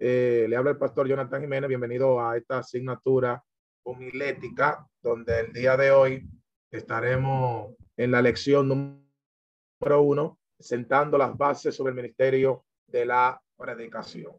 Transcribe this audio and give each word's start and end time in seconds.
Eh, 0.00 0.46
le 0.48 0.54
habla 0.54 0.70
el 0.70 0.78
pastor 0.78 1.08
Jonathan 1.08 1.40
Jiménez. 1.40 1.68
Bienvenido 1.68 2.20
a 2.20 2.36
esta 2.36 2.58
asignatura 2.58 3.42
homilética, 3.82 4.86
donde 5.02 5.40
el 5.40 5.52
día 5.52 5.76
de 5.76 5.90
hoy 5.90 6.28
estaremos 6.70 7.74
en 7.96 8.12
la 8.12 8.22
lección 8.22 8.68
número 8.68 10.02
uno, 10.02 10.38
sentando 10.56 11.18
las 11.18 11.36
bases 11.36 11.74
sobre 11.74 11.90
el 11.90 11.96
ministerio 11.96 12.64
de 12.86 13.06
la 13.06 13.42
predicación. 13.56 14.36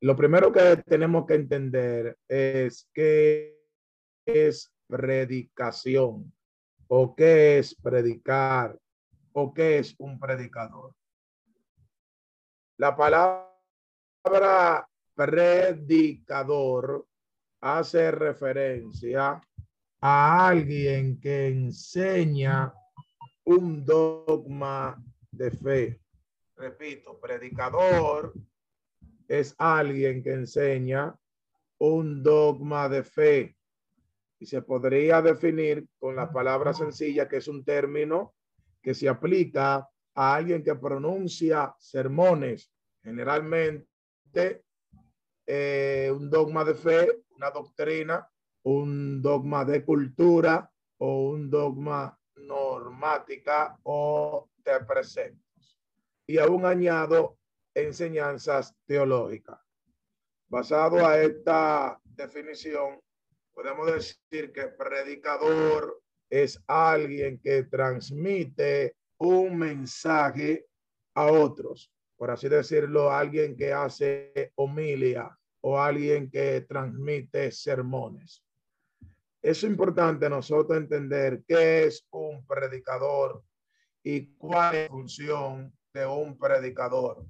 Lo 0.00 0.14
primero 0.14 0.52
que 0.52 0.76
tenemos 0.84 1.24
que 1.24 1.34
entender 1.34 2.18
es 2.28 2.90
qué 2.92 3.58
es 4.26 4.70
predicación 4.86 6.30
o 6.88 7.14
qué 7.16 7.58
es 7.58 7.74
predicar 7.74 8.78
o 9.32 9.54
qué 9.54 9.78
es 9.78 9.94
un 9.96 10.20
predicador. 10.20 10.94
La 12.76 12.94
palabra 12.94 13.53
predicador 15.14 17.06
hace 17.60 18.10
referencia 18.10 19.40
a 20.00 20.48
alguien 20.48 21.20
que 21.20 21.48
enseña 21.48 22.72
un 23.44 23.84
dogma 23.84 25.02
de 25.30 25.50
fe. 25.50 26.00
Repito, 26.56 27.18
predicador 27.20 28.34
es 29.28 29.54
alguien 29.58 30.22
que 30.22 30.32
enseña 30.32 31.18
un 31.78 32.22
dogma 32.22 32.88
de 32.88 33.02
fe. 33.02 33.56
Y 34.38 34.46
se 34.46 34.62
podría 34.62 35.22
definir 35.22 35.86
con 35.98 36.16
la 36.16 36.30
palabra 36.30 36.74
sencilla, 36.74 37.28
que 37.28 37.38
es 37.38 37.48
un 37.48 37.64
término 37.64 38.34
que 38.82 38.94
se 38.94 39.08
aplica 39.08 39.88
a 40.14 40.34
alguien 40.34 40.62
que 40.62 40.74
pronuncia 40.74 41.74
sermones, 41.78 42.70
generalmente 43.02 43.88
eh, 45.46 46.10
un 46.14 46.30
dogma 46.30 46.64
de 46.64 46.74
fe, 46.74 47.24
una 47.36 47.50
doctrina, 47.50 48.28
un 48.64 49.20
dogma 49.20 49.64
de 49.64 49.84
cultura 49.84 50.70
o 50.98 51.30
un 51.30 51.50
dogma 51.50 52.18
normática 52.36 53.78
o 53.82 54.48
de 54.64 54.80
preceptos. 54.80 55.78
Y 56.26 56.38
aún 56.38 56.64
añado 56.64 57.38
enseñanzas 57.74 58.74
teológicas. 58.86 59.60
Basado 60.48 61.06
a 61.06 61.20
esta 61.20 62.00
definición, 62.04 63.00
podemos 63.52 63.86
decir 63.86 64.52
que 64.52 64.68
predicador 64.68 66.00
es 66.30 66.62
alguien 66.66 67.38
que 67.40 67.64
transmite 67.64 68.96
un 69.18 69.58
mensaje 69.58 70.66
a 71.14 71.26
otros, 71.26 71.90
por 72.24 72.30
así 72.30 72.48
decirlo, 72.48 73.12
alguien 73.12 73.54
que 73.54 73.74
hace 73.74 74.50
homilia 74.54 75.38
o 75.60 75.78
alguien 75.78 76.30
que 76.30 76.62
transmite 76.62 77.52
sermones. 77.52 78.42
Es 79.42 79.62
importante 79.62 80.30
nosotros 80.30 80.78
entender 80.78 81.42
qué 81.46 81.84
es 81.84 82.06
un 82.12 82.46
predicador 82.46 83.44
y 84.02 84.28
cuál 84.36 84.74
es 84.74 84.82
la 84.84 84.88
función 84.88 85.76
de 85.92 86.06
un 86.06 86.38
predicador, 86.38 87.26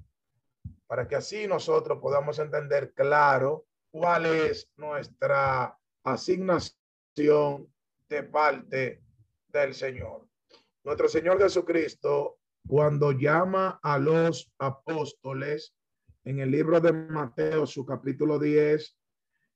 para 0.87 1.05
que 1.09 1.17
así 1.17 1.45
nosotros 1.45 1.99
podamos 2.01 2.39
entender 2.39 2.93
claro 2.93 3.65
cuál 3.91 4.27
es 4.27 4.71
nuestra 4.77 5.77
asignación 6.05 7.69
de 8.07 8.23
parte 8.23 9.03
del 9.49 9.73
Señor. 9.73 10.25
Nuestro 10.85 11.09
Señor 11.09 11.37
Jesucristo, 11.37 12.39
cuando 12.67 13.11
llama 13.11 13.79
a 13.83 13.97
los 13.99 14.51
apóstoles 14.57 15.75
en 16.23 16.39
el 16.39 16.49
libro 16.51 16.79
de 16.79 16.91
Mateo, 16.91 17.67
su 17.67 17.85
capítulo 17.85 18.39
10, 18.39 18.97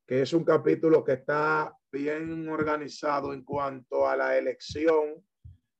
que 0.06 0.22
es 0.22 0.34
un 0.34 0.44
capítulo 0.44 1.04
que 1.04 1.14
está 1.14 1.76
bien 1.92 2.48
organizado 2.48 3.34
en 3.34 3.44
cuanto 3.44 4.08
a 4.08 4.16
la 4.16 4.38
elección 4.38 5.26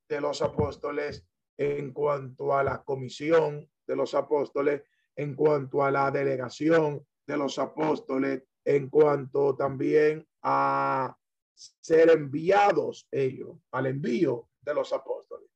de 0.08 0.22
los 0.22 0.42
apóstoles, 0.42 1.26
en 1.58 1.94
cuanto 1.94 2.58
a 2.58 2.64
la 2.64 2.84
comisión 2.84 3.70
de 3.86 3.96
los 3.96 4.16
apóstoles, 4.16 4.82
en 5.16 5.36
cuanto 5.36 5.84
a 5.84 5.92
la 5.92 6.10
delegación 6.10 7.06
de 7.28 7.38
los 7.38 7.60
apóstoles, 7.60 8.44
en 8.66 8.90
cuanto 8.90 9.56
también 9.56 10.28
a 10.42 11.16
ser 11.54 12.10
enviados 12.10 13.08
ellos 13.12 13.58
al 13.72 13.88
envío 13.88 14.50
de 14.62 14.74
los 14.74 14.94
apóstoles. 14.94 15.49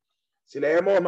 Si 0.54 0.60
leemos 0.60 1.02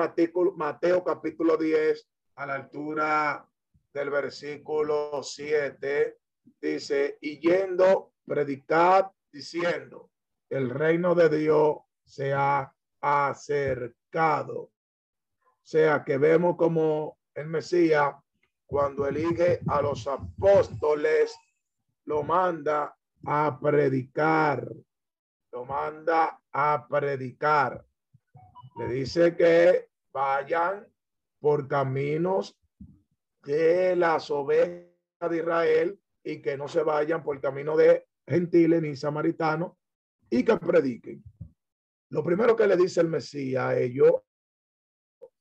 Mateo, 0.56 1.04
capítulo 1.04 1.56
10 1.56 2.10
a 2.38 2.48
la 2.48 2.56
altura 2.56 3.48
del 3.94 4.10
versículo 4.10 5.22
7, 5.22 6.18
dice, 6.60 7.20
y 7.22 7.38
yendo, 7.40 8.14
predicad 8.26 9.12
diciendo, 9.32 10.10
el 10.50 10.72
reino 10.72 11.14
de 11.14 11.30
Dios 11.30 11.78
se 12.04 12.34
ha 12.34 12.74
acercado. 13.00 14.62
O 14.62 14.72
sea 15.62 16.04
que 16.04 16.18
vemos 16.18 16.56
como 16.56 17.20
el 17.36 17.46
Mesías, 17.46 18.16
cuando 18.66 19.06
elige 19.06 19.60
a 19.68 19.80
los 19.80 20.08
apóstoles, 20.08 21.38
lo 22.06 22.24
manda 22.24 22.98
a 23.28 23.60
predicar. 23.62 24.68
Lo 25.52 25.66
manda 25.66 26.42
a 26.52 26.88
predicar. 26.90 27.86
Le 28.76 28.88
dice 28.88 29.36
que 29.36 29.90
vayan 30.12 30.88
por 31.40 31.68
caminos 31.68 32.58
de 33.44 33.96
las 33.96 34.30
ovejas 34.32 34.90
de 35.30 35.38
Israel 35.38 36.00
y 36.24 36.42
que 36.42 36.58
no 36.58 36.68
se 36.68 36.84
vayan 36.84 37.24
por 37.24 37.40
camino 37.40 37.78
de 37.78 38.08
gentiles 38.28 38.82
ni 38.82 38.96
samaritanos 38.96 39.74
y 40.30 40.44
que 40.44 40.58
prediquen. 40.58 41.24
Lo 42.10 42.24
primero 42.24 42.56
que 42.56 42.68
le 42.68 42.76
dice 42.76 43.02
el 43.02 43.10
Mesías 43.10 43.64
a 43.66 43.78
ellos, 43.78 44.12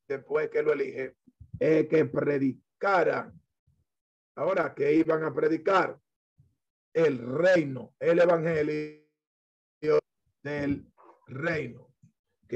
después 0.06 0.48
que 0.50 0.62
lo 0.62 0.72
elige, 0.72 1.16
es 1.58 1.88
que 1.88 2.04
predicaran. 2.04 3.40
Ahora, 4.36 4.74
que 4.74 4.92
iban 4.92 5.24
a 5.24 5.32
predicar? 5.32 5.98
el 6.94 7.18
reino, 7.18 7.94
el 7.98 8.20
evangelio 8.20 9.02
del 10.42 10.86
reino, 11.26 11.93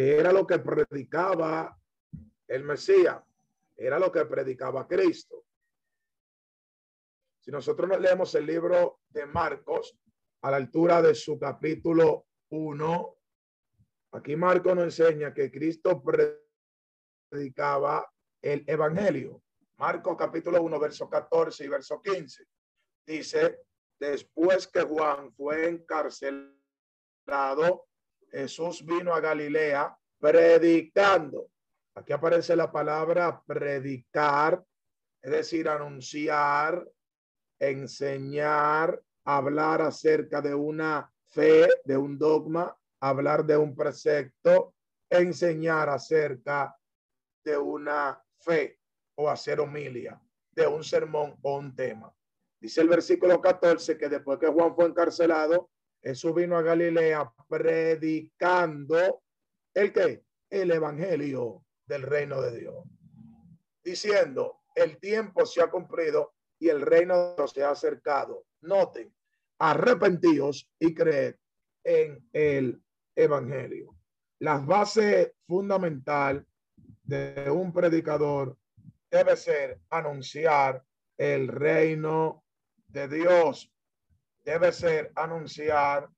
era 0.01 0.33
lo 0.33 0.47
que 0.47 0.59
predicaba 0.61 1.77
el 2.47 2.63
Mesías, 2.63 3.21
era 3.77 3.99
lo 3.99 4.13
que 4.13 4.25
predicaba 4.27 4.87
Cristo. 4.87 5.45
Si 7.41 7.51
nosotros 7.51 7.89
nos 7.89 8.01
leemos 8.01 8.33
el 8.37 8.47
libro 8.47 9.01
de 9.09 9.27
Marcos 9.27 9.99
a 10.43 10.51
la 10.53 10.59
altura 10.59 11.03
de 11.03 11.15
su 11.15 11.39
capítulo 11.39 12.27
1, 12.51 13.19
aquí 14.13 14.37
Marcos 14.37 14.77
nos 14.77 14.85
enseña 14.85 15.35
que 15.35 15.51
Cristo 15.51 16.01
predicaba 17.31 18.09
el 18.41 18.65
evangelio. 18.69 19.43
Marcos 19.79 20.17
capítulo 20.17 20.63
1, 20.63 20.79
verso 20.79 21.11
14 21.11 21.65
y 21.65 21.69
verso 21.69 22.01
15. 22.01 22.45
Dice, 23.05 23.63
después 23.99 24.69
que 24.69 24.83
Juan 24.83 25.33
fue 25.33 25.69
encarcelado, 25.69 26.57
Jesús 28.31 28.85
vino 28.85 29.15
a 29.15 29.21
Galilea 29.21 29.98
predicando. 30.19 31.51
Aquí 31.95 32.13
aparece 32.13 32.55
la 32.55 32.71
palabra 32.71 33.43
predicar, 33.47 34.63
es 35.21 35.31
decir, 35.31 35.69
anunciar, 35.69 36.87
enseñar, 37.59 39.03
hablar 39.25 39.83
acerca 39.83 40.41
de 40.41 40.55
una 40.55 41.13
fe, 41.27 41.69
de 41.85 41.97
un 41.97 42.19
dogma, 42.19 42.77
hablar 43.01 43.45
de 43.45 43.57
un 43.57 43.75
precepto, 43.75 44.75
enseñar 45.11 45.89
acerca 45.89 46.77
de 47.45 47.59
una 47.59 48.23
fe 48.39 48.79
o 49.17 49.29
hacer 49.29 49.61
homilia, 49.61 50.21
de 50.53 50.67
un 50.67 50.85
sermón 50.85 51.37
o 51.43 51.59
un 51.59 51.75
tema. 51.75 52.13
Dice 52.61 52.81
el 52.81 52.89
versículo 52.89 53.41
14 53.41 53.97
que 53.97 54.09
después 54.09 54.39
que 54.39 54.49
Juan 54.49 54.75
fue 54.75 54.87
encarcelado, 54.87 55.71
Jesús 56.03 56.35
vino 56.35 56.57
a 56.57 56.63
Galilea 56.63 57.33
predicando 57.49 59.23
el 59.79 59.93
que 59.93 60.25
el 60.51 60.71
evangelio 60.73 61.65
del 61.87 62.03
reino 62.03 62.43
de 62.43 62.59
Dios, 62.59 62.85
diciendo 63.85 64.63
el 64.75 64.99
tiempo 64.99 65.47
se 65.47 65.63
ha 65.63 65.71
cumplido 65.71 66.35
y 66.59 66.69
el 66.69 66.81
reino 66.81 67.37
se 67.47 67.63
ha 67.63 67.71
acercado. 67.71 68.45
Noten, 68.63 69.15
arrepentíos 69.59 70.69
y 70.81 70.95
creed 70.95 71.37
en 71.85 72.29
el 72.33 72.83
evangelio. 73.15 73.95
La 74.41 74.59
base 74.59 75.35
fundamental 75.47 76.45
de 77.05 77.49
un 77.49 77.73
predicador 77.73 78.57
debe 79.11 79.37
ser 79.37 79.81
anunciar 79.91 80.85
el 81.17 81.47
reino 81.47 82.45
de 82.89 83.07
Dios. 83.09 83.73
Debe 84.45 84.73
ser 84.73 85.13
anunciar 85.15 86.09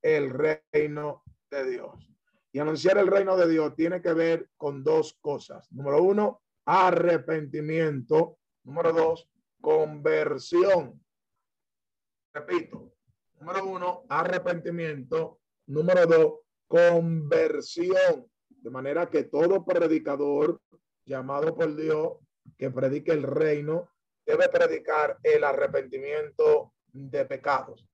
el 0.00 0.30
reino 0.30 1.22
de 1.50 1.70
Dios. 1.70 2.13
Y 2.54 2.60
anunciar 2.60 2.98
el 2.98 3.08
reino 3.08 3.36
de 3.36 3.48
Dios 3.48 3.74
tiene 3.74 4.00
que 4.00 4.12
ver 4.12 4.48
con 4.56 4.84
dos 4.84 5.18
cosas. 5.20 5.66
Número 5.72 6.00
uno, 6.00 6.40
arrepentimiento. 6.64 8.38
Número 8.62 8.92
dos, 8.92 9.28
conversión. 9.60 11.04
Repito, 12.32 12.92
número 13.40 13.66
uno, 13.66 14.04
arrepentimiento. 14.08 15.40
Número 15.66 16.06
dos, 16.06 16.34
conversión. 16.68 18.30
De 18.48 18.70
manera 18.70 19.10
que 19.10 19.24
todo 19.24 19.64
predicador 19.64 20.60
llamado 21.04 21.56
por 21.56 21.74
Dios 21.74 22.18
que 22.56 22.70
predique 22.70 23.10
el 23.10 23.24
reino 23.24 23.90
debe 24.24 24.48
predicar 24.48 25.18
el 25.24 25.42
arrepentimiento 25.42 26.72
de 26.92 27.24
pecados 27.24 27.84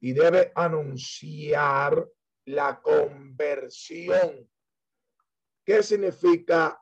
y 0.00 0.12
debe 0.14 0.50
anunciar 0.56 2.08
la 2.50 2.80
conversión. 2.80 4.48
¿Qué 5.64 5.82
significa 5.82 6.80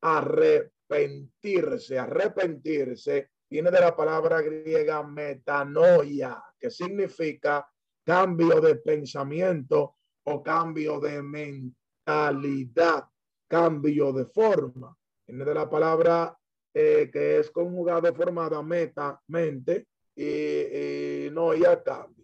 arrepentirse? 0.00 1.98
Arrepentirse 1.98 3.30
viene 3.50 3.70
de 3.70 3.80
la 3.80 3.96
palabra 3.96 4.40
griega 4.40 5.02
metanoia, 5.02 6.42
que 6.58 6.70
significa 6.70 7.66
cambio 8.04 8.60
de 8.60 8.76
pensamiento 8.76 9.96
o 10.24 10.42
cambio 10.42 11.00
de 11.00 11.22
mentalidad, 11.22 13.08
cambio 13.46 14.12
de 14.12 14.26
forma. 14.26 14.96
Viene 15.26 15.44
de 15.44 15.54
la 15.54 15.68
palabra 15.68 16.38
eh, 16.72 17.10
que 17.12 17.38
es 17.38 17.50
conjugado 17.50 18.14
formada 18.14 18.62
meta, 18.62 19.20
mente, 19.28 19.88
y, 20.14 21.28
no 21.30 21.54
ya 21.54 21.82
cambio, 21.82 22.17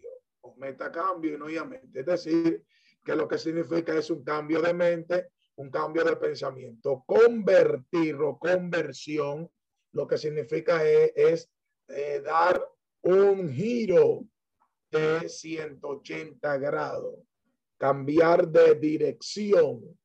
o 0.55 0.59
meta 0.59 0.91
cambio 0.91 1.35
y 1.35 1.37
no 1.37 1.49
ya 1.49 1.63
mente. 1.63 1.99
Es 1.99 2.05
decir, 2.05 2.63
que 3.03 3.15
lo 3.15 3.27
que 3.27 3.37
significa 3.37 3.97
es 3.97 4.09
un 4.09 4.23
cambio 4.23 4.61
de 4.61 4.73
mente, 4.73 5.29
un 5.55 5.69
cambio 5.69 6.03
de 6.03 6.15
pensamiento. 6.15 7.03
Convertir 7.05 8.15
o 8.15 8.37
conversión, 8.37 9.49
lo 9.91 10.07
que 10.07 10.17
significa 10.17 10.83
es, 10.83 11.49
eh, 11.87 12.21
dar 12.23 12.67
un 13.01 13.49
giro 13.49 14.25
de 14.91 15.29
180 15.29 16.57
grados, 16.57 17.19
cambiar 17.77 18.47
de 18.47 18.75
dirección. 18.75 19.97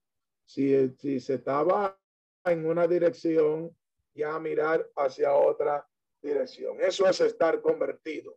Si, 0.45 0.91
si 0.99 1.21
se 1.21 1.35
estaba 1.35 1.99
en 2.45 2.67
una 2.67 2.87
dirección, 2.87 3.75
ya 4.15 4.39
mirar 4.39 4.89
hacia 4.97 5.33
otra 5.33 5.89
dirección. 6.21 6.81
Eso 6.81 7.09
es 7.09 7.21
estar 7.21 7.61
convertido. 7.61 8.37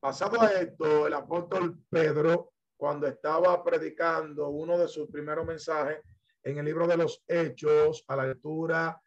Pasado 0.00 0.40
a 0.40 0.54
esto, 0.54 1.06
el 1.06 1.14
apóstol 1.14 1.78
Pedro, 1.88 2.52
cuando 2.78 3.06
estaba 3.08 3.62
predicando 3.62 4.48
uno 4.50 4.78
de 4.78 4.88
sus 4.88 5.10
primeros 5.10 5.44
mensajes 5.44 5.98
en 6.44 6.58
el 6.58 6.64
libro 6.64 6.86
de 6.86 6.96
los 6.96 7.24
Hechos, 7.26 8.04
a 8.06 8.14
la 8.16 8.22
altura 8.22 8.98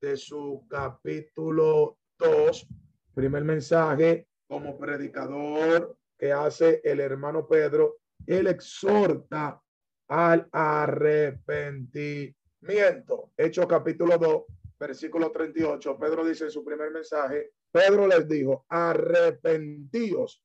de 0.00 0.16
su 0.16 0.64
capítulo 0.68 1.98
2, 2.18 2.66
primer 3.14 3.44
mensaje 3.44 4.26
como 4.48 4.78
predicador 4.78 5.98
que 6.16 6.32
hace 6.32 6.80
el 6.82 7.00
hermano 7.00 7.46
Pedro, 7.46 7.98
él 8.26 8.46
exhorta 8.46 9.60
al 10.08 10.48
arrepentimiento. 10.50 13.32
Hechos 13.36 13.66
capítulo 13.66 14.16
2, 14.16 14.42
versículo 14.80 15.30
38, 15.30 15.98
Pedro 15.98 16.24
dice 16.24 16.44
en 16.44 16.50
su 16.50 16.64
primer 16.64 16.90
mensaje, 16.90 17.50
Pedro 17.70 18.06
les 18.06 18.26
dijo, 18.26 18.64
arrepentíos 18.70 20.42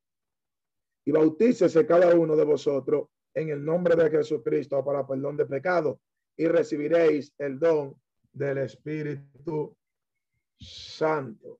y 1.05 1.11
bautícese 1.11 1.85
cada 1.85 2.15
uno 2.15 2.35
de 2.35 2.45
vosotros 2.45 3.07
en 3.33 3.49
el 3.49 3.63
nombre 3.63 3.95
de 3.95 4.09
Jesucristo 4.09 4.83
para 4.83 5.05
perdón 5.05 5.37
de 5.37 5.45
pecado 5.45 5.99
y 6.37 6.47
recibiréis 6.47 7.33
el 7.37 7.59
don 7.59 7.95
del 8.31 8.59
Espíritu 8.59 9.75
Santo. 10.59 11.59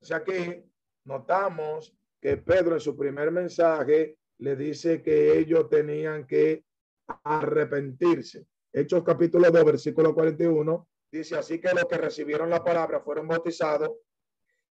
O 0.00 0.04
sea 0.04 0.22
que 0.22 0.64
notamos 1.04 1.94
que 2.20 2.36
Pedro 2.36 2.74
en 2.74 2.80
su 2.80 2.96
primer 2.96 3.30
mensaje 3.30 4.18
le 4.38 4.56
dice 4.56 5.02
que 5.02 5.38
ellos 5.38 5.68
tenían 5.68 6.26
que 6.26 6.64
arrepentirse. 7.06 8.46
Hechos 8.72 9.04
capítulo 9.04 9.50
2, 9.50 9.64
versículo 9.64 10.14
41, 10.14 10.88
dice, 11.10 11.36
así 11.36 11.60
que 11.60 11.72
los 11.72 11.84
que 11.84 11.96
recibieron 11.96 12.50
la 12.50 12.62
palabra 12.62 13.00
fueron 13.00 13.28
bautizados 13.28 13.92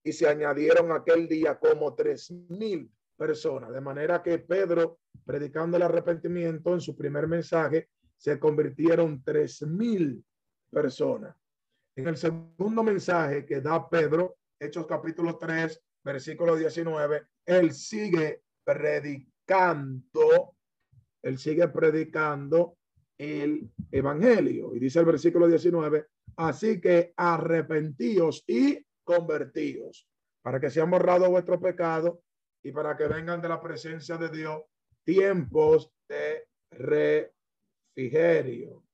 y 0.02 0.12
se 0.12 0.26
añadieron 0.26 0.90
aquel 0.90 1.28
día 1.28 1.58
como 1.58 1.94
tres 1.94 2.30
mil 2.48 2.90
personas. 3.22 3.72
De 3.72 3.80
manera 3.80 4.20
que 4.20 4.40
Pedro, 4.40 4.98
predicando 5.24 5.76
el 5.76 5.84
arrepentimiento 5.84 6.74
en 6.74 6.80
su 6.80 6.96
primer 6.96 7.28
mensaje, 7.28 7.90
se 8.16 8.36
convirtieron 8.36 9.22
tres 9.22 9.62
mil 9.62 10.24
personas. 10.68 11.36
En 11.94 12.08
el 12.08 12.16
segundo 12.16 12.82
mensaje 12.82 13.46
que 13.46 13.60
da 13.60 13.88
Pedro, 13.88 14.38
Hechos 14.58 14.88
capítulo 14.88 15.38
3, 15.38 15.80
versículo 16.02 16.56
19, 16.56 17.22
él 17.46 17.72
sigue 17.72 18.42
predicando, 18.64 20.56
él 21.22 21.38
sigue 21.38 21.68
predicando 21.68 22.76
el 23.16 23.70
evangelio. 23.92 24.74
Y 24.74 24.80
dice 24.80 24.98
el 24.98 25.06
versículo 25.06 25.46
19, 25.46 26.06
así 26.38 26.80
que 26.80 27.12
arrepentíos 27.16 28.42
y 28.48 28.84
convertidos, 29.04 30.08
para 30.42 30.58
que 30.58 30.70
sean 30.70 30.90
borrados 30.90 31.28
vuestros 31.28 31.60
pecados 31.60 32.18
y 32.62 32.72
para 32.72 32.96
que 32.96 33.08
vengan 33.08 33.40
de 33.40 33.48
la 33.48 33.60
presencia 33.60 34.16
de 34.16 34.28
Dios 34.28 34.62
tiempos 35.04 35.92
de 36.08 36.46
refrigerio. 37.96 38.84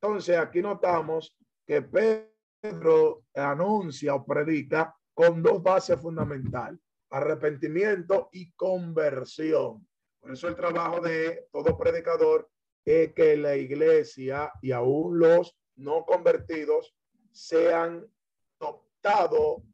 Entonces, 0.00 0.38
aquí 0.38 0.62
notamos 0.62 1.36
que 1.66 1.82
Pedro 1.82 3.24
anuncia 3.34 4.14
o 4.14 4.24
predica 4.24 4.96
con 5.12 5.42
dos 5.42 5.62
bases 5.62 6.00
fundamentales, 6.00 6.80
arrepentimiento 7.10 8.30
y 8.32 8.52
conversión. 8.52 9.86
Por 10.20 10.32
eso 10.32 10.48
el 10.48 10.54
trabajo 10.54 11.00
de 11.00 11.48
todo 11.52 11.76
predicador 11.76 12.48
es 12.84 13.12
que 13.12 13.36
la 13.36 13.56
iglesia 13.56 14.52
y 14.62 14.72
aún 14.72 15.18
los 15.18 15.54
no 15.76 16.04
convertidos 16.04 16.94
sean 17.32 18.06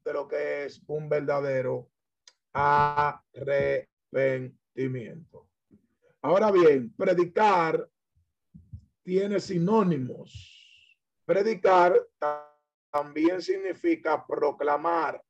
de 0.04 0.12
lo 0.12 0.28
que 0.28 0.64
es 0.64 0.80
un 0.86 1.08
verdadero 1.08 1.90
arrepentimiento. 2.56 5.48
Ahora 6.22 6.50
bien, 6.50 6.90
predicar 6.96 7.86
tiene 9.02 9.38
sinónimos. 9.40 10.54
Predicar 11.26 12.00
también 12.90 13.42
significa 13.42 14.26
proclamar. 14.26 15.22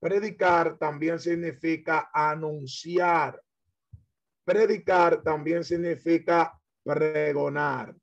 Predicar 0.00 0.78
también 0.78 1.20
significa 1.20 2.10
anunciar. 2.14 3.42
Predicar 4.42 5.22
también 5.22 5.62
significa 5.62 6.58
pregonar. 6.82 7.94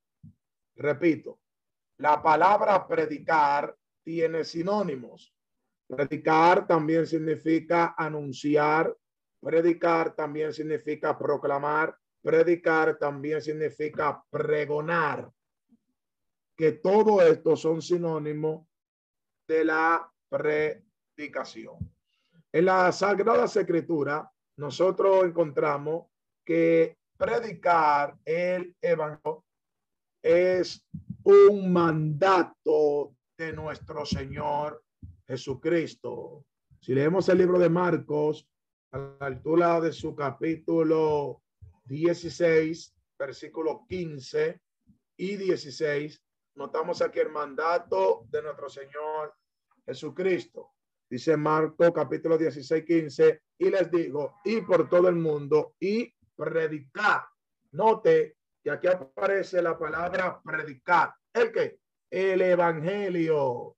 Repito, 0.75 1.39
la 1.98 2.22
palabra 2.22 2.88
predicar 2.88 3.75
tiene 4.03 4.43
sinónimos. 4.43 5.34
Predicar 5.88 6.67
también 6.67 7.08
significa 7.08 7.96
anunciar. 7.98 8.96
Predicar 9.41 10.15
también 10.15 10.53
significa 10.53 11.17
proclamar. 11.17 11.98
Predicar 12.22 12.98
también 12.98 13.41
significa 13.41 14.24
pregonar. 14.29 15.32
Que 16.56 16.74
todo 16.74 17.22
esto 17.22 17.56
son 17.56 17.82
sinónimos 17.82 18.67
de 19.48 19.63
la 19.63 20.12
predicación. 20.29 21.77
En 22.51 22.65
la 22.65 22.91
Sagrada 22.91 23.46
Escritura, 23.46 24.29
nosotros 24.58 25.25
encontramos 25.25 26.08
que 26.44 26.98
predicar 27.17 28.17
el 28.25 28.75
evangelio 28.82 29.44
es 30.22 30.86
un 31.24 31.72
mandato 31.72 33.15
de 33.38 33.53
nuestro 33.53 34.06
Señor 34.06 34.84
Jesucristo. 35.27 36.46
Si 36.79 36.93
leemos 36.93 37.27
el 37.29 37.39
libro 37.39 37.60
de 37.60 37.69
Marcos, 37.69 38.48
a 38.91 38.98
la 38.98 39.25
altura 39.25 39.81
de 39.81 39.91
su 39.91 40.15
capítulo 40.15 41.41
16, 41.86 42.96
versículo 43.19 43.86
15 43.89 44.62
y 45.17 45.36
16, 45.36 46.24
notamos 46.55 47.01
aquí 47.01 47.19
el 47.19 47.29
mandato 47.29 48.25
de 48.29 48.41
nuestro 48.41 48.69
Señor 48.69 49.34
Jesucristo. 49.86 50.72
Dice 51.10 51.36
Marcos 51.36 51.91
capítulo 51.93 52.38
16, 52.38 52.86
15, 52.86 53.41
y 53.60 53.69
les 53.69 53.91
digo, 53.91 54.39
y 54.46 54.62
por 54.62 54.89
todo 54.89 55.10
el 55.10 55.15
mundo, 55.15 55.75
y 55.79 56.13
predicar. 56.36 57.25
Note 57.72 58.38
que 58.63 58.72
aquí 58.72 58.88
aparece 58.88 59.62
la 59.62 59.77
palabra 59.77 60.41
predicar. 60.43 61.13
¿El 61.34 61.51
qué? 61.51 61.79
El 62.10 62.41
evangelio 62.41 63.77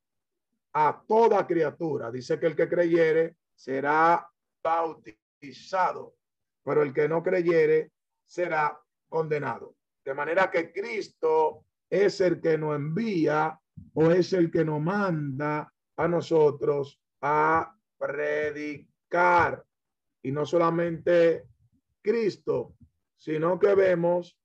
a 0.74 1.04
toda 1.08 1.46
criatura. 1.48 2.12
Dice 2.12 2.40
que 2.40 2.48
el 2.48 2.56
que 2.56 2.70
creyere 2.70 3.36
será 3.56 4.28
bautizado, 4.64 6.16
pero 6.64 6.84
el 6.84 6.94
que 6.94 7.08
no 7.08 7.24
creyere 7.24 7.92
será 8.26 8.80
condenado. 9.08 9.76
De 10.04 10.14
manera 10.14 10.50
que 10.50 10.72
Cristo 10.72 11.66
es 11.90 12.22
el 12.22 12.40
que 12.40 12.58
nos 12.58 12.76
envía 12.76 13.60
o 13.94 14.12
es 14.12 14.34
el 14.34 14.52
que 14.52 14.64
nos 14.64 14.82
manda 14.82 15.72
a 15.98 16.08
nosotros 16.08 17.02
a 17.22 17.76
predicar. 17.98 19.64
Y 20.22 20.32
no 20.32 20.46
solamente 20.46 21.46
Cristo, 22.02 22.76
sino 23.18 23.60
que 23.60 23.74
vemos 23.76 24.38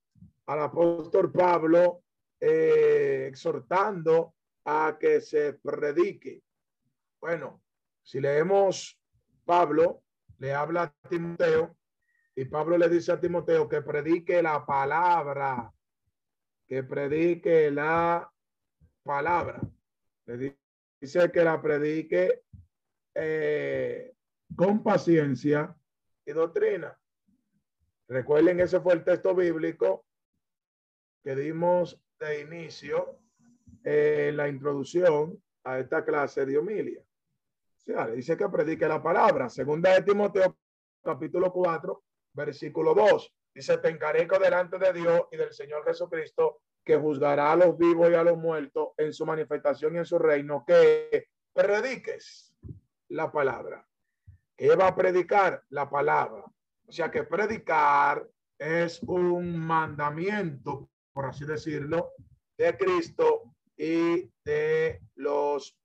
al 0.47 0.61
apóstol 0.61 1.31
Pablo 1.31 2.03
eh, 2.39 3.27
exhortando 3.29 4.35
a 4.65 4.97
que 4.99 5.21
se 5.21 5.53
predique. 5.53 6.41
Bueno, 7.21 7.63
si 8.01 8.19
leemos 8.19 8.99
Pablo, 9.45 10.03
le 10.39 10.53
habla 10.53 10.83
a 10.83 11.09
Timoteo 11.09 11.77
y 12.35 12.45
Pablo 12.45 12.77
le 12.77 12.89
dice 12.89 13.11
a 13.11 13.19
Timoteo 13.19 13.69
que 13.69 13.81
predique 13.81 14.41
la 14.41 14.65
palabra, 14.65 15.71
que 16.67 16.83
predique 16.83 17.71
la 17.71 18.29
palabra. 19.03 19.61
Le 20.25 20.57
dice 20.99 21.31
que 21.31 21.43
la 21.43 21.61
predique 21.61 22.43
eh, 23.13 24.13
con 24.55 24.83
paciencia 24.83 25.75
y 26.25 26.31
doctrina. 26.33 26.99
Recuerden, 28.07 28.59
ese 28.59 28.79
fue 28.81 28.93
el 28.93 29.03
texto 29.03 29.33
bíblico 29.33 30.05
que 31.23 31.35
dimos 31.35 31.99
de 32.19 32.41
inicio 32.41 33.19
eh, 33.85 34.31
la 34.33 34.47
introducción 34.47 35.41
a 35.63 35.79
esta 35.79 36.03
clase 36.03 36.45
de 36.45 36.57
homilia. 36.57 37.01
O 37.95 38.07
dice 38.11 38.35
que 38.35 38.49
predique 38.49 38.87
la 38.87 39.01
palabra. 39.01 39.49
Segunda 39.49 39.93
de 39.93 40.01
Timoteo, 40.01 40.57
capítulo 41.03 41.53
4, 41.53 42.03
versículo 42.33 42.93
2. 42.93 43.33
Dice, 43.53 43.77
te 43.77 43.89
encarezco 43.89 44.39
delante 44.39 44.77
de 44.77 44.91
Dios 44.91 45.21
y 45.31 45.37
del 45.37 45.53
Señor 45.53 45.85
Jesucristo, 45.85 46.61
que 46.83 46.97
juzgará 46.97 47.51
a 47.51 47.55
los 47.55 47.77
vivos 47.77 48.09
y 48.09 48.15
a 48.15 48.23
los 48.23 48.37
muertos 48.37 48.89
en 48.97 49.13
su 49.13 49.25
manifestación 49.25 49.95
y 49.95 49.99
en 49.99 50.05
su 50.05 50.19
reino, 50.19 50.65
que 50.67 51.29
prediques 51.53 52.53
la 53.09 53.31
palabra. 53.31 53.87
¿Qué 54.57 54.75
va 54.75 54.87
a 54.87 54.95
predicar? 54.95 55.63
La 55.69 55.89
palabra. 55.89 56.43
O 56.87 56.91
sea 56.91 57.09
que 57.09 57.23
predicar 57.23 58.27
es 58.57 59.01
un 59.03 59.57
mandamiento 59.57 60.89
por 61.15 61.25
así 61.25 61.45
decirlo, 61.45 62.11
de 62.57 62.77
Cristo 62.77 63.54
y 63.77 64.31
de 64.43 65.01
los 65.15 65.77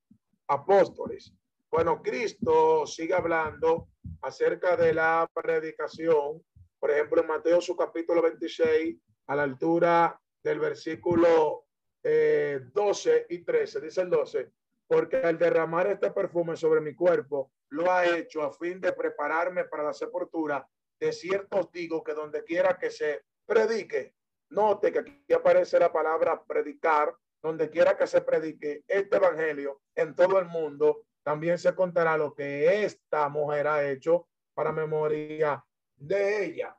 apóstoles. 0.48 1.32
Bueno, 1.70 2.02
Cristo 2.02 2.86
sigue 2.86 3.14
hablando 3.14 3.88
acerca 4.22 4.76
de 4.76 4.92
la 4.94 5.28
predicación, 5.32 6.42
por 6.78 6.90
ejemplo, 6.90 7.20
en 7.20 7.28
Mateo 7.28 7.60
su 7.60 7.76
capítulo 7.76 8.22
26, 8.22 8.96
a 9.26 9.36
la 9.36 9.42
altura 9.44 10.20
del 10.42 10.58
versículo 10.58 11.66
12 12.02 13.16
eh, 13.16 13.26
y 13.28 13.44
13, 13.44 13.80
dice 13.80 14.00
el 14.00 14.10
12, 14.10 14.50
porque 14.88 15.18
al 15.18 15.38
derramar 15.38 15.86
este 15.86 16.10
perfume 16.10 16.56
sobre 16.56 16.80
mi 16.80 16.94
cuerpo, 16.94 17.52
lo 17.70 17.90
ha 17.90 18.06
hecho 18.06 18.42
a 18.42 18.52
fin 18.52 18.80
de 18.80 18.92
prepararme 18.92 19.64
para 19.64 19.84
la 19.84 19.92
sepultura. 19.92 20.66
De 20.98 21.12
cierto 21.12 21.70
digo 21.72 22.02
que 22.02 22.14
donde 22.14 22.42
quiera 22.42 22.76
que 22.76 22.90
se 22.90 23.22
predique 23.46 24.14
Note 24.50 24.92
que 24.92 24.98
aquí 24.98 25.32
aparece 25.32 25.78
la 25.78 25.92
palabra 25.92 26.42
predicar, 26.44 27.14
donde 27.42 27.70
quiera 27.70 27.96
que 27.96 28.06
se 28.06 28.20
predique 28.20 28.84
este 28.86 29.16
evangelio 29.16 29.80
en 29.94 30.14
todo 30.14 30.38
el 30.38 30.46
mundo, 30.46 31.04
también 31.22 31.58
se 31.58 31.74
contará 31.74 32.16
lo 32.16 32.34
que 32.34 32.84
esta 32.84 33.28
mujer 33.28 33.66
ha 33.66 33.88
hecho 33.90 34.28
para 34.54 34.72
memoria 34.72 35.64
de 35.96 36.44
ella. 36.44 36.76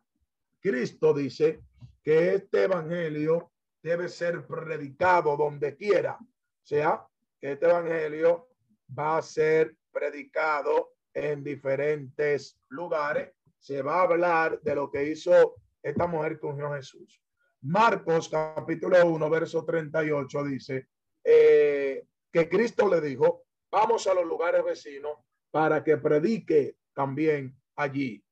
Cristo 0.60 1.14
dice 1.14 1.62
que 2.04 2.36
este 2.36 2.64
evangelio 2.64 3.52
debe 3.82 4.10
ser 4.10 4.46
predicado 4.46 5.36
donde 5.36 5.76
quiera. 5.76 6.18
Sea, 6.64 7.06
que 7.40 7.54
este 7.54 7.66
evangelio 7.66 8.50
va 8.98 9.18
a 9.18 9.22
ser 9.22 9.76
predicado 9.92 10.94
en 11.14 11.44
diferentes 11.44 12.58
lugares. 12.70 13.34
Se 13.60 13.82
va 13.82 14.00
a 14.00 14.04
hablar 14.04 14.60
de 14.62 14.76
lo 14.76 14.90
que 14.90 15.04
hizo 15.04 15.56
esta 15.82 16.08
mujer 16.08 16.40
con 16.40 16.60
Jesús. 16.74 17.21
Marcos 17.64 18.28
capítulo 18.28 19.06
1, 19.06 19.30
verso 19.30 19.64
38 19.64 20.44
dice 20.46 20.88
eh, 21.24 22.04
que 22.32 22.50
Cristo 22.50 22.90
le 22.90 23.00
dijo, 23.02 23.44
vamos 23.72 24.08
a 24.08 24.16
los 24.16 24.26
lugares 24.26 24.64
vecinos 24.64 25.18
para 25.52 25.84
que 25.84 25.98
predique 25.98 26.78
también 26.94 27.56
allí, 27.76 28.24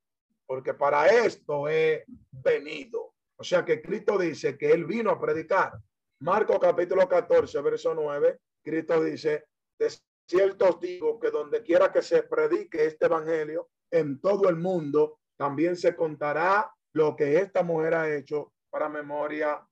porque 0.48 0.74
para 0.74 1.07
esto 1.07 1.69
he 1.69 2.05
venido. 2.31 3.13
O 3.36 3.43
sea 3.43 3.63
que 3.63 3.81
Cristo 3.81 4.17
dice 4.17 4.57
que 4.57 4.71
él 4.71 4.86
vino 4.86 5.12
a 5.12 5.21
predicar. 5.21 5.74
Marcos 6.21 6.57
capítulo 6.59 7.07
14, 7.07 7.62
verso 7.62 7.93
9, 7.93 8.39
Cristo 8.63 9.03
dice, 9.03 9.45
de 9.77 9.93
cierto 10.27 10.79
digo 10.81 11.19
que 11.19 11.29
donde 11.29 11.62
quiera 11.62 11.91
que 11.91 12.01
se 12.01 12.24
predique 12.24 12.86
este 12.86 13.05
evangelio 13.05 13.69
en 13.91 14.19
todo 14.19 14.50
el 14.50 14.55
mundo, 14.55 15.19
también 15.38 15.75
se 15.75 15.95
contará 15.95 16.74
lo 16.93 17.15
que 17.15 17.38
esta 17.38 17.62
mujer 17.62 17.93
ha 17.93 18.13
hecho 18.13 18.53
para 18.69 18.89
memoria 18.89 19.65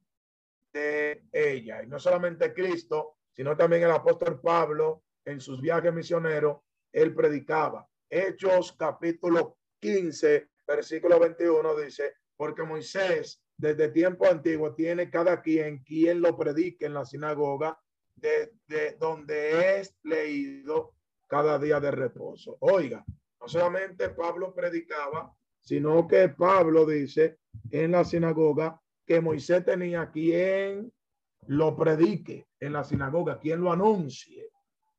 de 0.74 1.24
ella. 1.32 1.84
Y 1.84 1.88
no 1.88 2.00
solamente 2.00 2.54
Cristo, 2.54 3.18
sino 3.34 3.56
también 3.56 3.84
el 3.84 3.92
apóstol 3.92 4.40
Pablo 4.42 5.04
en 5.26 5.40
sus 5.40 5.62
viajes 5.62 5.94
misioneros, 5.94 6.60
él 6.92 7.14
predicaba. 7.14 7.88
Hechos 8.10 8.74
capítulo 8.78 9.58
15, 9.80 10.50
versículo 10.66 11.20
21 11.20 11.76
dice, 11.76 12.16
porque 12.36 12.64
Moisés 12.64 13.42
desde 13.58 13.90
tiempo 13.90 14.28
antiguo 14.28 14.74
tiene 14.74 15.10
cada 15.10 15.42
quien 15.42 15.84
quien 15.84 16.22
lo 16.22 16.38
predique 16.38 16.86
en 16.86 16.94
la 16.94 17.06
sinagoga 17.06 17.80
de, 18.16 18.54
de 18.68 18.96
donde 19.00 19.80
es 19.80 19.96
leído 20.04 20.94
cada 21.28 21.60
día 21.60 21.80
de 21.80 21.92
reposo. 21.92 22.58
Oiga, 22.62 23.04
no 23.42 23.48
solamente 23.48 24.10
Pablo 24.10 24.54
predicaba, 24.54 25.34
sino 25.60 26.08
que 26.08 26.30
Pablo 26.30 26.86
dice 26.86 27.40
en 27.72 27.92
la 27.92 28.06
sinagoga 28.06 28.80
que 29.08 29.22
Moisés 29.22 29.64
tenía 29.64 30.12
quien 30.12 30.92
lo 31.48 31.78
predique 31.78 32.46
en 32.60 32.74
la 32.74 32.84
sinagoga, 32.84 33.40
quien 33.40 33.62
lo 33.62 33.72
anuncie. 33.72 34.50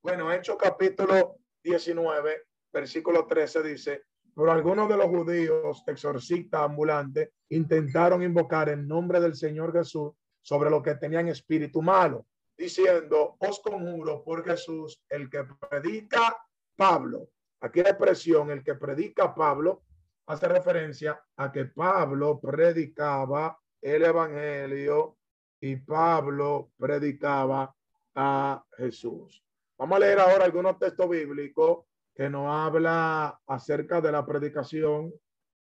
Bueno, 0.02 0.32
Hechos 0.32 0.56
capítulo 0.58 1.36
19, 1.62 2.42
versículo 2.72 3.26
13 3.26 3.62
dice, 3.62 4.04
pero 4.34 4.50
algunos 4.50 4.88
de 4.88 4.96
los 4.96 5.06
judíos 5.08 5.82
exorcistas 5.86 6.62
ambulantes 6.62 7.28
intentaron 7.50 8.22
invocar 8.22 8.70
el 8.70 8.88
nombre 8.88 9.20
del 9.20 9.34
Señor 9.34 9.74
Jesús 9.74 10.12
sobre 10.40 10.70
lo 10.70 10.82
que 10.82 10.94
tenían 10.94 11.28
espíritu 11.28 11.82
malo, 11.82 12.24
diciendo, 12.56 13.36
os 13.38 13.60
conjuro 13.60 14.24
por 14.24 14.42
Jesús, 14.42 15.02
el 15.10 15.28
que 15.28 15.44
predica 15.68 16.34
Pablo. 16.74 17.28
Aquí 17.60 17.82
la 17.82 17.90
expresión, 17.90 18.50
el 18.50 18.64
que 18.64 18.74
predica 18.76 19.34
Pablo, 19.34 19.82
hace 20.26 20.48
referencia 20.48 21.20
a 21.36 21.52
que 21.52 21.66
Pablo 21.66 22.40
predicaba 22.40 23.58
el 23.80 24.04
Evangelio 24.04 25.16
y 25.60 25.76
Pablo 25.76 26.72
predicaba 26.76 27.74
a 28.14 28.64
Jesús. 28.76 29.42
Vamos 29.78 29.96
a 29.96 30.00
leer 30.00 30.18
ahora 30.18 30.44
algunos 30.44 30.78
textos 30.78 31.08
bíblicos 31.08 31.84
que 32.14 32.28
nos 32.28 32.48
habla 32.48 33.40
acerca 33.46 34.00
de 34.00 34.10
la 34.10 34.26
predicación 34.26 35.12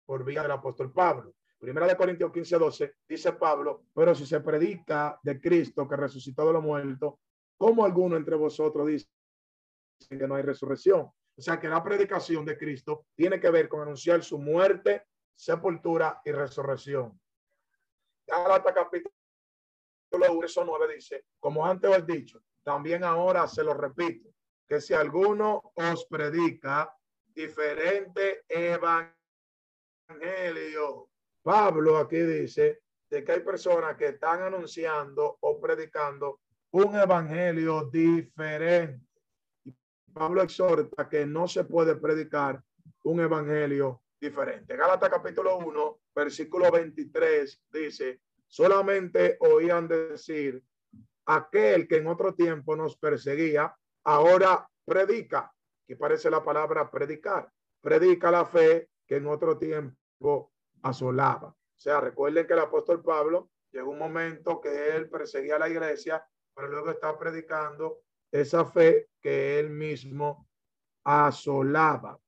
por 0.05 0.25
vía 0.25 0.43
del 0.43 0.51
apóstol 0.51 0.93
Pablo. 0.93 1.35
Primera 1.59 1.87
de 1.87 1.97
Corintios 1.97 2.33
15, 2.33 2.59
12, 2.59 2.95
dice 3.09 3.33
Pablo, 3.33 3.85
pero 3.95 4.15
si 4.15 4.27
se 4.27 4.41
predica 4.41 5.19
de 5.23 5.41
Cristo 5.41 5.89
que 5.89 5.97
resucitó 5.97 6.47
de 6.47 6.53
los 6.55 6.63
muertos, 6.63 7.15
como 7.57 7.85
alguno 7.85 8.17
entre 8.17 8.35
vosotros 8.35 8.87
dice 8.89 9.07
que 10.11 10.27
no 10.27 10.35
hay 10.35 10.43
resurrección? 10.43 11.03
O 11.03 11.41
sea 11.41 11.59
que 11.59 11.69
la 11.69 11.83
predicación 11.83 12.45
de 12.45 12.59
Cristo 12.59 13.07
tiene 13.15 13.41
que 13.41 13.51
ver 13.51 13.69
con 13.69 13.81
anunciar 13.81 14.23
su 14.23 14.39
muerte, 14.39 15.05
sepultura 15.35 16.21
y 16.25 16.33
resurrección. 16.33 17.19
Gálatas 18.33 18.73
capítulo 18.73 19.13
verso 20.41 20.65
9 20.65 20.95
dice, 20.95 21.27
como 21.39 21.67
antes 21.67 21.91
os 21.91 21.99
he 21.99 22.03
dicho, 22.03 22.43
también 22.63 23.05
ahora 23.05 23.47
se 23.47 23.63
lo 23.63 23.75
repito, 23.75 24.31
que 24.67 24.81
si 24.81 24.95
alguno 24.95 25.73
os 25.75 26.07
predica 26.07 26.97
diferente 27.27 28.45
evangelio. 28.49 29.11
Pablo 31.43 31.99
aquí 31.99 32.21
dice 32.21 32.81
de 33.11 33.23
que 33.23 33.33
hay 33.33 33.41
personas 33.41 33.99
que 33.99 34.07
están 34.07 34.41
anunciando 34.41 35.37
o 35.41 35.61
predicando 35.61 36.41
un 36.71 36.97
evangelio 36.97 37.91
diferente. 37.91 39.07
Pablo 40.11 40.41
exhorta 40.41 41.07
que 41.07 41.27
no 41.27 41.47
se 41.47 41.65
puede 41.65 41.97
predicar 41.97 42.63
un 43.05 43.21
evangelio 43.21 44.05
diferente. 44.19 44.75
Gálatas 44.75 45.11
capítulo 45.11 45.59
1, 45.59 46.02
versículo 46.15 46.71
23 46.71 47.63
dice, 47.73 48.21
solamente 48.47 49.37
oían 49.41 49.89
decir, 49.89 50.63
aquel 51.27 51.89
que 51.89 51.97
en 51.97 52.07
otro 52.07 52.35
tiempo 52.35 52.77
nos 52.77 52.97
perseguía, 52.97 53.75
ahora 54.05 54.69
predica, 54.85 55.53
que 55.87 55.97
parece 55.97 56.31
la 56.31 56.43
palabra 56.43 56.91
predicar, 56.91 57.51
predica 57.81 58.31
la 58.31 58.45
fe 58.45 58.89
que 59.07 59.17
en 59.17 59.27
otro 59.27 59.59
tiempo 59.59 60.53
asolaba. 60.83 61.49
O 61.49 61.81
sea, 61.81 62.01
recuerden 62.01 62.47
que 62.47 62.53
el 62.53 62.61
apóstol 62.61 63.03
Pablo 63.03 63.51
llegó 63.71 63.91
un 63.91 63.99
momento 63.99 64.61
que 64.61 64.97
él 64.97 65.09
perseguía 65.09 65.57
a 65.57 65.61
la 65.61 65.69
iglesia, 65.69 66.25
pero 66.55 66.69
luego 66.69 66.91
está 66.91 67.19
predicando 67.19 68.03
esa 68.31 68.65
fe 68.65 69.09
que 69.21 69.59
él 69.59 69.71
mismo 69.71 70.49
asolaba. 71.05 72.19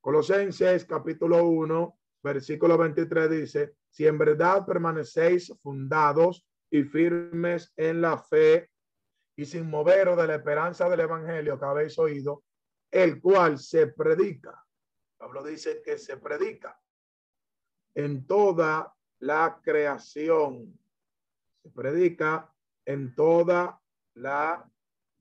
Colosenses 0.00 0.84
capítulo 0.84 1.44
1, 1.44 1.99
versículo 2.22 2.76
23 2.76 3.30
dice, 3.30 3.74
si 3.88 4.06
en 4.06 4.18
verdad 4.18 4.66
permanecéis 4.66 5.52
fundados 5.62 6.46
y 6.70 6.84
firmes 6.84 7.72
en 7.76 8.00
la 8.00 8.18
fe 8.18 8.70
y 9.36 9.44
sin 9.44 9.68
moveros 9.68 10.16
de 10.16 10.26
la 10.26 10.34
esperanza 10.36 10.88
del 10.88 11.00
evangelio 11.00 11.58
que 11.58 11.64
habéis 11.64 11.98
oído, 11.98 12.44
el 12.90 13.20
cual 13.20 13.58
se 13.58 13.88
predica. 13.88 14.62
Pablo 15.16 15.42
dice 15.42 15.82
que 15.82 15.98
se 15.98 16.16
predica 16.16 16.78
en 17.94 18.26
toda 18.26 18.94
la 19.20 19.60
creación. 19.62 20.78
Se 21.62 21.70
predica 21.70 22.52
en 22.84 23.14
toda 23.14 23.80
la 24.14 24.68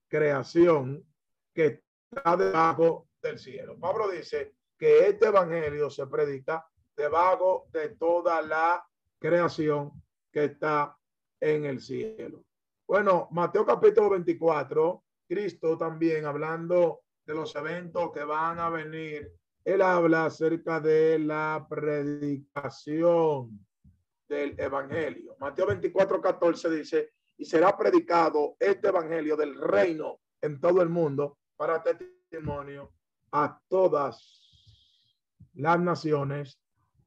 creación 0.07 1.05
que 1.53 1.81
está 2.11 2.37
debajo 2.37 3.09
del 3.21 3.37
cielo. 3.37 3.77
Pablo 3.79 4.09
dice 4.09 4.55
que 4.77 5.09
este 5.09 5.27
evangelio 5.27 5.89
se 5.89 6.07
predica 6.07 6.65
debajo 6.99 7.69
de 7.71 7.95
toda 7.95 8.41
la 8.41 8.85
creación 9.19 9.91
que 10.33 10.43
está 10.43 10.97
en 11.39 11.63
el 11.63 11.79
cielo. 11.79 12.43
Bueno, 12.85 13.29
Mateo 13.31 13.65
capítulo 13.65 14.09
24, 14.09 15.01
Cristo 15.25 15.77
también 15.77 16.25
hablando 16.25 16.99
de 17.25 17.35
los 17.35 17.55
eventos 17.55 18.11
que 18.11 18.25
van 18.25 18.59
a 18.59 18.69
venir, 18.69 19.31
él 19.63 19.81
habla 19.81 20.25
acerca 20.25 20.81
de 20.81 21.19
la 21.19 21.65
predicación 21.69 23.65
del 24.27 24.59
evangelio. 24.59 25.37
Mateo 25.39 25.67
24, 25.67 26.19
14 26.19 26.69
dice, 26.69 27.13
y 27.37 27.45
será 27.45 27.77
predicado 27.77 28.57
este 28.59 28.89
evangelio 28.89 29.37
del 29.37 29.55
reino 29.55 30.19
en 30.41 30.59
todo 30.59 30.81
el 30.81 30.89
mundo 30.89 31.37
para 31.55 31.81
testimonio 31.81 32.91
a 33.31 33.57
todas 33.69 34.41
las 35.53 35.79
naciones 35.79 36.59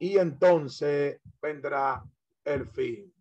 y 0.02 0.18
entonces 0.18 1.20
vendrá 1.40 2.02
el 2.44 2.66
fin. 2.66 3.14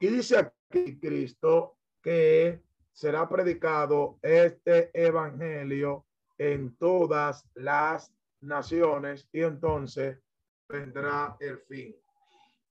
Y 0.00 0.06
dice 0.06 0.38
aquí 0.38 0.98
Cristo 0.98 1.76
que 2.02 2.62
será 2.90 3.28
predicado 3.28 4.18
este 4.22 4.90
evangelio 4.94 6.06
en 6.38 6.74
todas 6.78 7.46
las 7.52 8.14
naciones 8.40 9.28
y 9.30 9.42
entonces 9.42 10.18
vendrá 10.66 11.36
el 11.38 11.58
fin. 11.58 11.94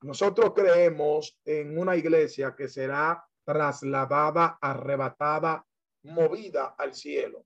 Nosotros 0.01 0.51
creemos 0.55 1.39
en 1.45 1.77
una 1.77 1.95
iglesia 1.95 2.55
que 2.55 2.67
será 2.67 3.23
trasladada, 3.43 4.57
arrebatada, 4.59 5.63
movida 6.01 6.73
al 6.79 6.95
cielo 6.95 7.45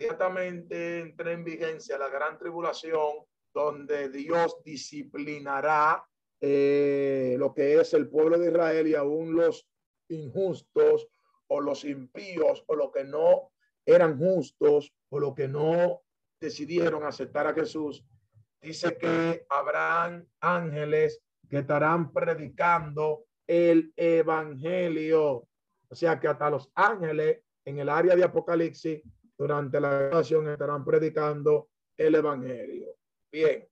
inmediatamente 0.00 1.00
entra 1.00 1.32
en 1.32 1.44
vigencia 1.44 1.98
la 1.98 2.08
gran 2.08 2.38
tribulación, 2.38 3.26
donde 3.52 4.08
Dios 4.08 4.62
disciplinará 4.64 6.04
eh, 6.40 7.36
lo 7.38 7.52
que 7.52 7.80
es 7.80 7.92
el 7.94 8.08
pueblo 8.08 8.38
de 8.38 8.50
Israel 8.50 8.86
y 8.86 8.94
aún 8.94 9.34
los 9.34 9.68
injustos 10.08 11.08
o 11.48 11.60
los 11.60 11.84
impíos 11.84 12.64
o 12.66 12.74
los 12.74 12.90
que 12.92 13.04
no 13.04 13.52
eran 13.84 14.18
justos 14.18 14.92
o 15.10 15.20
los 15.20 15.34
que 15.34 15.48
no 15.48 16.02
decidieron 16.40 17.04
aceptar 17.04 17.46
a 17.46 17.54
Jesús. 17.54 18.04
Dice 18.60 18.96
que 18.96 19.46
habrán 19.48 20.28
ángeles 20.40 21.22
que 21.48 21.58
estarán 21.58 22.12
predicando 22.12 23.24
el 23.46 23.92
evangelio. 23.96 25.48
O 25.88 25.94
sea 25.94 26.20
que 26.20 26.28
hasta 26.28 26.50
los 26.50 26.70
ángeles 26.74 27.42
en 27.64 27.78
el 27.78 27.88
área 27.88 28.14
de 28.14 28.24
Apocalipsis 28.24 29.02
durante 29.36 29.80
la 29.80 29.88
oración 29.88 30.48
estarán 30.48 30.84
predicando 30.84 31.70
el 31.96 32.14
evangelio. 32.14 32.99
Bien, 33.30 33.68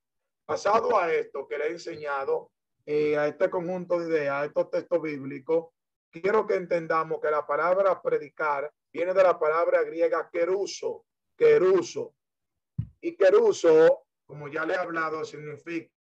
pasado 0.47 0.97
a 0.99 1.13
esto 1.13 1.47
que 1.49 1.59
le 1.59 1.67
he 1.67 1.71
enseñado, 1.73 2.53
eh, 2.87 3.19
a 3.19 3.27
este 3.27 3.51
conjunto 3.51 3.99
de 3.99 4.09
ideas, 4.09 4.35
a 4.35 4.45
estos 4.45 4.71
textos 4.71 5.03
bíblicos, 5.03 5.71
quiero 6.11 6.47
que 6.47 6.55
entendamos 6.55 7.21
que 7.21 7.31
la 7.31 7.47
palabra 7.47 8.01
predicar 8.01 8.73
viene 8.93 9.13
de 9.13 9.23
la 9.23 9.39
palabra 9.39 9.83
griega 9.83 10.29
queruso, 10.31 11.05
queruso. 11.37 12.15
Y 13.01 13.17
queruso, 13.17 14.07
como 14.25 14.49
ya 14.49 14.65
le 14.65 14.75
he 14.75 14.77
hablado, 14.77 15.25
significa 15.25 15.91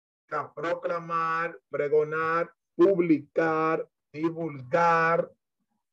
proclamar, 0.55 1.59
pregonar, 1.69 2.53
publicar, 2.77 3.89
divulgar, 4.13 5.31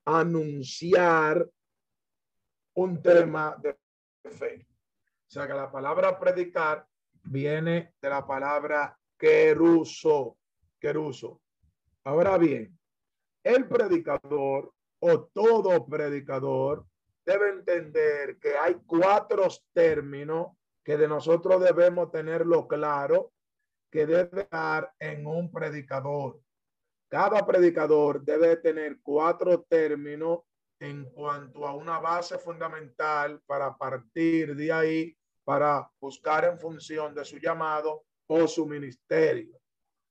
anunciar, 0.05 1.49
un 2.75 3.01
tema 3.01 3.55
de 3.61 3.75
fe. 4.29 4.67
O 5.27 5.31
sea 5.31 5.47
que 5.47 5.53
la 5.53 5.71
palabra 5.71 6.19
predicar 6.19 6.85
viene 7.25 7.93
de 8.01 8.09
la 8.09 8.25
palabra 8.25 8.97
queruso, 9.17 10.37
queruso. 10.79 11.41
Ahora 12.03 12.37
bien, 12.37 12.77
el 13.43 13.67
predicador 13.67 14.73
o 14.99 15.23
todo 15.25 15.85
predicador 15.85 16.85
debe 17.25 17.49
entender 17.49 18.37
que 18.39 18.55
hay 18.57 18.75
cuatro 18.85 19.47
términos 19.73 20.49
que 20.83 20.97
de 20.97 21.07
nosotros 21.07 21.63
debemos 21.63 22.11
tenerlo 22.11 22.67
claro 22.67 23.33
que 23.91 24.05
debe 24.05 24.47
dar 24.51 24.93
en 24.99 25.25
un 25.25 25.51
predicador. 25.51 26.39
Cada 27.07 27.45
predicador 27.45 28.23
debe 28.23 28.57
tener 28.57 28.99
cuatro 29.01 29.63
términos 29.63 30.39
en 30.79 31.05
cuanto 31.11 31.65
a 31.65 31.73
una 31.73 31.99
base 31.99 32.37
fundamental 32.37 33.41
para 33.45 33.75
partir 33.77 34.55
de 34.55 34.71
ahí, 34.71 35.17
para 35.45 35.89
buscar 36.01 36.43
en 36.45 36.59
función 36.59 37.13
de 37.13 37.23
su 37.23 37.37
llamado 37.37 38.03
o 38.27 38.47
su 38.47 38.65
ministerio. 38.65 39.57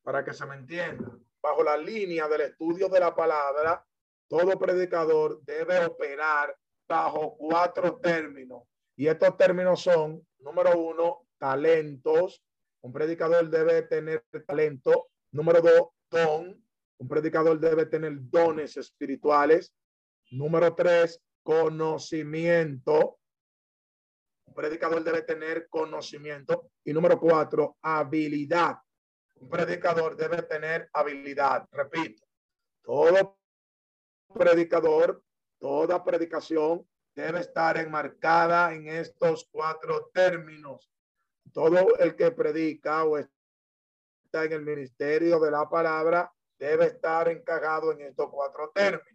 Para 0.02 0.24
que 0.24 0.32
se 0.32 0.46
me 0.46 0.54
entienda, 0.54 1.18
bajo 1.42 1.62
la 1.62 1.76
línea 1.76 2.28
del 2.28 2.42
estudio 2.42 2.88
de 2.88 3.00
la 3.00 3.14
palabra, 3.14 3.84
todo 4.28 4.58
predicador 4.58 5.42
debe 5.44 5.84
operar 5.84 6.56
bajo 6.88 7.36
cuatro 7.36 7.96
términos. 7.96 8.62
Y 8.96 9.08
estos 9.08 9.36
términos 9.36 9.82
son, 9.82 10.24
número 10.38 10.78
uno, 10.78 11.26
talentos. 11.36 12.42
Un 12.82 12.92
predicador 12.92 13.50
debe 13.50 13.82
tener 13.82 14.24
talento. 14.46 15.08
Número 15.32 15.60
dos, 15.60 15.88
don. 16.10 16.64
Un 16.98 17.08
predicador 17.08 17.58
debe 17.58 17.86
tener 17.86 18.12
dones 18.30 18.76
espirituales. 18.76 19.74
Número 20.30 20.74
tres, 20.74 21.20
conocimiento. 21.42 23.18
Predicador 24.54 25.02
debe 25.02 25.22
tener 25.22 25.68
conocimiento. 25.68 26.70
Y 26.84 26.92
número 26.92 27.18
cuatro, 27.18 27.76
habilidad. 27.82 28.76
Un 29.36 29.48
predicador 29.48 30.16
debe 30.16 30.42
tener 30.42 30.88
habilidad. 30.92 31.66
Repito, 31.72 32.24
todo 32.82 33.38
predicador, 34.32 35.22
toda 35.58 36.04
predicación 36.04 36.86
debe 37.14 37.40
estar 37.40 37.76
enmarcada 37.76 38.72
en 38.74 38.88
estos 38.88 39.48
cuatro 39.50 40.10
términos. 40.12 40.90
Todo 41.52 41.96
el 41.98 42.16
que 42.16 42.30
predica 42.30 43.04
o 43.04 43.18
está 43.18 44.44
en 44.44 44.52
el 44.52 44.62
ministerio 44.62 45.38
de 45.40 45.50
la 45.50 45.68
palabra 45.68 46.32
debe 46.58 46.86
estar 46.86 47.28
encajado 47.28 47.92
en 47.92 48.00
estos 48.02 48.28
cuatro 48.30 48.70
términos 48.74 49.14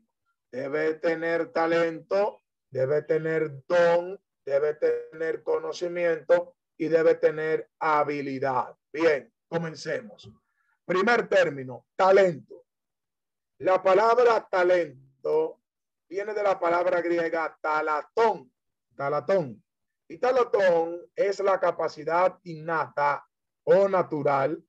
debe 0.51 0.95
tener 0.95 1.51
talento, 1.51 2.41
debe 2.69 3.01
tener 3.03 3.65
don, 3.67 4.19
debe 4.49 4.73
tener 4.73 5.43
conocimiento 5.43 6.55
y 6.77 6.87
debe 6.87 7.15
tener 7.15 7.69
habilidad. 7.79 8.75
Bien, 8.91 9.31
comencemos. 9.47 10.29
Primer 10.85 11.27
término, 11.27 11.85
talento. 11.95 12.65
La 13.59 13.81
palabra 13.81 14.47
talento 14.49 15.61
viene 16.07 16.33
de 16.33 16.43
la 16.43 16.59
palabra 16.59 17.01
griega 17.01 17.57
talatón, 17.61 18.51
talatón. 18.95 19.63
Y 20.07 20.17
talatón 20.17 20.99
es 21.15 21.39
la 21.39 21.59
capacidad 21.59 22.39
innata 22.43 23.23
o 23.63 23.87
natural 23.87 24.63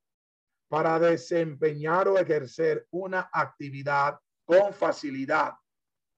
para 0.69 0.99
desempeñar 0.99 2.09
o 2.09 2.19
ejercer 2.19 2.87
una 2.91 3.31
actividad 3.33 4.21
con 4.45 4.75
facilidad, 4.75 5.55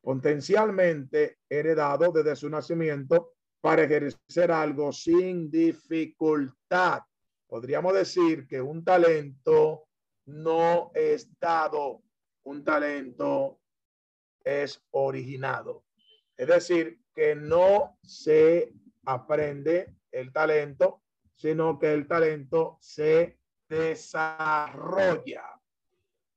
potencialmente 0.01 1.39
heredado 1.49 2.11
desde 2.11 2.35
su 2.35 2.51
nacimiento 2.51 3.35
para 3.63 3.85
ejercer 3.85 4.51
algo 4.51 4.93
sin 4.93 5.49
dificultad. 5.49 7.03
Podríamos 7.47 7.95
decir 7.95 8.45
que 8.49 8.61
un 8.61 8.85
talento 8.85 9.85
no 10.27 10.91
es 10.95 11.29
dado, 11.39 12.03
un 12.43 12.65
talento 12.65 13.61
es 14.43 14.83
originado. 14.91 15.85
Es 16.37 16.49
decir, 16.49 16.99
que 17.15 17.37
no 17.37 17.99
se 18.03 18.73
aprende 19.05 19.95
el 20.11 20.33
talento, 20.33 21.03
sino 21.37 21.79
que 21.79 21.93
el 21.93 22.09
talento 22.09 22.79
se 22.81 23.39
desarrolla. 23.69 25.45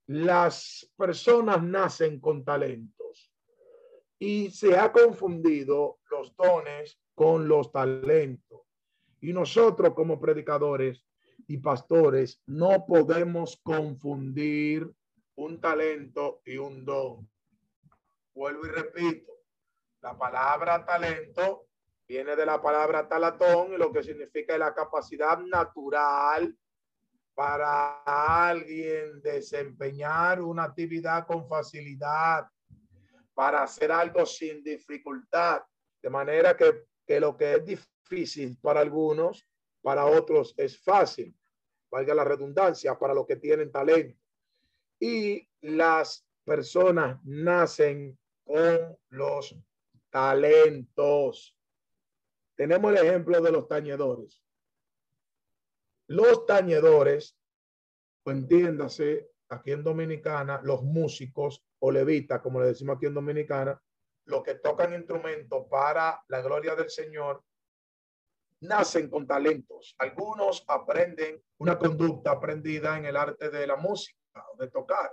Las 0.08 0.94
personas 0.96 1.64
nacen 1.64 2.20
con 2.20 2.46
talentos 2.46 3.32
y 4.20 4.52
se 4.52 4.78
ha 4.78 4.92
confundido 4.92 5.98
los 6.12 6.36
dones 6.36 7.00
con 7.16 7.48
los 7.48 7.72
talentos. 7.72 8.62
Y 9.22 9.34
nosotros 9.34 9.94
como 9.96 10.20
predicadores 10.20 11.04
y 11.48 11.58
pastores 11.58 12.42
no 12.46 12.86
podemos 12.86 13.60
confundir 13.64 14.92
un 15.36 15.60
talento 15.60 16.42
y 16.46 16.58
un 16.58 16.86
don. 16.86 17.28
Vuelvo 18.34 18.66
y 18.66 18.70
repito, 18.70 19.32
la 20.02 20.18
palabra 20.18 20.86
talento 20.86 21.68
viene 22.08 22.36
de 22.36 22.46
la 22.46 22.62
palabra 22.62 23.08
talatón 23.08 23.78
lo 23.78 23.92
que 23.92 24.04
significa 24.04 24.58
la 24.58 24.74
capacidad 24.74 25.40
natural 25.40 26.56
para 27.34 28.02
alguien 28.04 29.22
desempeñar 29.22 30.42
una 30.42 30.64
actividad 30.64 31.28
con 31.28 31.48
facilidad, 31.50 32.48
para 33.34 33.64
hacer 33.64 33.92
algo 33.92 34.26
sin 34.26 34.64
dificultad, 34.64 35.62
de 36.02 36.10
manera 36.10 36.56
que, 36.56 36.86
que 37.06 37.20
lo 37.20 37.38
que 37.38 37.56
es 37.56 37.66
difícil 37.66 38.58
para 38.62 38.82
algunos, 38.82 39.48
para 39.82 40.06
otros 40.06 40.54
es 40.58 40.78
fácil, 40.78 41.36
valga 41.92 42.14
la 42.14 42.24
redundancia, 42.24 42.98
para 42.98 43.14
los 43.14 43.26
que 43.26 43.36
tienen 43.36 43.72
talento. 43.72 44.20
Y 45.00 45.48
las 45.62 46.28
personas 46.44 47.20
nacen 47.24 48.18
con 48.44 48.98
los 49.10 49.56
talentos. 50.10 51.58
Tenemos 52.56 52.92
el 52.92 53.06
ejemplo 53.06 53.42
de 53.42 53.52
los 53.52 53.68
tañedores. 53.68 54.42
Los 56.08 56.46
tañedores, 56.46 57.38
o 58.24 58.32
entiéndase, 58.32 59.32
aquí 59.50 59.72
en 59.72 59.84
Dominicana, 59.84 60.62
los 60.64 60.84
músicos 60.84 61.66
o 61.80 61.92
levitas, 61.92 62.42
como 62.42 62.62
le 62.62 62.68
decimos 62.68 62.98
aquí 62.98 63.08
en 63.08 63.14
Dominicana, 63.14 63.82
los 64.26 64.44
que 64.44 64.56
tocan 64.56 64.94
instrumentos 64.94 65.68
para 65.70 66.22
la 66.28 66.42
gloria 66.42 66.76
del 66.76 66.90
Señor, 66.90 67.44
nacen 68.62 69.10
con 69.10 69.28
talentos. 69.28 69.96
Algunos 70.00 70.64
aprenden 70.68 71.42
una 71.58 71.78
conducta 71.78 72.32
aprendida 72.32 72.98
en 72.98 73.06
el 73.06 73.16
arte 73.16 73.50
de 73.50 73.68
la 73.68 73.76
música 73.76 74.18
o 74.54 74.58
de 74.58 74.70
tocar, 74.70 75.12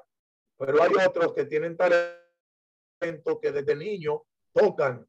pero 0.56 0.82
hay 0.82 0.92
otros 1.06 1.34
que 1.34 1.44
tienen 1.44 1.76
talento 1.76 3.40
que 3.40 3.52
desde 3.52 3.76
niño 3.76 4.22
tocan 4.52 5.06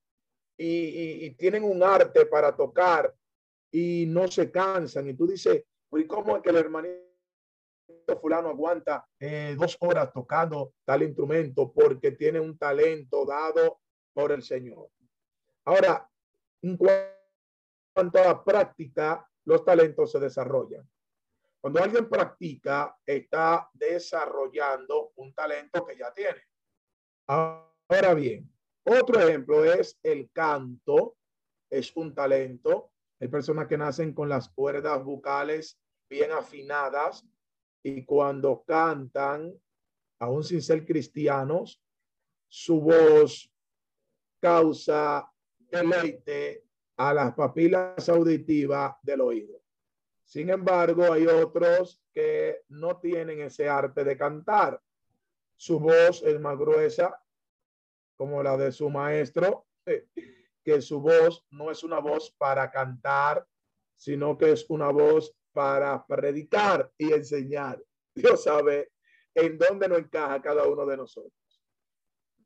y, 0.57 1.31
tienen 1.35 1.63
un 1.63 1.83
arte 1.83 2.25
para 2.25 2.55
tocar 2.55 3.13
y 3.71 4.05
no 4.07 4.27
se 4.27 4.51
cansan. 4.51 5.09
Y 5.09 5.13
tú 5.13 5.27
dices, 5.27 5.63
¿Y 5.95 6.07
cómo 6.07 6.35
es 6.35 6.43
que 6.43 6.49
el 6.49 6.57
hermanito 6.57 6.99
fulano 8.19 8.49
aguanta 8.49 9.07
eh, 9.19 9.55
dos 9.57 9.77
horas 9.79 10.11
tocando 10.11 10.73
tal 10.85 11.03
instrumento? 11.03 11.71
Porque 11.71 12.11
tiene 12.11 12.39
un 12.39 12.57
talento 12.57 13.25
dado 13.25 13.79
por 14.13 14.31
el 14.31 14.43
Señor. 14.43 14.89
Ahora, 15.65 16.09
en 16.61 16.77
cuanto 16.77 18.19
a 18.19 18.25
la 18.25 18.43
práctica, 18.43 19.29
los 19.45 19.63
talentos 19.65 20.11
se 20.11 20.19
desarrollan. 20.19 20.89
Cuando 21.59 21.81
alguien 21.81 22.09
practica, 22.09 22.97
está 23.05 23.69
desarrollando 23.73 25.13
un 25.15 25.33
talento 25.33 25.85
que 25.85 25.95
ya 25.97 26.11
tiene. 26.13 26.41
Ahora 27.27 28.13
bien, 28.13 28.51
otro 28.83 29.21
ejemplo 29.21 29.63
es 29.63 29.97
el 30.03 30.29
canto, 30.31 31.15
es 31.69 31.95
un 31.95 32.13
talento. 32.13 32.91
Hay 33.19 33.29
personas 33.29 33.67
que 33.67 33.77
nacen 33.77 34.13
con 34.13 34.27
las 34.27 34.49
cuerdas 34.49 35.01
vocales 35.03 35.79
bien 36.09 36.33
afinadas 36.33 37.25
y 37.81 38.03
cuando 38.03 38.63
cantan, 38.65 39.53
aún 40.19 40.43
sin 40.43 40.61
ser 40.61 40.85
cristianos, 40.85 41.81
su 42.49 42.81
voz 42.81 43.52
causa 44.43 45.25
deleite 45.71 46.65
a 46.97 47.13
las 47.13 47.33
papilas 47.33 48.09
auditivas 48.09 48.93
del 49.01 49.21
oído. 49.21 49.61
Sin 50.25 50.49
embargo, 50.49 51.13
hay 51.13 51.25
otros 51.27 52.03
que 52.11 52.63
no 52.67 52.99
tienen 52.99 53.39
ese 53.39 53.69
arte 53.69 54.03
de 54.03 54.17
cantar. 54.17 54.81
Su 55.55 55.79
voz 55.79 56.21
es 56.23 56.37
más 56.41 56.57
gruesa, 56.57 57.23
como 58.17 58.43
la 58.43 58.57
de 58.57 58.73
su 58.73 58.89
maestro, 58.89 59.65
que 60.65 60.81
su 60.81 60.99
voz 60.99 61.45
no 61.49 61.71
es 61.71 61.81
una 61.81 61.99
voz 61.99 62.29
para 62.37 62.69
cantar, 62.69 63.47
sino 63.95 64.37
que 64.37 64.51
es 64.51 64.65
una 64.69 64.89
voz 64.89 65.33
para 65.53 66.05
predicar 66.05 66.91
y 66.97 67.13
enseñar. 67.13 67.81
Dios 68.13 68.43
sabe 68.43 68.91
en 69.33 69.57
dónde 69.57 69.87
no 69.87 69.95
encaja 69.95 70.41
cada 70.41 70.67
uno 70.67 70.85
de 70.85 70.97
nosotros. 70.97 71.42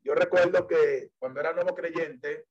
Yo 0.02 0.14
recuerdo 0.14 0.66
que 0.66 1.10
cuando 1.18 1.40
era 1.40 1.52
nuevo 1.52 1.74
creyente, 1.74 2.46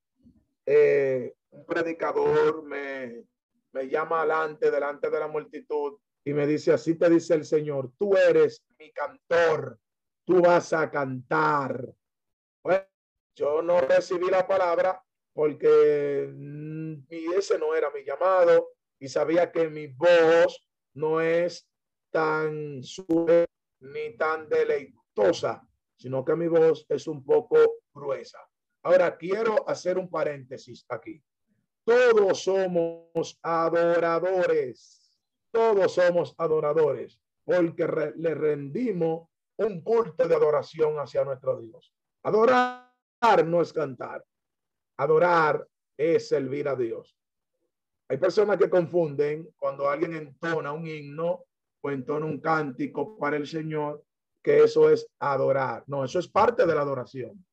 eh, 0.66 1.34
un 1.50 1.64
predicador 1.64 2.62
me, 2.62 3.24
me 3.72 3.88
llama 3.88 4.20
adelante, 4.20 4.70
delante 4.70 5.10
de 5.10 5.20
la 5.20 5.28
multitud, 5.28 5.98
y 6.24 6.32
me 6.32 6.46
dice, 6.46 6.72
así 6.72 6.94
te 6.96 7.08
dice 7.08 7.34
el 7.34 7.44
Señor, 7.44 7.92
tú 7.98 8.16
eres 8.16 8.64
mi 8.78 8.92
cantor, 8.92 9.78
tú 10.24 10.42
vas 10.42 10.72
a 10.72 10.90
cantar. 10.90 11.86
Bueno, 12.62 12.84
yo 13.34 13.62
no 13.62 13.80
recibí 13.80 14.28
la 14.28 14.46
palabra 14.46 15.02
porque 15.32 16.24
ese 17.38 17.58
no 17.58 17.74
era 17.74 17.90
mi 17.90 18.04
llamado, 18.04 18.72
y 18.98 19.08
sabía 19.08 19.52
que 19.52 19.68
mi 19.68 19.86
voz 19.86 20.68
no 20.94 21.20
es 21.20 21.68
tan 22.10 22.82
suave 22.82 23.46
ni 23.80 24.16
tan 24.16 24.48
deleitosa, 24.48 25.67
sino 25.98 26.24
que 26.24 26.36
mi 26.36 26.48
voz 26.48 26.86
es 26.88 27.06
un 27.06 27.24
poco 27.24 27.58
gruesa. 27.92 28.38
Ahora 28.82 29.16
quiero 29.16 29.68
hacer 29.68 29.98
un 29.98 30.08
paréntesis 30.08 30.86
aquí. 30.88 31.22
Todos 31.84 32.42
somos 32.42 33.38
adoradores. 33.42 35.18
Todos 35.50 35.94
somos 35.94 36.34
adoradores 36.38 37.18
porque 37.44 38.12
le 38.16 38.34
rendimos 38.34 39.28
un 39.56 39.80
culto 39.80 40.28
de 40.28 40.34
adoración 40.34 40.98
hacia 40.98 41.24
nuestro 41.24 41.58
Dios. 41.58 41.94
Adorar 42.22 42.92
no 43.46 43.62
es 43.62 43.72
cantar. 43.72 44.22
Adorar 44.98 45.66
es 45.96 46.28
servir 46.28 46.68
a 46.68 46.76
Dios. 46.76 47.16
Hay 48.08 48.18
personas 48.18 48.58
que 48.58 48.68
confunden 48.70 49.48
cuando 49.56 49.88
alguien 49.88 50.14
entona 50.14 50.72
un 50.72 50.86
himno 50.86 51.44
o 51.80 51.90
entona 51.90 52.26
un 52.26 52.38
cántico 52.38 53.18
para 53.18 53.36
el 53.36 53.46
Señor, 53.46 54.04
que 54.42 54.62
eso 54.62 54.90
es 54.90 55.08
adorar. 55.18 55.84
No, 55.86 56.04
eso 56.04 56.18
es 56.18 56.28
parte 56.28 56.66
de 56.66 56.74
la 56.74 56.82
adoración. 56.82 57.44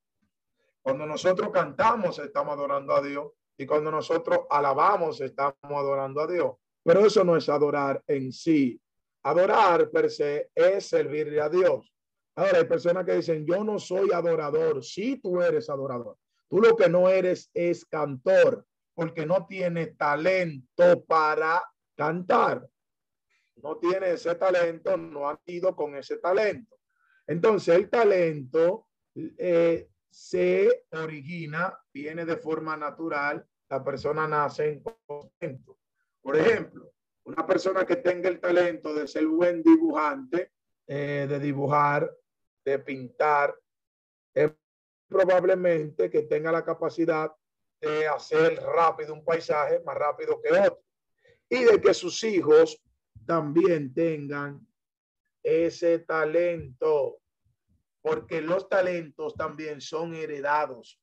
Cuando 0.82 1.06
nosotros 1.06 1.50
cantamos, 1.52 2.20
estamos 2.20 2.54
adorando 2.54 2.96
a 2.96 3.02
Dios. 3.02 3.32
Y 3.58 3.66
cuando 3.66 3.90
nosotros 3.90 4.42
alabamos, 4.50 5.22
estamos 5.22 5.56
adorando 5.64 6.22
a 6.22 6.28
Dios. 6.28 6.56
Pero 6.84 7.06
eso 7.06 7.24
no 7.24 7.36
es 7.36 7.50
adorar 7.50 8.04
en 8.06 8.32
sí. 8.32 8.80
Adorar 9.24 9.90
per 9.90 10.12
se 10.12 10.52
es 10.54 10.86
servirle 10.86 11.42
a 11.42 11.50
Dios. 11.50 11.92
Ahora 12.36 12.60
hay 12.60 12.66
personas 12.66 13.06
que 13.06 13.16
dicen, 13.16 13.46
yo 13.46 13.64
no 13.64 13.80
soy 13.80 14.12
adorador. 14.12 14.84
Sí, 14.84 15.18
tú 15.18 15.42
eres 15.42 15.70
adorador. 15.70 16.18
Tú 16.48 16.60
lo 16.60 16.76
que 16.76 16.90
no 16.90 17.10
eres 17.10 17.50
es 17.54 17.86
cantor 17.86 18.66
porque 18.94 19.26
no 19.26 19.46
tiene 19.46 19.88
talento 19.88 21.04
para 21.06 21.64
cantar. 21.96 22.68
No 23.66 23.78
tiene 23.78 24.12
ese 24.12 24.36
talento, 24.36 24.96
no 24.96 25.28
ha 25.28 25.42
ido 25.48 25.76
con 25.76 25.96
ese 25.96 26.18
talento. 26.18 26.78
Entonces, 27.26 27.76
el 27.76 27.90
talento 27.90 28.90
eh, 29.16 29.90
se 30.08 30.86
origina, 30.92 31.76
viene 31.92 32.26
de 32.26 32.38
forma 32.38 32.78
natural, 32.78 33.44
la 33.68 33.84
persona 33.84 34.28
nace 34.28 34.70
en 34.70 34.84
talento. 34.84 35.80
Por 36.22 36.38
ejemplo, 36.38 36.94
una 37.24 37.48
persona 37.48 37.88
que 37.88 37.96
tenga 37.96 38.30
el 38.30 38.40
talento 38.40 38.94
de 38.94 39.08
ser 39.08 39.26
buen 39.26 39.64
dibujante, 39.64 40.52
eh, 40.86 41.26
de 41.28 41.40
dibujar 41.40 42.16
de 42.64 42.78
pintar, 42.78 43.56
es 44.32 44.52
probablemente 45.08 46.12
que 46.12 46.22
tenga 46.22 46.52
la 46.52 46.64
capacidad 46.64 47.32
de 47.82 48.08
hacer 48.08 48.62
rápido 48.62 49.16
un 49.16 49.26
paisaje 49.26 49.80
más 49.80 49.98
rápido 49.98 50.40
que 50.40 50.52
otro 50.52 50.84
y 51.50 51.64
de 51.64 51.82
que 51.82 51.94
sus 51.94 52.24
hijos 52.24 52.80
también 53.26 53.94
tengan 53.94 54.66
ese 55.44 56.00
talento, 56.00 57.20
porque 58.02 58.42
los 58.42 58.68
talentos 58.68 59.36
también 59.36 59.82
son 59.82 60.14
heredados, 60.14 61.00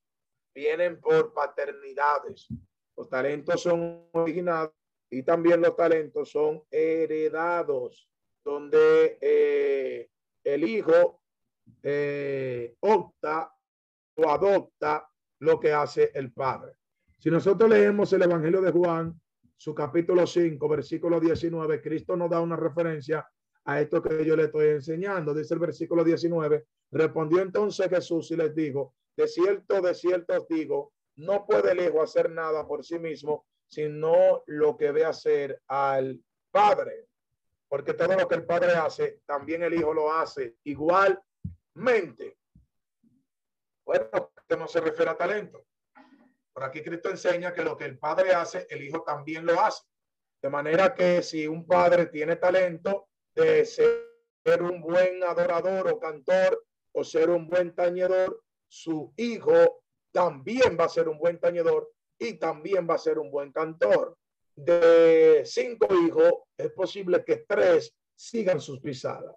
vienen 0.53 0.99
por 0.99 1.33
paternidades. 1.33 2.47
Los 2.95 3.09
talentos 3.09 3.61
son 3.61 4.07
originados 4.11 4.73
y 5.09 5.23
también 5.23 5.61
los 5.61 5.75
talentos 5.75 6.31
son 6.31 6.63
heredados, 6.69 8.09
donde 8.43 9.17
eh, 9.21 10.09
el 10.43 10.63
hijo 10.63 11.21
eh, 11.81 12.75
opta 12.81 13.53
o 14.15 14.29
adopta 14.29 15.09
lo 15.39 15.59
que 15.59 15.73
hace 15.73 16.11
el 16.13 16.31
padre. 16.31 16.73
Si 17.19 17.29
nosotros 17.31 17.69
leemos 17.69 18.11
el 18.13 18.23
Evangelio 18.23 18.61
de 18.61 18.71
Juan, 18.71 19.19
su 19.63 19.73
capítulo 19.73 20.27
5, 20.27 20.67
versículo 20.67 21.21
19, 21.21 21.81
Cristo 21.81 22.17
nos 22.17 22.29
da 22.29 22.41
una 22.41 22.57
referencia 22.57 23.25
a 23.63 23.79
esto 23.79 24.01
que 24.01 24.25
yo 24.25 24.35
le 24.35 24.43
estoy 24.43 24.67
enseñando. 24.67 25.33
Dice 25.33 25.53
el 25.53 25.61
versículo 25.61 26.03
19, 26.03 26.65
respondió 26.91 27.41
entonces 27.41 27.87
Jesús 27.87 28.29
y 28.31 28.35
les 28.35 28.53
dijo, 28.53 28.93
de 29.15 29.25
cierto, 29.25 29.79
de 29.81 29.93
cierto 29.93 30.35
os 30.35 30.45
digo, 30.49 30.91
no 31.15 31.45
puede 31.45 31.71
el 31.71 31.79
hijo 31.79 32.03
hacer 32.03 32.29
nada 32.29 32.67
por 32.67 32.83
sí 32.83 32.99
mismo, 32.99 33.45
sino 33.65 34.43
lo 34.47 34.75
que 34.75 34.91
ve 34.91 35.05
hacer 35.05 35.61
al 35.69 36.21
Padre. 36.51 37.07
Porque 37.69 37.93
todo 37.93 38.17
lo 38.17 38.27
que 38.27 38.35
el 38.35 38.45
Padre 38.45 38.73
hace, 38.73 39.21
también 39.25 39.63
el 39.63 39.75
Hijo 39.75 39.93
lo 39.93 40.11
hace 40.11 40.57
igualmente. 40.65 42.35
Bueno, 43.85 44.09
esto 44.11 44.57
no 44.57 44.67
se 44.67 44.81
refiere 44.81 45.11
a 45.11 45.17
talento. 45.17 45.63
Por 46.53 46.63
aquí 46.63 46.83
Cristo 46.83 47.09
enseña 47.09 47.53
que 47.53 47.63
lo 47.63 47.75
que 47.75 47.85
el 47.85 47.97
Padre 47.97 48.33
hace, 48.33 48.67
el 48.69 48.83
Hijo 48.83 49.01
también 49.03 49.45
lo 49.45 49.59
hace. 49.59 49.83
De 50.43 50.49
manera 50.49 50.93
que 50.93 51.23
si 51.23 51.47
un 51.47 51.65
padre 51.65 52.07
tiene 52.07 52.35
talento 52.35 53.07
de 53.33 53.65
ser 53.65 54.61
un 54.61 54.81
buen 54.81 55.23
adorador 55.23 55.87
o 55.87 55.97
cantor 55.97 56.65
o 56.91 57.01
ser 57.05 57.29
un 57.29 57.47
buen 57.47 57.73
tañedor, 57.73 58.43
su 58.67 59.13
hijo 59.15 59.83
también 60.11 60.77
va 60.77 60.83
a 60.83 60.89
ser 60.89 61.07
un 61.07 61.17
buen 61.17 61.39
tañedor 61.39 61.89
y 62.19 62.33
también 62.33 62.85
va 62.89 62.95
a 62.95 62.97
ser 62.97 63.19
un 63.19 63.31
buen 63.31 63.53
cantor. 63.53 64.17
De 64.53 65.43
cinco 65.45 65.87
hijos, 65.95 66.33
es 66.57 66.71
posible 66.73 67.23
que 67.23 67.45
tres 67.47 67.95
sigan 68.13 68.59
sus 68.59 68.81
pisadas, 68.81 69.35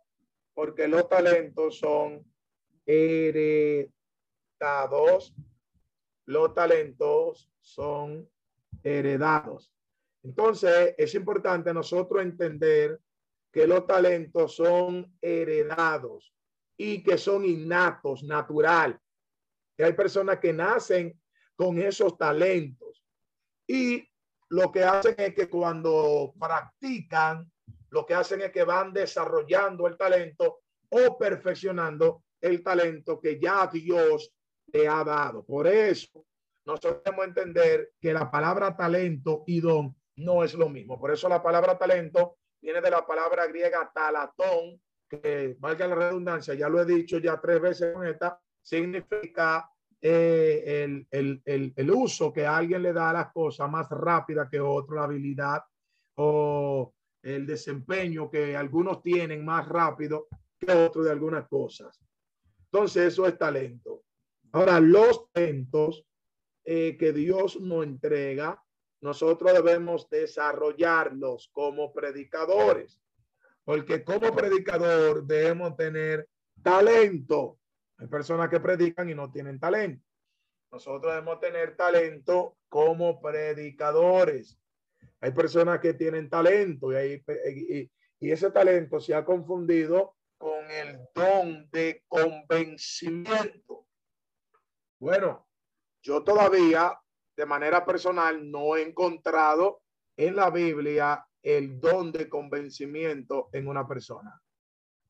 porque 0.54 0.88
los 0.88 1.08
talentos 1.08 1.78
son 1.78 2.24
heredados. 2.84 3.92
Los 6.26 6.54
talentos 6.54 7.50
son 7.60 8.28
heredados. 8.82 9.72
Entonces, 10.22 10.94
es 10.98 11.14
importante 11.14 11.72
nosotros 11.72 12.22
entender 12.22 13.00
que 13.52 13.66
los 13.66 13.86
talentos 13.86 14.56
son 14.56 15.16
heredados 15.22 16.34
y 16.76 17.02
que 17.02 17.16
son 17.16 17.44
innatos, 17.44 18.22
natural. 18.22 19.00
Que 19.76 19.84
hay 19.84 19.92
personas 19.92 20.38
que 20.40 20.52
nacen 20.52 21.18
con 21.54 21.78
esos 21.78 22.18
talentos. 22.18 23.04
Y 23.66 24.06
lo 24.50 24.70
que 24.70 24.84
hacen 24.84 25.14
es 25.18 25.34
que 25.34 25.48
cuando 25.48 26.34
practican, 26.38 27.50
lo 27.90 28.04
que 28.04 28.14
hacen 28.14 28.42
es 28.42 28.52
que 28.52 28.64
van 28.64 28.92
desarrollando 28.92 29.86
el 29.86 29.96
talento 29.96 30.60
o 30.90 31.16
perfeccionando 31.18 32.24
el 32.40 32.62
talento 32.62 33.20
que 33.20 33.40
ya 33.40 33.66
Dios 33.72 34.35
le 34.72 34.88
ha 34.88 35.04
dado. 35.04 35.44
Por 35.44 35.66
eso, 35.66 36.24
nosotros 36.64 37.02
debemos 37.04 37.26
entender 37.26 37.92
que 38.00 38.12
la 38.12 38.30
palabra 38.30 38.76
talento 38.76 39.44
y 39.46 39.60
don 39.60 39.94
no 40.16 40.42
es 40.42 40.54
lo 40.54 40.68
mismo. 40.68 40.98
Por 40.98 41.12
eso 41.12 41.28
la 41.28 41.42
palabra 41.42 41.78
talento 41.78 42.38
viene 42.60 42.80
de 42.80 42.90
la 42.90 43.06
palabra 43.06 43.46
griega 43.46 43.90
talatón, 43.94 44.80
que 45.08 45.56
valga 45.60 45.86
la 45.86 45.94
redundancia, 45.94 46.54
ya 46.54 46.68
lo 46.68 46.80
he 46.80 46.84
dicho 46.84 47.18
ya 47.18 47.40
tres 47.40 47.60
veces 47.60 47.94
con 47.94 48.06
esta, 48.06 48.40
significa 48.60 49.70
eh, 50.00 50.82
el, 50.84 51.06
el, 51.10 51.42
el, 51.44 51.72
el, 51.76 51.90
uso 51.90 52.32
que 52.32 52.44
alguien 52.44 52.82
le 52.82 52.92
da 52.92 53.10
a 53.10 53.12
las 53.12 53.32
cosas 53.32 53.70
más 53.70 53.88
rápida 53.88 54.48
que 54.50 54.60
otro, 54.60 54.96
la 54.96 55.04
habilidad 55.04 55.62
o 56.16 56.92
el 57.22 57.46
desempeño 57.46 58.30
que 58.30 58.56
algunos 58.56 59.02
tienen 59.02 59.44
más 59.44 59.68
rápido 59.68 60.26
que 60.58 60.72
otro 60.72 61.02
de 61.02 61.10
algunas 61.10 61.46
cosas. 61.48 62.00
Entonces, 62.64 63.12
eso 63.12 63.26
es 63.26 63.38
talento. 63.38 64.02
Ahora, 64.56 64.80
los 64.80 65.30
talentos 65.32 66.06
eh, 66.64 66.96
que 66.98 67.12
Dios 67.12 67.60
nos 67.60 67.84
entrega, 67.84 68.64
nosotros 69.02 69.52
debemos 69.52 70.08
desarrollarlos 70.08 71.50
como 71.52 71.92
predicadores, 71.92 72.98
porque 73.64 74.02
como 74.02 74.34
predicador 74.34 75.26
debemos 75.26 75.76
tener 75.76 76.26
talento. 76.62 77.58
Hay 77.98 78.06
personas 78.06 78.48
que 78.48 78.58
predican 78.58 79.10
y 79.10 79.14
no 79.14 79.30
tienen 79.30 79.60
talento. 79.60 80.02
Nosotros 80.72 81.12
debemos 81.12 81.38
tener 81.38 81.76
talento 81.76 82.56
como 82.70 83.20
predicadores. 83.20 84.58
Hay 85.20 85.32
personas 85.32 85.80
que 85.80 85.92
tienen 85.92 86.30
talento 86.30 86.92
y, 86.92 87.22
y, 87.46 87.90
y 88.20 88.30
ese 88.30 88.50
talento 88.50 89.00
se 89.00 89.14
ha 89.14 89.22
confundido 89.22 90.14
con 90.38 90.70
el 90.70 90.98
don 91.14 91.68
de 91.70 92.02
convencimiento. 92.08 93.85
Bueno, 94.98 95.46
yo 96.02 96.22
todavía 96.22 96.98
de 97.36 97.46
manera 97.46 97.84
personal 97.84 98.50
no 98.50 98.76
he 98.76 98.82
encontrado 98.82 99.82
en 100.16 100.36
la 100.36 100.50
Biblia 100.50 101.26
el 101.42 101.78
don 101.78 102.10
de 102.10 102.28
convencimiento 102.28 103.50
en 103.52 103.68
una 103.68 103.86
persona. 103.86 104.40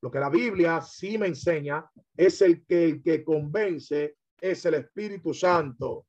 Lo 0.00 0.10
que 0.10 0.18
la 0.18 0.28
Biblia 0.28 0.80
sí 0.80 1.16
me 1.18 1.28
enseña 1.28 1.88
es 2.16 2.42
el 2.42 2.66
que 2.66 2.84
el 2.84 3.02
que 3.02 3.24
convence 3.24 4.16
es 4.40 4.64
el 4.66 4.74
Espíritu 4.74 5.32
Santo. 5.32 6.06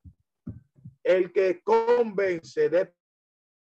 El 1.04 1.32
que 1.32 1.62
convence 1.64 2.70
de 2.70 2.94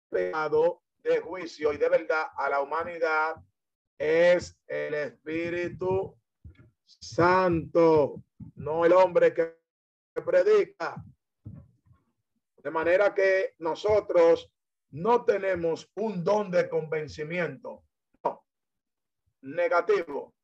pecado, 0.09 0.83
de 1.01 1.19
juicio 1.21 1.73
y 1.73 1.77
de 1.77 1.89
verdad 1.89 2.27
a 2.35 2.49
la 2.49 2.61
humanidad 2.61 3.37
es 3.97 4.59
el 4.67 4.93
Espíritu 4.93 6.15
Santo, 6.85 8.23
no 8.55 8.85
el 8.85 8.93
hombre 8.93 9.33
que 9.33 9.60
predica. 10.13 11.01
De 12.57 12.69
manera 12.69 13.13
que 13.13 13.55
nosotros 13.59 14.51
no 14.91 15.23
tenemos 15.23 15.89
un 15.95 16.23
don 16.23 16.51
de 16.51 16.67
convencimiento 16.67 17.83
negativo. 19.41 20.35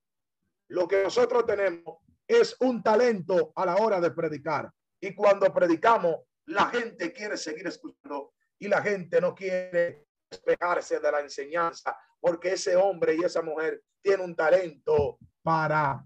Lo 0.69 0.87
que 0.87 1.03
nosotros 1.03 1.45
tenemos 1.45 1.99
es 2.27 2.55
un 2.59 2.81
talento 2.81 3.51
a 3.55 3.65
la 3.65 3.75
hora 3.75 4.01
de 4.01 4.11
predicar. 4.11 4.71
Y 4.99 5.13
cuando 5.13 5.53
predicamos, 5.53 6.15
la 6.45 6.67
gente 6.67 7.13
quiere 7.13 7.37
seguir 7.37 7.67
escuchando 7.67 8.33
y 8.57 8.67
la 8.67 8.81
gente 8.81 9.21
no 9.21 9.35
quiere 9.35 10.07
despegarse 10.29 10.99
de 10.99 11.11
la 11.11 11.19
enseñanza 11.21 11.97
porque 12.19 12.53
ese 12.53 12.75
hombre 12.75 13.15
y 13.15 13.23
esa 13.23 13.41
mujer 13.41 13.83
tiene 14.01 14.23
un 14.23 14.35
talento 14.35 15.19
para 15.43 16.03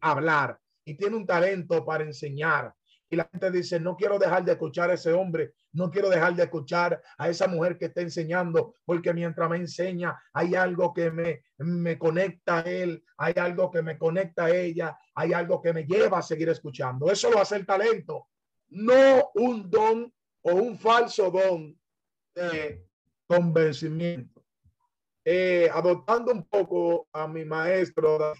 hablar 0.00 0.58
y 0.84 0.94
tiene 0.94 1.16
un 1.16 1.26
talento 1.26 1.84
para 1.84 2.04
enseñar 2.04 2.74
y 3.10 3.16
la 3.16 3.28
gente 3.30 3.50
dice, 3.50 3.80
no 3.80 3.96
quiero 3.96 4.18
dejar 4.18 4.44
de 4.44 4.52
escuchar 4.52 4.88
a 4.90 4.94
ese 4.94 5.12
hombre, 5.12 5.54
no 5.72 5.90
quiero 5.90 6.08
dejar 6.08 6.34
de 6.36 6.44
escuchar 6.44 7.02
a 7.18 7.28
esa 7.28 7.48
mujer 7.48 7.76
que 7.76 7.86
está 7.86 8.02
enseñando, 8.02 8.76
porque 8.84 9.12
mientras 9.12 9.50
me 9.50 9.56
enseña, 9.56 10.16
hay 10.32 10.54
algo 10.54 10.94
que 10.94 11.10
me, 11.10 11.42
me 11.58 11.98
conecta 11.98 12.58
a 12.58 12.60
él, 12.60 13.04
hay 13.16 13.34
algo 13.36 13.68
que 13.68 13.82
me 13.82 13.98
conecta 13.98 14.44
a 14.44 14.50
ella, 14.50 14.96
hay 15.16 15.32
algo 15.32 15.60
que 15.60 15.72
me 15.72 15.84
lleva 15.84 16.18
a 16.18 16.22
seguir 16.22 16.48
escuchando. 16.50 17.10
Eso 17.10 17.30
lo 17.30 17.40
hace 17.40 17.56
el 17.56 17.66
talento, 17.66 18.28
no 18.68 19.30
un 19.34 19.68
don 19.68 20.12
o 20.42 20.52
un 20.52 20.78
falso 20.78 21.32
don 21.32 21.76
de 22.32 22.86
convencimiento. 23.26 24.44
Eh, 25.24 25.68
adoptando 25.72 26.32
un 26.32 26.46
poco 26.46 27.08
a 27.12 27.26
mi 27.26 27.44
maestro 27.44 28.34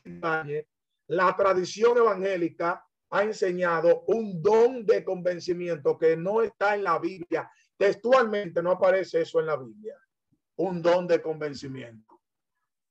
la 1.09 1.37
tradición 1.37 1.99
evangélica 1.99 2.83
ha 3.11 3.23
enseñado 3.23 4.05
un 4.07 4.41
don 4.43 4.87
de 4.87 5.05
convencimiento 5.05 5.99
que 5.99 6.17
no 6.17 6.43
está 6.43 6.75
en 6.75 6.85
la 6.85 6.99
Biblia. 6.99 7.51
Textualmente 7.77 8.63
no 8.63 8.73
aparece 8.73 9.23
eso 9.23 9.41
en 9.41 9.47
la 9.47 9.57
Biblia. 9.57 9.97
Un 10.57 10.81
don 10.81 11.07
de 11.07 11.21
convencimiento. 11.21 12.21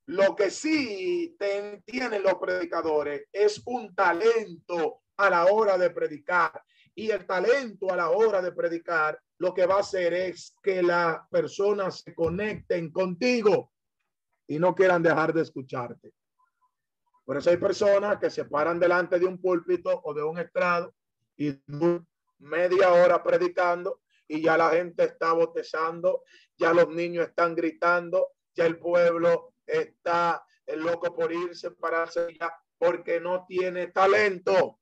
Lo 0.06 0.34
que 0.34 0.50
sí 0.50 1.36
tienen 1.84 2.22
los 2.22 2.34
predicadores 2.34 3.28
es 3.32 3.62
un 3.64 3.94
talento 3.94 5.02
a 5.16 5.30
la 5.30 5.46
hora 5.46 5.78
de 5.78 5.90
predicar. 5.90 6.62
Y 6.94 7.10
el 7.10 7.26
talento 7.26 7.92
a 7.92 7.96
la 7.96 8.10
hora 8.10 8.42
de 8.42 8.52
predicar 8.52 9.18
lo 9.38 9.54
que 9.54 9.66
va 9.66 9.76
a 9.76 9.80
hacer 9.80 10.12
es 10.12 10.54
que 10.62 10.82
las 10.82 11.20
personas 11.30 12.00
se 12.00 12.14
conecten 12.14 12.90
contigo 12.90 13.72
y 14.46 14.58
no 14.58 14.74
quieran 14.74 15.02
dejar 15.02 15.32
de 15.32 15.42
escucharte. 15.42 16.12
Por 17.30 17.48
hay 17.48 17.58
personas 17.58 18.18
que 18.18 18.28
se 18.28 18.44
paran 18.44 18.80
delante 18.80 19.16
de 19.16 19.24
un 19.24 19.40
púlpito 19.40 20.00
o 20.02 20.12
de 20.12 20.20
un 20.20 20.36
estrado 20.40 20.92
y 21.36 21.56
media 22.40 22.92
hora 22.92 23.22
predicando 23.22 24.00
y 24.26 24.42
ya 24.42 24.56
la 24.56 24.70
gente 24.70 25.04
está 25.04 25.32
botezando, 25.32 26.24
ya 26.56 26.74
los 26.74 26.88
niños 26.88 27.28
están 27.28 27.54
gritando, 27.54 28.32
ya 28.52 28.66
el 28.66 28.80
pueblo 28.80 29.54
está 29.64 30.44
loco 30.74 31.14
por 31.14 31.32
irse, 31.32 31.70
pararse 31.70 32.36
ya, 32.36 32.52
porque 32.76 33.20
no 33.20 33.46
tiene 33.46 33.86
talento. 33.92 34.80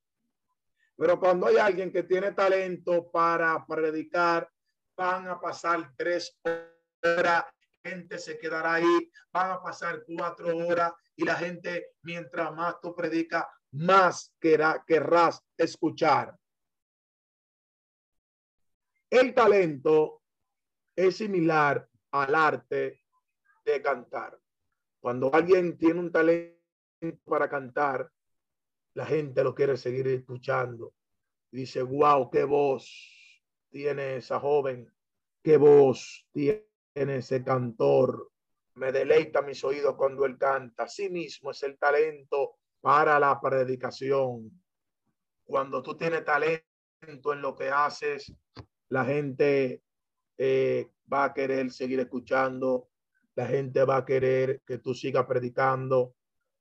Pero 0.96 1.20
cuando 1.20 1.48
hay 1.48 1.58
alguien 1.58 1.92
que 1.92 2.04
tiene 2.04 2.32
talento 2.32 3.10
para 3.10 3.62
predicar, 3.66 4.50
van 4.96 5.28
a 5.28 5.38
pasar 5.38 5.92
tres 5.98 6.40
horas, 6.42 7.44
gente 7.88 8.18
se 8.18 8.38
quedará 8.38 8.74
ahí, 8.74 9.10
van 9.32 9.52
a 9.52 9.62
pasar 9.62 10.04
cuatro 10.04 10.56
horas 10.56 10.92
y 11.16 11.24
la 11.24 11.34
gente, 11.34 11.92
mientras 12.02 12.54
más 12.54 12.80
tú 12.80 12.94
predicas, 12.94 13.46
más 13.72 14.34
querrá, 14.40 14.84
querrás 14.86 15.42
escuchar. 15.56 16.36
El 19.10 19.34
talento 19.34 20.22
es 20.94 21.16
similar 21.16 21.88
al 22.12 22.34
arte 22.34 23.02
de 23.64 23.82
cantar. 23.82 24.38
Cuando 25.00 25.32
alguien 25.34 25.78
tiene 25.78 26.00
un 26.00 26.12
talento 26.12 26.58
para 27.24 27.48
cantar, 27.48 28.10
la 28.94 29.06
gente 29.06 29.42
lo 29.44 29.54
quiere 29.54 29.76
seguir 29.76 30.08
escuchando. 30.08 30.94
Dice, 31.50 31.82
wow, 31.82 32.30
qué 32.30 32.44
voz 32.44 33.42
tiene 33.70 34.16
esa 34.16 34.40
joven, 34.40 34.92
qué 35.42 35.56
voz 35.56 36.26
tiene 36.32 36.67
ese 37.10 37.44
cantor. 37.44 38.30
Me 38.74 38.92
deleita 38.92 39.42
mis 39.42 39.62
oídos 39.64 39.94
cuando 39.96 40.24
él 40.24 40.38
canta. 40.38 40.84
Así 40.84 41.08
mismo 41.08 41.50
es 41.50 41.62
el 41.62 41.78
talento 41.78 42.56
para 42.80 43.18
la 43.18 43.40
predicación. 43.40 44.50
Cuando 45.44 45.82
tú 45.82 45.96
tienes 45.96 46.24
talento 46.24 46.62
en 47.32 47.42
lo 47.42 47.54
que 47.54 47.68
haces, 47.68 48.32
la 48.88 49.04
gente 49.04 49.82
eh, 50.36 50.90
va 51.12 51.24
a 51.24 51.34
querer 51.34 51.70
seguir 51.70 52.00
escuchando, 52.00 52.88
la 53.34 53.46
gente 53.46 53.84
va 53.84 53.98
a 53.98 54.04
querer 54.04 54.62
que 54.66 54.78
tú 54.78 54.94
sigas 54.94 55.26
predicando, 55.26 56.14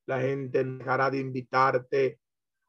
la 0.06 0.21
gente 0.21 0.63
dejará 0.63 1.10
de 1.10 1.19
invitarte, 1.19 2.19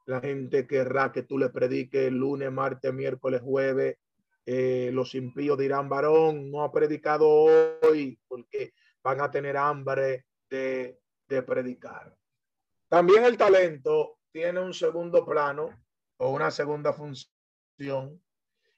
la 0.07 0.21
gente 0.21 0.67
querrá 0.67 1.13
que 1.13 1.23
tú 1.23 1.39
le 1.39 1.51
prediques 1.51 2.11
lunes, 2.11 2.51
martes, 2.51 2.93
miércoles, 2.93 3.43
jueves. 3.43 3.97
Eh, 4.51 4.89
los 4.95 5.15
impíos 5.15 5.59
dirán, 5.59 5.91
varón, 5.91 6.51
no 6.51 6.63
ha 6.63 6.73
predicado 6.73 7.29
hoy 7.83 8.19
porque 8.27 8.73
van 9.03 9.21
a 9.21 9.31
tener 9.31 9.59
hambre 9.59 10.25
de, 10.49 10.99
de 11.29 11.43
predicar. 11.43 12.17
También 12.89 13.25
el 13.25 13.37
talento 13.37 14.21
tiene 14.33 14.59
un 14.59 14.73
segundo 14.73 15.23
plano 15.27 15.69
o 16.17 16.31
una 16.31 16.51
segunda 16.51 16.95
función 16.95 18.23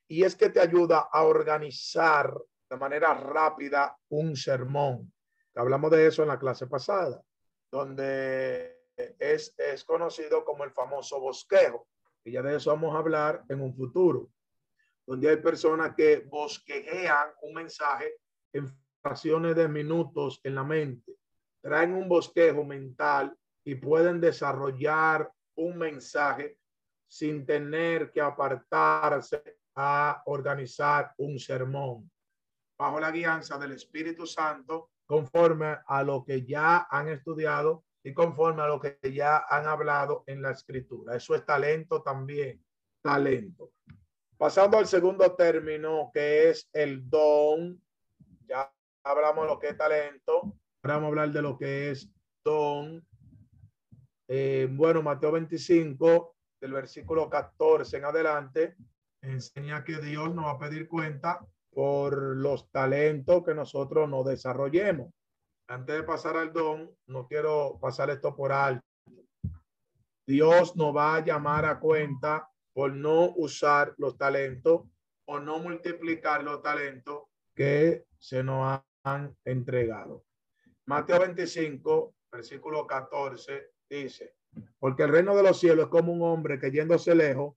y 0.09 0.25
es 0.25 0.35
que 0.35 0.51
te 0.51 0.59
ayuda 0.59 1.09
a 1.13 1.23
organizar 1.23 2.37
de 2.69 2.77
manera 2.77 3.15
rápida 3.15 3.97
un 4.09 4.35
sermón. 4.35 5.13
Hablamos 5.55 5.93
de 5.93 6.09
eso 6.09 6.23
en 6.23 6.29
la 6.31 6.39
clase 6.41 6.67
pasada, 6.67 7.23
donde 7.71 8.77
es, 8.97 9.55
es 9.57 9.85
conocido 9.85 10.45
como 10.45 10.65
el 10.65 10.73
famoso 10.73 11.21
bosquejo. 11.21 11.87
Y 12.25 12.33
ya 12.33 12.43
de 12.43 12.57
eso 12.57 12.71
vamos 12.71 12.93
a 12.93 12.99
hablar 12.99 13.45
en 13.49 13.61
un 13.61 13.73
futuro, 13.73 14.31
donde 15.11 15.29
hay 15.29 15.39
personas 15.39 15.93
que 15.97 16.21
bosquejean 16.21 17.31
un 17.43 17.55
mensaje 17.55 18.15
en 18.53 18.73
fracciones 19.03 19.57
de 19.57 19.67
minutos 19.67 20.41
en 20.45 20.55
la 20.55 20.63
mente, 20.63 21.17
traen 21.61 21.95
un 21.95 22.09
bosquejo 22.09 22.63
mental 22.63 23.37
y 23.65 23.75
pueden 23.75 24.21
desarrollar 24.21 25.29
un 25.57 25.79
mensaje 25.79 26.59
sin 27.09 27.45
tener 27.45 28.13
que 28.13 28.21
apartarse 28.21 29.59
a 29.75 30.23
organizar 30.27 31.13
un 31.17 31.41
sermón 31.41 32.09
bajo 32.79 33.01
la 33.01 33.11
guianza 33.11 33.59
del 33.59 33.73
Espíritu 33.73 34.29
Santo, 34.29 34.93
conforme 35.07 35.77
a 35.89 36.05
lo 36.05 36.25
que 36.25 36.47
ya 36.47 36.87
han 36.89 37.09
estudiado 37.09 37.83
y 38.05 38.15
conforme 38.15 38.63
a 38.63 38.69
lo 38.69 38.79
que 38.79 38.97
ya 39.13 39.45
han 39.49 39.67
hablado 39.67 40.23
en 40.29 40.41
la 40.41 40.53
escritura. 40.53 41.17
Eso 41.17 41.35
es 41.35 41.45
talento 41.45 42.01
también, 42.01 42.65
talento. 43.03 43.73
Pasando 44.41 44.79
al 44.79 44.87
segundo 44.87 45.35
término, 45.35 46.11
que 46.15 46.49
es 46.49 46.67
el 46.73 47.11
don. 47.11 47.79
Ya 48.49 48.73
hablamos 49.05 49.45
de 49.45 49.51
lo 49.51 49.59
que 49.59 49.69
es 49.69 49.77
talento. 49.77 50.57
Ahora 50.83 50.95
vamos 50.95 51.05
a 51.05 51.09
hablar 51.09 51.31
de 51.31 51.43
lo 51.43 51.59
que 51.59 51.91
es 51.91 52.11
don. 52.43 53.07
Eh, 54.29 54.67
bueno, 54.71 55.03
Mateo 55.03 55.33
25, 55.33 56.35
del 56.59 56.73
versículo 56.73 57.29
14 57.29 57.99
en 57.99 58.05
adelante, 58.07 58.77
enseña 59.21 59.85
que 59.85 59.99
Dios 59.99 60.35
nos 60.35 60.47
va 60.47 60.53
a 60.53 60.59
pedir 60.59 60.89
cuenta 60.89 61.47
por 61.71 62.17
los 62.35 62.71
talentos 62.71 63.45
que 63.45 63.55
nosotros 63.55 64.09
nos 64.09 64.25
desarrollemos. 64.25 65.13
Antes 65.69 65.97
de 65.97 66.03
pasar 66.03 66.39
al 66.39 66.51
don, 66.51 66.91
no 67.09 67.27
quiero 67.27 67.79
pasar 67.79 68.09
esto 68.09 68.35
por 68.35 68.53
alto. 68.53 68.87
Dios 70.27 70.77
nos 70.77 70.97
va 70.97 71.17
a 71.17 71.25
llamar 71.27 71.67
a 71.67 71.79
cuenta 71.79 72.50
por 72.73 72.93
no 72.93 73.33
usar 73.37 73.95
los 73.99 74.17
talentos 74.17 74.83
o 75.27 75.41
no 75.41 75.59
multiplicar 75.59 76.43
los 76.43 76.63
talentos 76.63 77.25
que 77.55 78.05
se 78.19 78.43
nos 78.43 78.81
han 79.05 79.37
entregado. 79.45 80.25
Mateo 80.87 81.21
25, 81.21 82.15
versículo 82.33 82.87
14, 82.87 83.71
dice, 83.89 84.35
porque 84.79 85.05
el 85.05 85.11
reino 85.11 85.37
de 85.37 85.43
los 85.43 85.59
cielos 85.59 85.85
es 85.85 85.91
como 85.91 86.13
un 86.13 86.23
hombre 86.23 86.59
que 86.59 86.71
yéndose 86.71 87.15
lejos, 87.15 87.55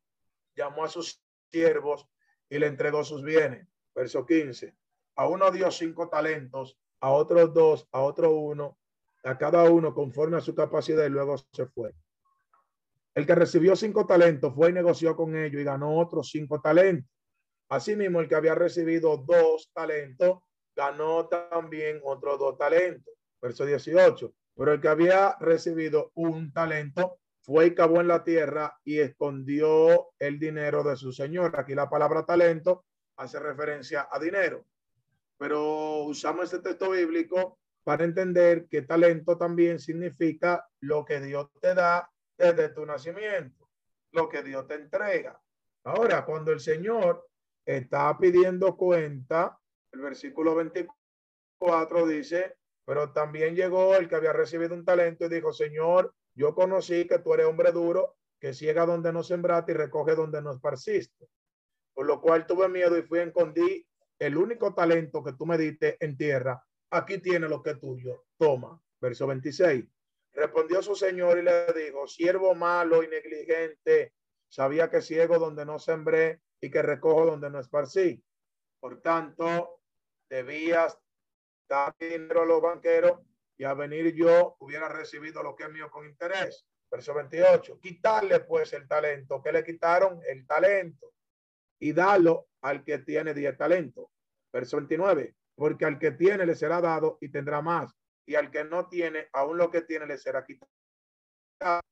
llamó 0.55 0.83
a 0.83 0.89
sus 0.89 1.21
siervos 1.51 2.07
y 2.49 2.59
le 2.59 2.67
entregó 2.67 3.03
sus 3.03 3.23
bienes. 3.23 3.67
Verso 3.95 4.25
15. 4.25 4.75
A 5.15 5.27
uno 5.27 5.51
dio 5.51 5.69
cinco 5.71 6.09
talentos, 6.09 6.77
a 6.99 7.11
otros 7.11 7.53
dos, 7.53 7.87
a 7.91 8.01
otro 8.01 8.31
uno, 8.31 8.77
a 9.23 9.37
cada 9.37 9.69
uno 9.69 9.93
conforme 9.93 10.37
a 10.37 10.41
su 10.41 10.55
capacidad 10.55 11.05
y 11.05 11.09
luego 11.09 11.37
se 11.37 11.65
fue. 11.67 11.93
El 13.15 13.27
que 13.27 13.35
recibió 13.35 13.75
cinco 13.75 14.05
talentos 14.05 14.53
fue 14.55 14.69
y 14.69 14.73
negoció 14.73 15.15
con 15.15 15.35
ellos 15.35 15.61
y 15.61 15.65
ganó 15.65 15.99
otros 15.99 16.29
cinco 16.29 16.61
talentos. 16.61 17.09
Asimismo, 17.69 18.21
el 18.21 18.27
que 18.27 18.35
había 18.35 18.55
recibido 18.55 19.17
dos 19.17 19.71
talentos 19.73 20.39
ganó 20.75 21.27
también 21.27 22.01
otros 22.03 22.39
dos 22.39 22.57
talentos. 22.57 23.13
Verso 23.41 23.65
18. 23.65 24.33
Pero 24.55 24.73
el 24.73 24.81
que 24.81 24.87
había 24.87 25.35
recibido 25.39 26.11
un 26.15 26.51
talento 26.53 27.19
fue 27.41 27.67
y 27.67 27.75
cavó 27.75 27.99
en 27.99 28.07
la 28.07 28.23
tierra 28.23 28.79
y 28.83 28.99
escondió 28.99 30.09
el 30.17 30.39
dinero 30.39 30.83
de 30.83 30.95
su 30.95 31.11
señor. 31.11 31.59
Aquí 31.59 31.75
la 31.75 31.89
palabra 31.89 32.25
talento 32.25 32.85
hace 33.17 33.39
referencia 33.39 34.07
a 34.09 34.19
dinero, 34.19 34.65
pero 35.37 36.03
usamos 36.03 36.45
este 36.45 36.59
texto 36.59 36.91
bíblico 36.91 37.59
para 37.83 38.05
entender 38.05 38.67
que 38.69 38.83
talento 38.83 39.37
también 39.37 39.77
significa 39.77 40.65
lo 40.79 41.03
que 41.03 41.19
Dios 41.19 41.49
te 41.59 41.75
da 41.75 42.09
desde 42.37 42.69
tu 42.69 42.85
nacimiento, 42.85 43.69
lo 44.11 44.29
que 44.29 44.43
Dios 44.43 44.67
te 44.67 44.75
entrega. 44.75 45.39
Ahora, 45.83 46.25
cuando 46.25 46.51
el 46.51 46.59
Señor 46.59 47.27
está 47.65 48.17
pidiendo 48.17 48.75
cuenta, 48.75 49.59
el 49.91 50.01
versículo 50.01 50.55
24 50.55 52.07
dice, 52.07 52.57
pero 52.85 53.11
también 53.11 53.55
llegó 53.55 53.95
el 53.95 54.07
que 54.07 54.15
había 54.15 54.33
recibido 54.33 54.73
un 54.73 54.85
talento 54.85 55.25
y 55.25 55.29
dijo, 55.29 55.53
Señor, 55.53 56.13
yo 56.35 56.55
conocí 56.55 57.07
que 57.07 57.19
tú 57.19 57.33
eres 57.33 57.45
hombre 57.45 57.71
duro, 57.71 58.17
que 58.39 58.53
ciega 58.53 58.85
donde 58.85 59.13
no 59.13 59.23
sembraste 59.23 59.71
y 59.71 59.75
recoge 59.75 60.15
donde 60.15 60.41
no 60.41 60.51
esparciste. 60.51 61.27
Por 61.93 62.05
lo 62.07 62.19
cual 62.19 62.45
tuve 62.45 62.67
miedo 62.67 62.97
y 62.97 63.03
fui 63.03 63.19
a 63.19 63.23
escondí 63.23 63.85
el 64.19 64.37
único 64.37 64.73
talento 64.73 65.23
que 65.23 65.33
tú 65.33 65.45
me 65.45 65.57
diste 65.57 65.97
en 66.03 66.17
tierra. 66.17 66.61
Aquí 66.91 67.19
tiene 67.19 67.47
lo 67.47 67.61
que 67.61 67.71
es 67.71 67.79
tuyo. 67.79 68.25
Toma. 68.37 68.79
Verso 68.99 69.27
26. 69.27 69.85
Respondió 70.33 70.81
su 70.81 70.95
señor 70.95 71.37
y 71.37 71.43
le 71.43 71.71
dijo, 71.73 72.07
siervo 72.07 72.55
malo 72.55 73.03
y 73.03 73.07
negligente, 73.07 74.13
sabía 74.49 74.89
que 74.89 75.01
ciego 75.01 75.37
donde 75.37 75.65
no 75.65 75.77
sembré 75.77 76.41
y 76.59 76.71
que 76.71 76.81
recojo 76.81 77.25
donde 77.25 77.49
no 77.49 77.59
esparcí. 77.59 78.23
Por 78.79 79.01
tanto, 79.01 79.81
debías 80.29 80.97
dar 81.69 81.95
dinero 81.99 82.41
a 82.41 82.45
los 82.45 82.61
banqueros 82.61 83.19
y 83.57 83.63
a 83.63 83.73
venir 83.73 84.13
yo 84.13 84.55
hubiera 84.59 84.89
recibido 84.89 85.43
lo 85.43 85.55
que 85.55 85.63
es 85.63 85.69
mío 85.69 85.89
con 85.91 86.05
interés. 86.05 86.65
Verso 86.89 87.13
28. 87.13 87.79
Quitarle 87.79 88.41
pues 88.41 88.73
el 88.73 88.87
talento. 88.87 89.41
que 89.41 89.51
le 89.51 89.63
quitaron? 89.63 90.19
El 90.27 90.45
talento. 90.45 91.13
Y 91.79 91.93
darlo 91.93 92.47
al 92.61 92.83
que 92.83 92.99
tiene 92.99 93.33
10 93.33 93.57
talentos. 93.57 94.07
Verso 94.51 94.77
29. 94.77 95.35
Porque 95.55 95.85
al 95.85 95.97
que 95.97 96.11
tiene 96.11 96.45
le 96.45 96.55
será 96.55 96.81
dado 96.81 97.17
y 97.21 97.29
tendrá 97.29 97.61
más. 97.61 97.95
Y 98.25 98.35
al 98.35 98.49
que 98.51 98.63
no 98.63 98.87
tiene, 98.87 99.27
aún 99.33 99.57
lo 99.57 99.69
que 99.69 99.81
tiene 99.81 100.05
le 100.05 100.17
será 100.17 100.45
quitado. 100.45 100.71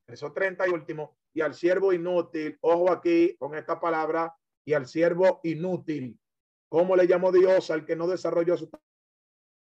Verso 0.07 0.31
30 0.31 0.67
y 0.67 0.71
último. 0.71 1.17
Y 1.33 1.41
al 1.41 1.53
siervo 1.53 1.93
inútil, 1.93 2.57
ojo 2.61 2.91
aquí 2.91 3.35
con 3.37 3.55
esta 3.55 3.79
palabra, 3.79 4.33
y 4.65 4.73
al 4.73 4.87
siervo 4.87 5.39
inútil. 5.43 6.19
¿Cómo 6.69 6.95
le 6.95 7.07
llamó 7.07 7.31
Dios 7.31 7.71
al 7.71 7.85
que 7.85 7.95
no 7.95 8.07
desarrolló 8.07 8.57
su 8.57 8.69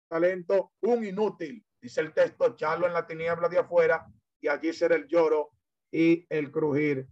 talento? 0.10 0.74
Un 0.82 1.06
inútil 1.06 1.66
dice 1.86 2.02
el 2.02 2.14
texto, 2.14 2.48
echarlo 2.48 2.88
en 2.88 2.94
la 2.94 3.06
tiniebla 3.06 3.48
de 3.48 3.60
afuera, 3.60 4.08
y 4.42 4.48
allí 4.48 4.74
será 4.74 4.96
el 4.96 5.08
lloro 5.08 5.52
y 5.92 6.26
el 6.30 6.52
crujir 6.52 7.08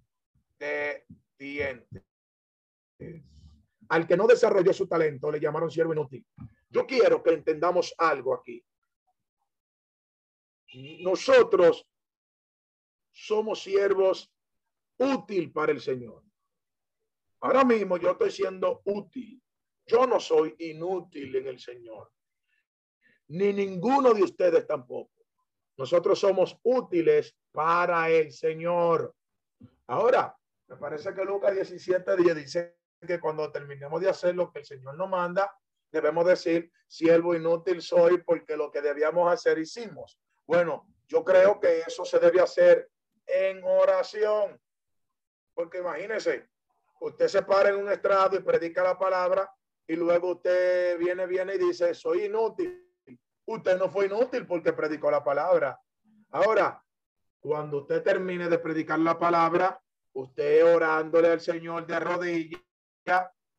de 0.57 1.05
dientes. 1.37 2.03
Al 3.89 4.07
que 4.07 4.17
no 4.17 4.25
desarrolló 4.25 4.73
su 4.73 4.87
talento 4.87 5.31
le 5.31 5.39
llamaron 5.39 5.69
siervo 5.69 5.93
inútil. 5.93 6.25
Yo 6.69 6.87
quiero 6.87 7.21
que 7.21 7.33
entendamos 7.33 7.93
algo 7.99 8.33
aquí. 8.33 8.65
Nosotros 10.73 11.87
somos 13.11 13.61
siervos 13.61 14.31
útil 14.97 15.51
para 15.51 15.71
el 15.71 15.81
Señor. 15.81 16.23
Ahora 17.41 17.63
mismo 17.63 17.97
yo 17.97 18.11
estoy 18.11 18.31
siendo 18.31 18.81
útil. 18.85 19.41
Yo 19.85 20.07
no 20.07 20.19
soy 20.19 20.55
inútil 20.59 21.35
en 21.35 21.47
el 21.47 21.59
Señor. 21.59 22.11
Ni 23.27 23.51
ninguno 23.51 24.13
de 24.13 24.23
ustedes 24.23 24.65
tampoco. 24.65 25.11
Nosotros 25.77 26.19
somos 26.19 26.57
útiles 26.63 27.35
para 27.51 28.09
el 28.09 28.31
Señor. 28.31 29.13
Ahora, 29.87 30.35
me 30.67 30.77
parece 30.77 31.13
que 31.13 31.25
Lucas 31.25 31.53
17 31.53 32.15
dice 32.35 32.77
que 33.05 33.19
cuando 33.19 33.51
terminemos 33.51 33.99
de 33.99 34.09
hacer 34.09 34.35
lo 34.35 34.51
que 34.51 34.59
el 34.59 34.65
Señor 34.65 34.95
nos 34.95 35.09
manda, 35.09 35.53
debemos 35.91 36.25
decir, 36.25 36.71
siervo 36.87 37.35
inútil 37.35 37.81
soy 37.81 38.19
porque 38.19 38.55
lo 38.55 38.71
que 38.71 38.81
debíamos 38.81 39.31
hacer 39.31 39.59
hicimos. 39.59 40.19
Bueno, 40.45 40.87
yo 41.07 41.23
creo 41.23 41.59
que 41.59 41.81
eso 41.81 42.05
se 42.05 42.19
debe 42.19 42.41
hacer 42.41 42.89
en 43.25 43.63
oración. 43.63 44.59
Porque 45.53 45.79
imagínese, 45.79 46.49
usted 46.99 47.27
se 47.27 47.43
para 47.43 47.69
en 47.69 47.75
un 47.75 47.91
estrado 47.91 48.35
y 48.35 48.41
predica 48.41 48.83
la 48.83 48.97
palabra 48.97 49.49
y 49.87 49.95
luego 49.95 50.31
usted 50.31 50.97
viene, 50.97 51.27
viene 51.27 51.55
y 51.55 51.59
dice, 51.59 51.93
soy 51.93 52.25
inútil. 52.25 52.79
Usted 53.45 53.77
no 53.77 53.89
fue 53.89 54.05
inútil 54.05 54.47
porque 54.47 54.73
predicó 54.73 55.11
la 55.11 55.23
palabra. 55.23 55.79
Ahora, 56.31 56.81
cuando 57.39 57.79
usted 57.79 58.01
termine 58.01 58.49
de 58.49 58.57
predicar 58.57 58.99
la 58.99 59.19
palabra, 59.19 59.79
usted 60.13 60.65
orándole 60.65 61.27
al 61.27 61.41
Señor 61.41 61.85
de 61.85 61.99
rodillas, 61.99 62.61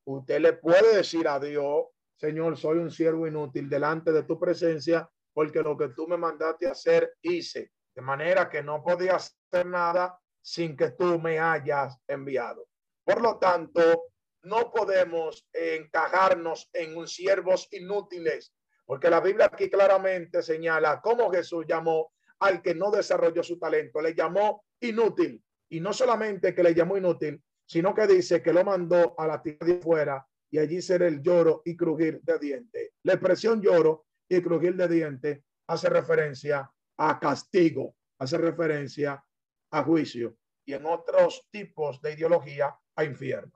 usted 0.04 0.40
le 0.40 0.54
puede 0.54 0.96
decir 0.96 1.28
a 1.28 1.38
Dios, 1.38 1.84
Señor, 2.16 2.56
soy 2.56 2.78
un 2.78 2.90
siervo 2.90 3.26
inútil 3.26 3.68
delante 3.68 4.10
de 4.12 4.22
tu 4.22 4.38
presencia, 4.38 5.08
porque 5.34 5.62
lo 5.62 5.76
que 5.76 5.88
tú 5.88 6.06
me 6.06 6.16
mandaste 6.16 6.68
hacer, 6.68 7.14
hice. 7.20 7.72
De 7.94 8.00
manera 8.00 8.48
que 8.48 8.62
no 8.62 8.82
podía 8.82 9.16
hacer 9.16 9.66
nada 9.66 10.18
sin 10.40 10.76
que 10.76 10.92
tú 10.92 11.18
me 11.18 11.38
hayas 11.38 11.98
enviado. 12.08 12.66
Por 13.04 13.20
lo 13.20 13.38
tanto, 13.38 14.04
no 14.44 14.70
podemos 14.72 15.46
encajarnos 15.52 16.70
en 16.72 16.96
un 16.96 17.08
siervos 17.08 17.68
inútiles, 17.72 18.54
porque 18.84 19.10
la 19.10 19.20
Biblia 19.20 19.50
aquí 19.52 19.70
claramente 19.70 20.42
señala 20.42 21.00
cómo 21.00 21.30
Jesús 21.30 21.64
llamó 21.66 22.12
al 22.40 22.62
que 22.62 22.74
no 22.74 22.90
desarrolló 22.90 23.42
su 23.42 23.58
talento, 23.58 24.00
le 24.00 24.14
llamó 24.14 24.64
inútil. 24.80 25.42
Y 25.70 25.80
no 25.80 25.92
solamente 25.92 26.54
que 26.54 26.62
le 26.62 26.74
llamó 26.74 26.96
inútil, 26.96 27.42
sino 27.66 27.94
que 27.94 28.06
dice 28.06 28.42
que 28.42 28.52
lo 28.52 28.64
mandó 28.64 29.14
a 29.18 29.26
la 29.26 29.42
tierra 29.42 29.66
de 29.66 29.78
fuera 29.78 30.26
y 30.50 30.58
allí 30.58 30.82
será 30.82 31.08
el 31.08 31.22
lloro 31.22 31.62
y 31.64 31.76
crujir 31.76 32.20
de 32.22 32.38
dientes. 32.38 32.92
La 33.02 33.14
expresión 33.14 33.62
lloro 33.62 34.06
y 34.36 34.42
crujir 34.42 34.76
de 34.76 34.88
dientes 34.88 35.44
hace 35.66 35.88
referencia 35.88 36.70
a 36.96 37.18
castigo, 37.18 37.96
hace 38.18 38.38
referencia 38.38 39.24
a 39.70 39.82
juicio 39.82 40.36
y 40.64 40.72
en 40.72 40.86
otros 40.86 41.48
tipos 41.50 42.00
de 42.00 42.14
ideología 42.14 42.76
a 42.96 43.04
infierno. 43.04 43.52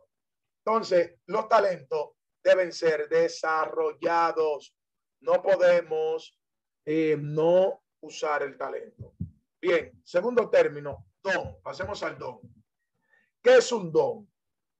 Entonces, 0.65 1.15
los 1.27 1.49
talentos 1.49 2.11
deben 2.43 2.73
ser 2.73 3.09
desarrollados. 3.09 4.77
No 5.21 5.43
podemos 5.43 6.39
eh, 6.85 7.17
no 7.19 7.83
usar 8.01 8.43
el 8.43 8.57
talento. 8.57 9.15
Bien, 9.61 10.01
segundo 10.05 10.49
término, 10.51 11.07
don. 11.23 11.61
Pasemos 11.63 12.03
al 12.03 12.19
don. 12.19 12.41
¿Qué 13.43 13.57
es 13.57 13.73
un 13.73 13.91
don? 13.91 14.31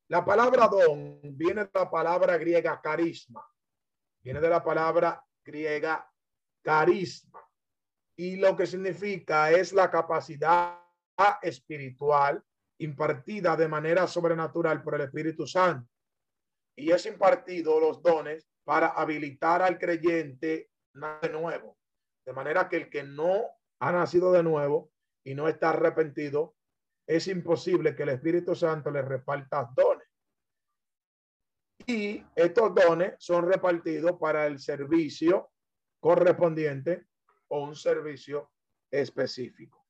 La 0.09 0.25
palabra 0.25 0.69
don 0.69 1.21
viene 1.23 1.65
de 1.65 1.71
la 1.73 1.91
palabra 1.91 2.37
griega 2.37 2.81
carisma. 2.81 3.47
Viene 4.23 4.41
de 4.41 4.49
la 4.49 4.63
palabra 4.63 5.23
griega 5.49 6.07
carisma. 6.63 7.43
Y 8.17 8.37
lo 8.37 8.57
que 8.57 8.67
significa 8.67 9.51
es 9.51 9.73
la 9.73 9.91
capacidad 9.91 10.79
espiritual 11.43 12.45
impartida 12.81 13.57
de 13.57 13.69
manera 13.69 14.07
sobrenatural 14.07 14.83
por 14.83 14.95
el 14.95 15.03
Espíritu 15.03 15.47
Santo. 15.47 15.89
Y 16.77 16.91
es 16.93 17.07
impartido 17.07 17.81
los 17.81 18.03
dones 18.03 18.47
para 18.65 18.89
habilitar 18.89 19.63
al 19.63 19.79
creyente 19.79 20.71
de 20.93 21.29
nuevo. 21.31 21.79
De 22.25 22.33
manera 22.33 22.69
que 22.69 22.77
el 22.77 22.91
que 22.91 23.03
no 23.03 23.47
ha 23.81 23.93
nacido 23.93 24.33
de 24.33 24.43
nuevo 24.43 24.93
y 25.25 25.35
no 25.35 25.49
está 25.49 25.71
arrepentido, 25.71 26.55
es 27.07 27.27
imposible 27.27 27.97
que 27.97 28.03
el 28.03 28.11
Espíritu 28.11 28.55
Santo 28.55 28.91
le 28.91 29.03
reparta 29.03 29.71
dones. 29.75 29.98
Y 31.91 32.23
estos 32.37 32.75
dones 32.75 33.15
son 33.19 33.51
repartidos 33.51 34.19
para 34.21 34.47
el 34.47 34.59
servicio 34.59 35.53
correspondiente 35.99 37.07
o 37.49 37.63
un 37.63 37.75
servicio 37.75 38.53
específico. 38.91 39.87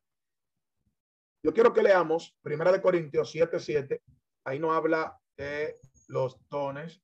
Yo 1.43 1.53
quiero 1.53 1.73
que 1.73 1.83
leamos 1.83 2.37
Primera 2.41 2.71
de 2.71 2.81
Corintios 2.81 3.33
7, 3.33 3.59
7. 3.59 4.03
Ahí 4.45 4.61
no 4.61 4.73
habla 4.73 5.21
de 5.37 5.81
los 6.07 6.39
dones 6.49 7.03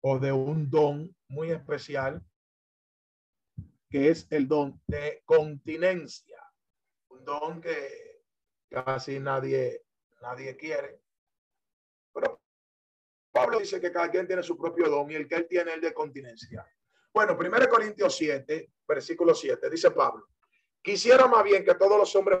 o 0.00 0.18
de 0.18 0.32
un 0.32 0.70
don 0.70 1.14
muy 1.28 1.50
especial, 1.50 2.24
que 3.90 4.08
es 4.08 4.26
el 4.30 4.48
don 4.48 4.80
de 4.86 5.20
continencia. 5.26 6.42
Un 7.10 7.26
don 7.26 7.60
que 7.60 8.22
casi 8.70 9.20
nadie, 9.20 9.84
nadie 10.22 10.56
quiere. 10.56 11.02
Pablo 13.42 13.58
dice 13.58 13.80
que 13.80 13.92
cada 13.92 14.10
quien 14.10 14.26
tiene 14.26 14.42
su 14.42 14.56
propio 14.56 14.88
don 14.88 15.10
y 15.10 15.14
el 15.14 15.26
que 15.26 15.34
él 15.34 15.46
tiene 15.48 15.74
el 15.74 15.80
de 15.80 15.92
continencia. 15.92 16.64
Bueno, 17.12 17.36
1 17.38 17.68
Corintios 17.68 18.16
7, 18.16 18.72
versículo 18.86 19.34
7, 19.34 19.68
dice 19.68 19.90
Pablo, 19.90 20.28
quisiera 20.80 21.26
más 21.26 21.44
bien 21.44 21.64
que 21.64 21.74
todos 21.74 21.98
los 21.98 22.14
hombres 22.16 22.40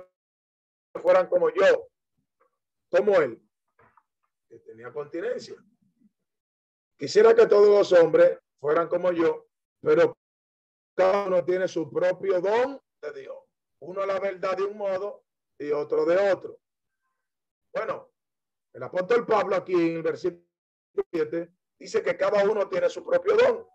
fueran 1.00 1.28
como 1.28 1.50
yo, 1.50 1.88
como 2.90 3.20
él, 3.20 3.42
que 4.48 4.58
tenía 4.60 4.92
continencia. 4.92 5.56
Quisiera 6.96 7.34
que 7.34 7.46
todos 7.46 7.68
los 7.68 8.00
hombres 8.00 8.38
fueran 8.60 8.88
como 8.88 9.12
yo, 9.12 9.48
pero 9.80 10.16
cada 10.94 11.26
uno 11.26 11.44
tiene 11.44 11.66
su 11.66 11.90
propio 11.90 12.40
don 12.40 12.80
de 13.02 13.20
Dios. 13.20 13.38
Uno 13.80 14.06
la 14.06 14.20
verdad 14.20 14.56
de 14.56 14.64
un 14.64 14.78
modo 14.78 15.24
y 15.58 15.72
otro 15.72 16.04
de 16.04 16.32
otro. 16.32 16.60
Bueno, 17.74 18.12
el 18.72 18.82
apóstol 18.82 19.26
Pablo 19.26 19.56
aquí 19.56 19.74
en 19.74 19.96
el 19.96 20.02
versículo 20.02 20.51
7 21.12 21.50
dice 21.78 22.02
que 22.02 22.16
cada 22.16 22.44
uno 22.44 22.68
tiene 22.68 22.88
su 22.88 23.04
propio 23.04 23.36
don. 23.36 23.66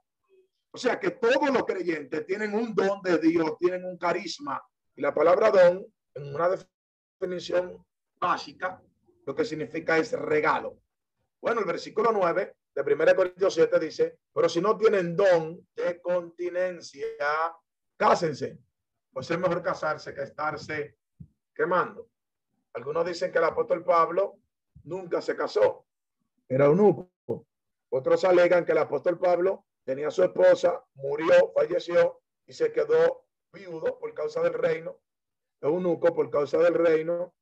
O 0.71 0.77
sea 0.77 0.99
que 0.99 1.11
todos 1.11 1.49
los 1.51 1.65
creyentes 1.65 2.25
tienen 2.25 2.53
un 2.53 2.73
don 2.73 3.01
de 3.01 3.17
Dios, 3.17 3.57
tienen 3.59 3.85
un 3.85 3.97
carisma. 3.97 4.61
Y 4.95 5.01
la 5.01 5.13
palabra 5.13 5.51
don, 5.51 5.85
en 6.13 6.35
una 6.35 6.49
definición 7.19 7.83
básica, 8.19 8.81
lo 9.25 9.35
que 9.35 9.45
significa 9.45 9.97
es 9.97 10.11
regalo. 10.11 10.79
Bueno, 11.41 11.61
el 11.61 11.65
versículo 11.65 12.11
9 12.11 12.55
de 12.73 12.93
1 12.93 13.15
Corintios 13.15 13.53
7 13.53 13.79
dice, 13.79 14.19
pero 14.33 14.47
si 14.47 14.61
no 14.61 14.77
tienen 14.77 15.15
don 15.15 15.67
de 15.75 15.99
continencia, 16.01 17.05
cásense. 17.95 18.59
Pues 19.11 19.31
es 19.31 19.39
mejor 19.39 19.63
casarse 19.63 20.13
que 20.13 20.21
estarse 20.21 20.97
quemando. 21.53 22.09
Algunos 22.73 23.05
dicen 23.05 23.31
que 23.31 23.39
el 23.39 23.45
apóstol 23.45 23.83
Pablo 23.83 24.37
nunca 24.83 25.21
se 25.21 25.35
casó, 25.35 25.86
era 26.49 26.69
un 26.69 27.09
Otros 27.89 28.23
alegan 28.23 28.65
que 28.65 28.71
el 28.71 28.77
apóstol 28.79 29.19
Pablo 29.19 29.65
tenía 29.83 30.11
su 30.11 30.23
esposa, 30.23 30.83
murió, 30.95 31.51
falleció 31.53 32.21
y 32.45 32.53
se 32.53 32.71
quedó 32.71 33.25
viudo 33.51 33.97
por 33.99 34.13
causa 34.13 34.41
del 34.41 34.53
reino 34.53 34.99
eunuco 35.61 36.13
por 36.13 36.29
causa 36.29 36.59
del 36.59 36.73
reino 36.73 37.33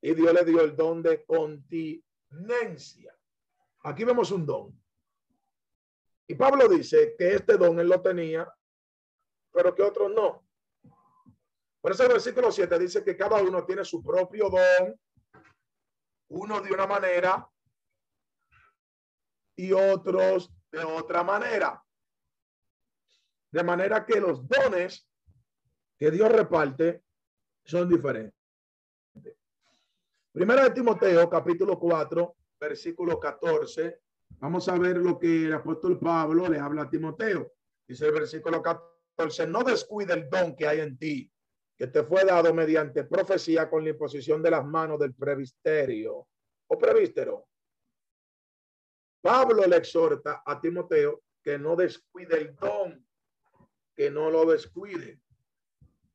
y 0.00 0.14
Dios 0.14 0.32
le 0.32 0.44
dio 0.44 0.60
el 0.60 0.76
don 0.76 1.02
de 1.02 1.24
continencia. 1.24 3.16
Aquí 3.80 4.04
vemos 4.04 4.30
un 4.30 4.46
don. 4.46 4.82
Y 6.28 6.34
Pablo 6.34 6.68
dice 6.68 7.14
que 7.16 7.34
este 7.34 7.56
don 7.56 7.78
él 7.78 7.88
lo 7.88 8.02
tenía, 8.02 8.52
pero 9.52 9.74
que 9.74 9.82
otros 9.82 10.10
no. 10.12 10.46
Por 11.80 11.92
eso 11.92 12.02
el 12.02 12.12
versículo 12.12 12.50
7 12.50 12.78
dice 12.80 13.04
que 13.04 13.16
cada 13.16 13.40
uno 13.40 13.64
tiene 13.64 13.84
su 13.84 14.02
propio 14.02 14.50
don, 14.50 15.00
uno 16.28 16.60
de 16.60 16.72
una 16.72 16.86
manera 16.86 17.48
y 19.56 19.72
otros 19.72 20.52
de 20.70 20.84
otra 20.84 21.24
manera. 21.24 21.82
De 23.50 23.64
manera 23.64 24.04
que 24.04 24.20
los 24.20 24.46
dones 24.46 25.08
que 25.98 26.10
Dios 26.10 26.30
reparte 26.30 27.02
son 27.64 27.88
diferentes. 27.88 28.34
Primera 30.30 30.64
de 30.64 30.70
Timoteo, 30.70 31.30
capítulo 31.30 31.78
4, 31.78 32.36
versículo 32.60 33.18
14. 33.18 34.00
Vamos 34.38 34.68
a 34.68 34.78
ver 34.78 34.98
lo 34.98 35.18
que 35.18 35.46
el 35.46 35.54
apóstol 35.54 35.98
Pablo 35.98 36.48
le 36.48 36.58
habla 36.58 36.82
a 36.82 36.90
Timoteo. 36.90 37.54
Dice 37.88 38.06
el 38.06 38.12
versículo 38.12 38.60
14, 38.60 39.46
no 39.46 39.62
descuide 39.62 40.12
el 40.12 40.28
don 40.28 40.54
que 40.54 40.66
hay 40.66 40.80
en 40.80 40.98
ti, 40.98 41.32
que 41.78 41.86
te 41.86 42.02
fue 42.02 42.24
dado 42.24 42.52
mediante 42.52 43.04
profecía 43.04 43.70
con 43.70 43.84
la 43.84 43.90
imposición 43.90 44.42
de 44.42 44.50
las 44.50 44.66
manos 44.66 44.98
del 44.98 45.14
previsterio 45.14 46.28
o 46.66 46.78
prevístero. 46.78 47.46
Pablo 49.26 49.66
le 49.66 49.78
exhorta 49.78 50.44
a 50.46 50.60
Timoteo 50.60 51.24
que 51.42 51.58
no 51.58 51.74
descuide 51.74 52.38
el 52.38 52.54
don, 52.54 53.04
que 53.96 54.08
no 54.08 54.30
lo 54.30 54.46
descuide. 54.46 55.20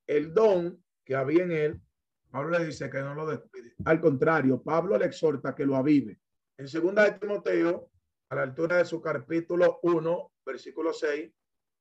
El 0.07 0.33
don 0.33 0.81
que 1.03 1.15
había 1.15 1.43
en 1.43 1.51
él, 1.51 1.81
Pablo 2.29 2.57
le 2.57 2.67
dice 2.67 2.89
que 2.89 3.01
no 3.01 3.13
lo 3.13 3.25
descuide. 3.25 3.73
Al 3.83 3.99
contrario, 3.99 4.63
Pablo 4.63 4.97
le 4.97 5.07
exhorta 5.07 5.53
que 5.53 5.65
lo 5.65 5.75
avive. 5.75 6.21
En 6.57 6.69
segunda 6.69 7.03
de 7.03 7.19
Timoteo, 7.19 7.91
a 8.29 8.35
la 8.35 8.43
altura 8.43 8.77
de 8.77 8.85
su 8.85 9.01
capítulo 9.01 9.81
1, 9.83 10.31
versículo 10.45 10.93
6, 10.93 11.33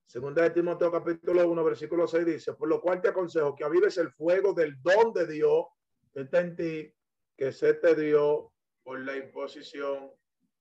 segunda 0.07 0.43
de 0.43 0.51
Timoteo 0.51 0.91
capítulo 0.91 1.49
1, 1.49 1.65
versículo 1.65 2.09
6 2.09 2.27
dice, 2.27 2.55
por 2.55 2.69
lo 2.69 2.81
cual 2.81 3.01
te 3.01 3.11
aconsejo 3.11 3.55
que 3.55 3.63
avives 3.63 3.99
el 3.99 4.11
fuego 4.11 4.53
del 4.53 4.83
don 4.83 5.13
de 5.13 5.29
Dios 5.29 5.67
que 6.13 6.23
está 6.23 6.41
en 6.41 6.57
ti, 6.57 6.93
que 7.37 7.53
se 7.53 7.75
te 7.75 7.95
dio 7.95 8.53
por 8.83 8.99
la 8.99 9.17
imposición 9.17 10.11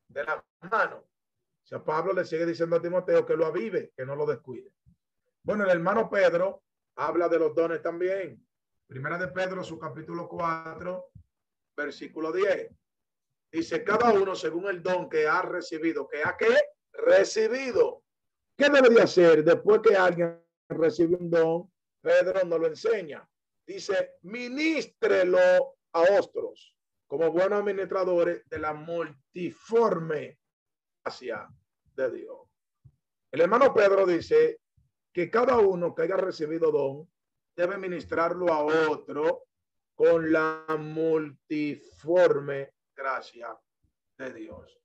de 0.10 0.24
la 0.24 0.44
mano. 0.70 1.06
O 1.72 1.84
Pablo 1.84 2.14
le 2.14 2.26
sigue 2.26 2.46
diciendo 2.46 2.76
a 2.76 2.82
Timoteo 2.82 3.26
que 3.26 3.38
lo 3.38 3.46
avive, 3.46 3.92
que 3.96 4.06
no 4.06 4.16
lo 4.16 4.26
descuide. 4.26 4.74
Bueno, 5.44 5.64
el 5.64 5.70
hermano 5.70 6.10
Pedro 6.10 6.64
habla 6.96 7.30
de 7.30 7.40
los 7.40 7.56
dones 7.56 7.82
también. 7.82 8.44
Primera 8.88 9.20
de 9.20 9.28
Pedro, 9.28 9.64
su 9.64 9.78
capítulo 9.78 10.28
4, 10.28 11.12
versículo 11.78 12.32
10. 12.32 12.72
Dice, 13.52 13.84
cada 13.84 14.12
uno 14.12 14.36
según 14.36 14.68
el 14.68 14.82
don 14.82 15.10
que 15.10 15.28
ha 15.28 15.44
recibido, 15.44 16.08
que 16.08 16.24
ha 16.24 16.36
que 16.36 16.56
recibido. 16.92 18.04
¿Qué 18.58 18.70
debería 18.70 19.04
hacer 19.04 19.44
después 19.44 19.82
que 19.82 19.96
alguien 19.96 20.44
recibe 20.70 21.18
un 21.18 21.30
don? 21.30 21.72
Pedro 22.02 22.44
no 22.46 22.58
lo 22.58 22.68
enseña. 22.68 23.28
Dice, 23.66 24.16
ministrelo 24.24 25.78
a 25.94 26.02
otros 26.20 26.79
como 27.10 27.32
buenos 27.32 27.60
administradores 27.60 28.48
de 28.48 28.60
la 28.60 28.72
multiforme 28.76 30.38
gracia 31.04 31.50
de 31.96 32.12
Dios. 32.12 32.38
El 33.32 33.42
hermano 33.42 33.74
Pedro 33.74 34.06
dice 34.06 34.60
que 35.12 35.32
cada 35.32 35.58
uno 35.58 35.96
que 35.96 36.04
haya 36.04 36.18
recibido 36.18 36.72
don 36.72 37.10
debe 37.56 37.80
ministrarlo 37.80 38.54
a 38.54 38.64
otro 38.64 39.46
con 39.96 40.32
la 40.32 40.64
multiforme 40.78 42.76
gracia 42.96 43.60
de 44.16 44.32
Dios. 44.32 44.80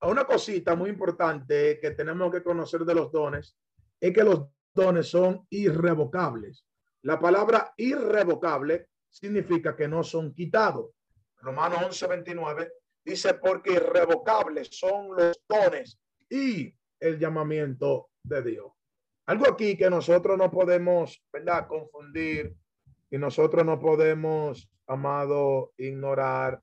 Una 0.00 0.24
cosita 0.24 0.74
muy 0.74 0.88
importante 0.88 1.78
que 1.78 1.90
tenemos 1.90 2.32
que 2.32 2.42
conocer 2.42 2.86
de 2.86 2.94
los 2.94 3.12
dones 3.12 3.54
es 4.00 4.14
que 4.14 4.24
los 4.24 4.46
dones 4.74 5.08
son 5.08 5.46
irrevocables. 5.50 6.64
La 7.02 7.20
palabra 7.20 7.74
irrevocable 7.76 8.88
significa 9.10 9.76
que 9.76 9.88
no 9.88 10.02
son 10.02 10.32
quitados. 10.32 11.01
Romanos 11.42 11.80
11, 11.84 12.06
29 12.06 12.72
dice, 13.04 13.34
porque 13.34 13.72
irrevocables 13.72 14.68
son 14.70 15.16
los 15.16 15.36
dones 15.48 15.98
y 16.30 16.72
el 17.00 17.18
llamamiento 17.18 18.10
de 18.22 18.42
Dios. 18.42 18.72
Algo 19.26 19.48
aquí 19.48 19.76
que 19.76 19.90
nosotros 19.90 20.38
no 20.38 20.48
podemos, 20.50 21.20
¿verdad? 21.32 21.66
Confundir 21.66 22.54
y 23.10 23.18
nosotros 23.18 23.64
no 23.64 23.80
podemos, 23.80 24.70
amado, 24.86 25.72
ignorar 25.76 26.62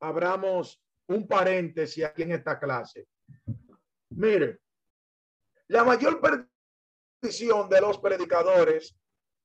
abramos 0.00 0.80
un 1.08 1.26
paréntesis 1.26 2.04
aquí 2.04 2.22
en 2.22 2.30
esta 2.32 2.58
clase. 2.58 3.06
Mire, 4.20 4.60
la 5.68 5.82
mayor 5.82 6.20
perdición 6.20 7.70
de 7.70 7.80
los 7.80 7.98
predicadores 8.00 8.94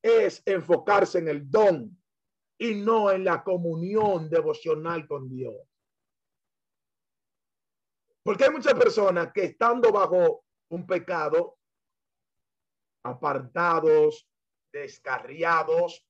es 0.01 0.43
enfocarse 0.45 1.19
en 1.19 1.30
el 1.30 1.49
don 1.49 1.97
y 2.57 2.76
no 2.76 3.09
en 3.09 3.23
la 3.23 3.41
comunión 3.41 4.30
devocional 4.30 5.07
con 5.07 5.30
Dios. 5.30 5.55
Porque 8.21 8.43
hay 8.43 8.49
muchas 8.49 8.73
personas 8.73 9.32
que 9.32 9.45
estando 9.45 9.93
bajo 9.93 10.43
un 10.67 10.86
pecado, 10.86 11.57
apartados, 13.03 14.28
descarriados, 14.73 16.05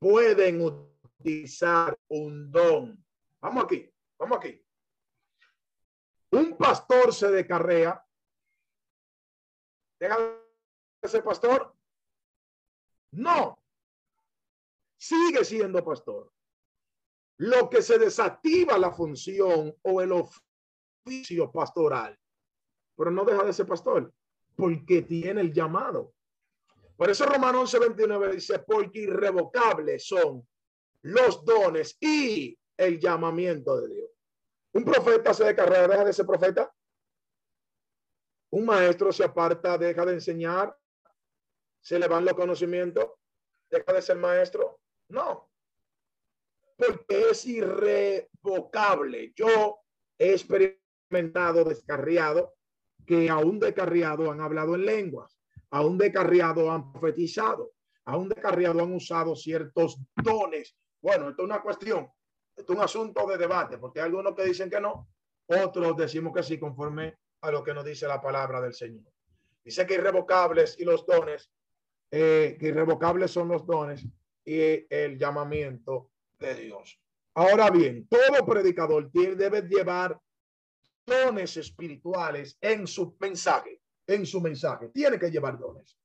pueden 0.00 0.62
utilizar 0.62 1.96
un 2.08 2.50
don. 2.50 3.06
Vamos 3.40 3.64
aquí, 3.66 3.88
vamos 4.18 4.38
aquí. 4.38 4.63
Un 6.34 6.56
pastor 6.56 7.14
se 7.14 7.30
descarrea. 7.30 8.04
¿Deja 10.00 10.16
de 11.00 11.08
ser 11.08 11.22
pastor? 11.22 11.72
No. 13.12 13.62
Sigue 14.98 15.44
siendo 15.44 15.84
pastor. 15.84 16.32
Lo 17.38 17.70
que 17.70 17.82
se 17.82 17.98
desactiva 17.98 18.76
la 18.78 18.90
función 18.90 19.76
o 19.82 20.00
el 20.02 20.10
oficio 20.10 21.52
pastoral, 21.52 22.18
pero 22.96 23.12
no 23.12 23.24
deja 23.24 23.44
de 23.44 23.52
ser 23.52 23.66
pastor 23.66 24.12
porque 24.56 25.02
tiene 25.02 25.40
el 25.40 25.52
llamado. 25.52 26.14
Por 26.96 27.10
eso 27.10 27.26
Romanos 27.26 27.74
11:29 27.74 28.32
dice, 28.32 28.58
porque 28.60 29.00
irrevocables 29.00 30.04
son 30.04 30.46
los 31.02 31.44
dones 31.44 31.96
y 32.00 32.58
el 32.76 32.98
llamamiento 32.98 33.80
de 33.80 33.94
Dios. 33.94 34.13
Un 34.74 34.84
profeta 34.84 35.32
se 35.32 35.44
de 35.44 35.54
carrera, 35.54 35.86
deja 35.86 36.04
de 36.04 36.12
ser 36.12 36.26
profeta. 36.26 36.72
Un 38.50 38.66
maestro 38.66 39.12
se 39.12 39.24
aparta, 39.24 39.78
deja 39.78 40.04
de 40.04 40.14
enseñar, 40.14 40.76
se 41.80 41.98
le 41.98 42.08
van 42.08 42.24
los 42.24 42.34
conocimientos, 42.34 43.10
deja 43.70 43.92
de 43.92 44.02
ser 44.02 44.16
maestro. 44.16 44.80
No, 45.08 45.50
porque 46.76 47.30
es 47.30 47.46
irrevocable. 47.46 49.32
Yo 49.36 49.78
he 50.18 50.32
experimentado 50.32 51.64
descarriado 51.64 52.54
que 53.06 53.30
aún 53.30 53.60
descarriado 53.60 54.32
han 54.32 54.40
hablado 54.40 54.74
en 54.74 54.86
lenguas, 54.86 55.38
aún 55.70 55.98
descarriado 55.98 56.72
han 56.72 56.92
profetizado, 56.92 57.74
aún 58.06 58.28
descarriado 58.28 58.82
han 58.82 58.92
usado 58.92 59.36
ciertos 59.36 59.98
dones. 60.16 60.76
Bueno, 61.00 61.28
esto 61.28 61.42
es 61.42 61.46
una 61.46 61.62
cuestión 61.62 62.10
es 62.56 62.68
un 62.68 62.80
asunto 62.80 63.26
de 63.26 63.36
debate, 63.36 63.78
porque 63.78 64.00
hay 64.00 64.06
algunos 64.06 64.34
que 64.34 64.44
dicen 64.44 64.70
que 64.70 64.80
no, 64.80 65.08
otros 65.46 65.96
decimos 65.96 66.32
que 66.34 66.42
sí, 66.42 66.58
conforme 66.58 67.16
a 67.40 67.50
lo 67.50 67.62
que 67.62 67.74
nos 67.74 67.84
dice 67.84 68.06
la 68.06 68.20
palabra 68.20 68.60
del 68.60 68.74
Señor. 68.74 69.12
Dice 69.62 69.86
que 69.86 69.94
irrevocables 69.94 70.78
y 70.78 70.84
los 70.84 71.06
dones, 71.06 71.50
eh, 72.10 72.56
que 72.58 72.68
irrevocables 72.68 73.30
son 73.30 73.48
los 73.48 73.66
dones 73.66 74.06
y 74.44 74.86
el 74.88 75.18
llamamiento 75.18 76.10
de 76.38 76.54
Dios. 76.54 77.00
Ahora 77.34 77.70
bien, 77.70 78.06
todo 78.06 78.46
predicador 78.46 79.10
debe 79.10 79.62
llevar 79.62 80.18
dones 81.04 81.56
espirituales 81.56 82.56
en 82.60 82.86
su 82.86 83.16
mensaje, 83.18 83.80
en 84.06 84.24
su 84.24 84.40
mensaje. 84.40 84.88
Tiene 84.90 85.18
que 85.18 85.30
llevar 85.30 85.58
dones. 85.58 85.98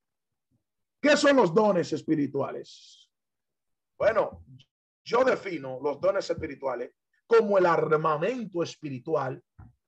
¿Qué 1.00 1.16
son 1.16 1.36
los 1.36 1.54
dones 1.54 1.92
espirituales? 1.92 3.08
Bueno, 3.96 4.44
yo 5.10 5.24
defino 5.24 5.80
los 5.82 6.00
dones 6.00 6.30
espirituales 6.30 6.92
como 7.26 7.58
el 7.58 7.66
armamento 7.66 8.62
espiritual 8.62 9.42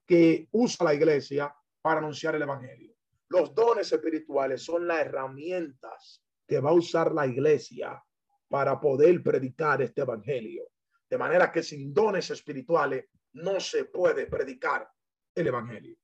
que 0.04 0.48
usa 0.50 0.84
la 0.84 0.94
iglesia 0.94 1.54
para 1.80 1.98
anunciar 1.98 2.34
el 2.34 2.42
evangelio. 2.42 2.92
Los 3.28 3.54
dones 3.54 3.92
espirituales 3.92 4.64
son 4.64 4.88
las 4.88 5.00
herramientas 5.00 6.22
que 6.46 6.58
va 6.58 6.70
a 6.70 6.74
usar 6.74 7.12
la 7.12 7.26
iglesia 7.26 8.02
para 8.48 8.80
poder 8.80 9.22
predicar 9.22 9.80
este 9.80 10.00
evangelio. 10.00 10.64
De 11.08 11.16
manera 11.16 11.52
que 11.52 11.62
sin 11.62 11.94
dones 11.94 12.28
espirituales 12.30 13.06
no 13.34 13.60
se 13.60 13.84
puede 13.84 14.26
predicar 14.26 14.90
el 15.34 15.46
evangelio. 15.46 15.96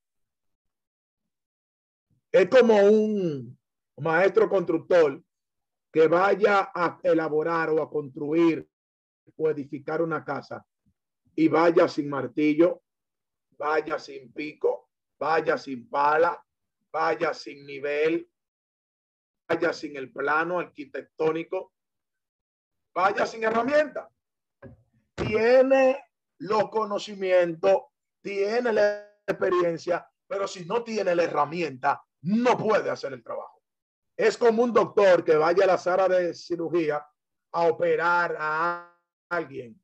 Es 2.31 2.47
como 2.47 2.77
un 2.83 3.59
maestro 3.97 4.47
constructor 4.49 5.21
que 5.91 6.07
vaya 6.07 6.71
a 6.73 6.99
elaborar 7.03 7.69
o 7.71 7.81
a 7.81 7.89
construir 7.89 8.67
o 9.37 9.49
edificar 9.49 10.01
una 10.01 10.23
casa 10.23 10.65
y 11.35 11.47
vaya 11.47 11.87
sin 11.87 12.09
martillo, 12.09 12.83
vaya 13.57 13.97
sin 13.99 14.31
pico, 14.33 14.89
vaya 15.17 15.57
sin 15.57 15.89
pala, 15.89 16.43
vaya 16.91 17.33
sin 17.33 17.65
nivel, 17.65 18.29
vaya 19.47 19.73
sin 19.73 19.95
el 19.97 20.11
plano 20.11 20.59
arquitectónico, 20.59 21.73
vaya 22.93 23.25
sin 23.25 23.43
herramienta. 23.43 24.09
Tiene 25.15 26.03
los 26.39 26.69
conocimientos, 26.69 27.83
tiene 28.21 28.73
la 28.73 29.09
experiencia, 29.27 30.09
pero 30.27 30.47
si 30.47 30.65
no 30.65 30.83
tiene 30.83 31.15
la 31.15 31.23
herramienta, 31.23 32.01
no 32.21 32.57
puede 32.57 32.89
hacer 32.89 33.13
el 33.13 33.23
trabajo. 33.23 33.61
Es 34.15 34.37
como 34.37 34.63
un 34.63 34.73
doctor 34.73 35.23
que 35.23 35.35
vaya 35.35 35.63
a 35.63 35.67
la 35.67 35.77
sala 35.77 36.07
de 36.09 36.33
cirugía 36.33 37.05
a 37.51 37.61
operar 37.61 38.35
a 38.37 38.88
alguien 39.29 39.79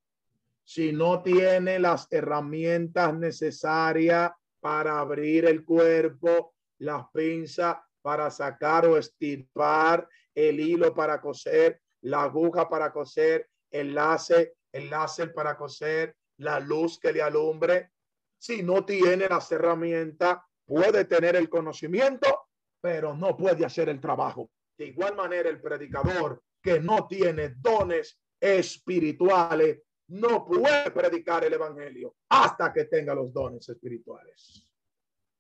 si 0.66 0.92
no 0.92 1.22
tiene 1.22 1.80
las 1.80 2.08
herramientas 2.12 3.14
necesarias 3.14 4.32
para 4.60 5.00
abrir 5.00 5.46
el 5.46 5.64
cuerpo, 5.64 6.56
las 6.80 7.06
pinzas 7.14 7.78
para 8.02 8.32
sacar 8.32 8.88
o 8.88 8.98
estirpar, 8.98 10.10
el 10.34 10.60
hilo 10.60 10.94
para 10.94 11.22
coser, 11.22 11.82
la 12.02 12.24
aguja 12.24 12.68
para 12.68 12.92
coser, 12.92 13.48
el 13.70 13.94
láser, 13.94 14.56
el 14.72 14.90
láser 14.90 15.34
para 15.34 15.56
coser, 15.56 16.16
la 16.38 16.60
luz 16.60 17.00
que 17.00 17.14
le 17.14 17.22
alumbre. 17.22 17.92
Si 18.38 18.64
no 18.64 18.84
tiene 18.84 19.30
las 19.30 19.52
herramientas, 19.52 20.40
puede 20.66 21.06
tener 21.06 21.36
el 21.36 21.48
conocimiento, 21.48 22.48
pero 22.82 23.16
no 23.16 23.38
puede 23.38 23.66
hacer 23.66 23.90
el 23.90 24.02
trabajo. 24.02 24.50
De 24.78 24.88
igual 24.88 25.16
manera, 25.16 25.48
el 25.48 25.62
predicador 25.62 26.42
que 26.62 26.80
no 26.80 27.08
tiene 27.08 27.50
dones 27.58 28.20
espirituales 28.46 29.82
no 30.10 30.46
puede 30.46 30.92
predicar 30.92 31.44
el 31.44 31.54
evangelio 31.54 32.16
hasta 32.30 32.72
que 32.72 32.86
tenga 32.86 33.16
los 33.16 33.34
dones 33.34 33.68
espirituales. 33.68 34.72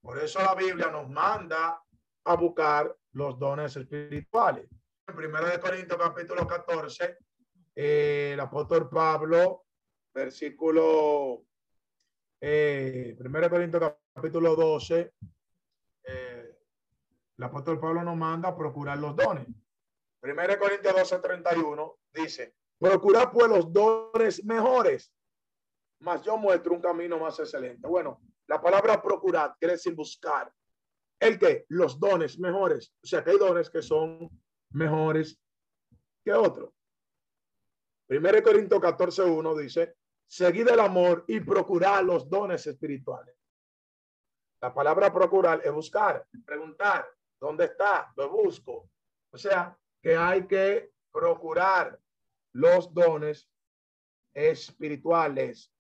Por 0.01 0.18
eso 0.18 0.39
la 0.39 0.56
Biblia 0.56 0.89
nos 0.89 1.08
manda 1.08 1.80
a 2.24 2.36
buscar 2.36 2.95
los 3.12 3.38
dones 3.38 3.76
espirituales. 3.76 4.68
En 5.08 5.16
1 5.16 5.45
de 5.45 5.60
Corintios 5.60 5.99
capítulo 5.99 6.47
14, 6.47 7.18
eh, 7.76 8.32
el 8.34 8.39
apóstol 8.39 8.89
Pablo, 8.89 9.66
versículo 10.12 11.45
eh, 12.41 13.16
1 13.20 13.39
de 13.39 13.49
Corintios 13.51 13.93
capítulo 14.16 14.56
12, 14.56 15.14
eh, 16.06 16.58
el 17.38 17.43
apóstol 17.43 17.80
Pablo 17.80 18.01
nos 18.01 18.18
manda 18.18 18.49
a 18.49 18.58
procurar 18.58 18.97
los 18.97 19.16
dones. 19.16 19.45
1 20.24 20.36
Corintios 20.58 20.95
12, 20.95 21.20
31 21.20 21.99
dice, 22.12 22.56
Procurar 22.80 23.32
pues 23.32 23.47
los 23.47 23.71
dones 23.71 24.43
mejores, 24.43 25.13
mas 25.99 26.21
yo 26.23 26.38
muestro 26.38 26.73
un 26.73 26.82
camino 26.82 27.17
más 27.17 27.39
excelente. 27.39 27.88
Bueno, 27.88 28.21
la 28.47 28.61
palabra 28.61 29.01
procurar 29.01 29.55
quiere 29.57 29.73
decir 29.73 29.95
buscar. 29.95 30.51
El 31.19 31.39
que 31.39 31.65
los 31.69 31.99
dones 31.99 32.38
mejores, 32.38 32.93
o 33.01 33.07
sea 33.07 33.23
que 33.23 33.32
hay 33.32 33.38
dones 33.38 33.69
que 33.69 33.82
son 33.82 34.30
mejores 34.71 35.39
que 36.23 36.34
otros. 36.34 36.71
Primero 38.05 38.43
Corintios 38.43 38.82
14, 38.82 39.23
1 39.23 39.55
dice, 39.55 39.95
seguid 40.28 40.67
el 40.67 40.80
amor 40.80 41.23
y 41.28 41.39
procurar 41.39 42.03
los 42.03 42.30
dones 42.30 42.67
espirituales. 42.67 43.36
La 44.61 44.73
palabra 44.73 45.11
procurar 45.11 45.61
es 45.63 45.71
buscar, 45.71 46.28
preguntar, 46.45 47.09
¿dónde 47.39 47.65
está? 47.65 48.11
Lo 48.15 48.30
busco. 48.30 48.89
O 49.32 49.38
sea, 49.38 49.78
que 50.01 50.15
hay 50.15 50.45
que 50.45 50.91
procurar 51.11 51.99
los 52.56 52.93
dones 52.93 53.49
espirituales. 54.34 55.74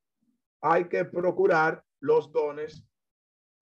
Hay 0.61 0.89
que 0.89 1.05
procurar 1.05 1.85
los 2.01 2.31
dones 2.33 2.83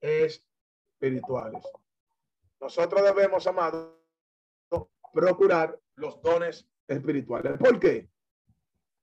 espirituales. 0.01 1.63
Nosotros 2.59 3.03
debemos, 3.03 3.45
amado, 3.45 4.03
procurar 5.13 5.79
los 5.95 6.19
dones 6.23 6.67
espirituales. 6.87 7.59
¿Por 7.59 7.79
qué? 7.79 8.09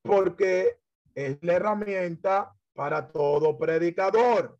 Porque 0.03 0.81
es 1.15 1.39
la 1.43 1.53
herramienta 1.55 2.53
para 2.75 3.07
todo 3.13 3.57
predicador. 3.57 4.59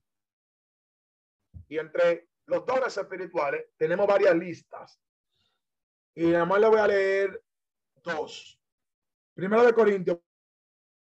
Y 1.66 1.78
entre 1.78 2.28
los 2.46 2.64
dones 2.64 2.96
espirituales 2.96 3.66
tenemos 3.76 4.07
varias 4.07 4.36
listas. 4.36 5.01
Y 6.14 6.34
además 6.34 6.61
le 6.61 6.68
voy 6.68 6.78
a 6.78 6.86
leer 6.86 7.44
dos. 8.05 8.59
Primero 9.41 9.64
de 9.64 9.72
Corintios, 9.72 10.18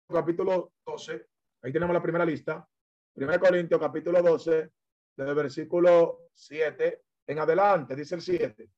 capítulo 0.07 0.73
12. 0.85 1.29
Ahí 1.63 1.73
tenemos 1.73 1.95
la 1.95 2.01
primera 2.03 2.23
lista. 2.23 2.63
Primero 3.11 3.39
de 3.39 3.39
Corintios, 3.39 3.79
capítulo 3.81 4.21
12, 4.21 4.71
desde 5.15 5.29
el 5.31 5.35
versículo 5.35 6.29
7 6.35 7.01
en 7.25 7.39
adelante, 7.39 7.95
dice 7.95 8.13
el 8.13 8.21
7. 8.21 8.69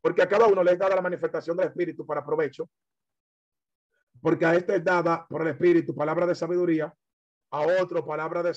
Porque 0.00 0.20
a 0.20 0.28
cada 0.28 0.48
uno 0.48 0.64
le 0.64 0.72
es 0.72 0.78
dada 0.80 0.96
la 0.96 1.00
manifestación 1.00 1.56
del 1.56 1.68
Espíritu 1.68 2.04
para 2.04 2.26
provecho. 2.26 2.68
Porque 4.20 4.44
a 4.44 4.56
este 4.56 4.74
es 4.74 4.84
dada 4.84 5.24
por 5.24 5.42
el 5.42 5.48
Espíritu 5.54 5.94
palabra 5.94 6.26
de 6.26 6.34
sabiduría, 6.34 6.92
a 7.52 7.60
otro 7.80 8.04
palabra 8.04 8.42
de 8.42 8.52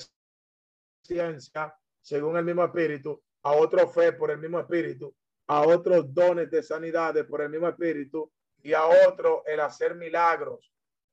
ciencia, 1.04 1.72
según 2.00 2.36
el 2.36 2.44
mismo 2.44 2.64
Espíritu, 2.64 3.22
a 3.44 3.52
otro 3.52 3.88
fe 3.90 4.12
por 4.12 4.32
el 4.32 4.38
mismo 4.38 4.58
Espíritu, 4.58 5.14
a 5.46 5.60
otros 5.60 6.12
dones 6.12 6.50
de 6.50 6.64
sanidades 6.64 7.24
por 7.26 7.42
el 7.42 7.50
mismo 7.50 7.68
Espíritu, 7.68 8.32
y 8.62 8.72
a 8.72 8.84
otro 8.84 9.42
el 9.46 9.60
hacer 9.60 9.94
milagros, 9.94 10.72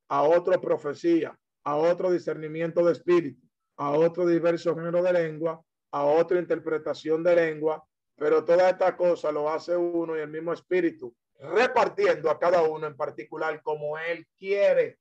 a 0.10 0.24
otro 0.24 0.60
profecía, 0.60 1.38
a 1.64 1.76
otro 1.76 2.12
discernimiento 2.12 2.84
de 2.86 2.94
espíritu, 2.94 3.46
a 3.78 3.92
otro 3.92 4.26
diverso 4.26 4.76
género 4.76 5.02
de 5.04 5.14
lengua, 5.14 5.62
a 5.92 6.06
otra 6.06 6.40
interpretación 6.40 7.24
de 7.24 7.36
lengua, 7.36 7.86
pero 8.16 8.44
toda 8.44 8.70
esta 8.70 8.96
cosa 8.96 9.32
lo 9.32 9.50
hace 9.50 9.76
uno 9.76 10.18
y 10.18 10.22
el 10.22 10.30
mismo 10.30 10.54
espíritu, 10.54 11.16
repartiendo 11.40 12.30
a 12.30 12.40
cada 12.40 12.64
uno 12.64 12.88
en 12.88 12.96
particular 12.96 13.62
como 13.62 13.98
él 13.98 14.28
quiere. 14.38 15.00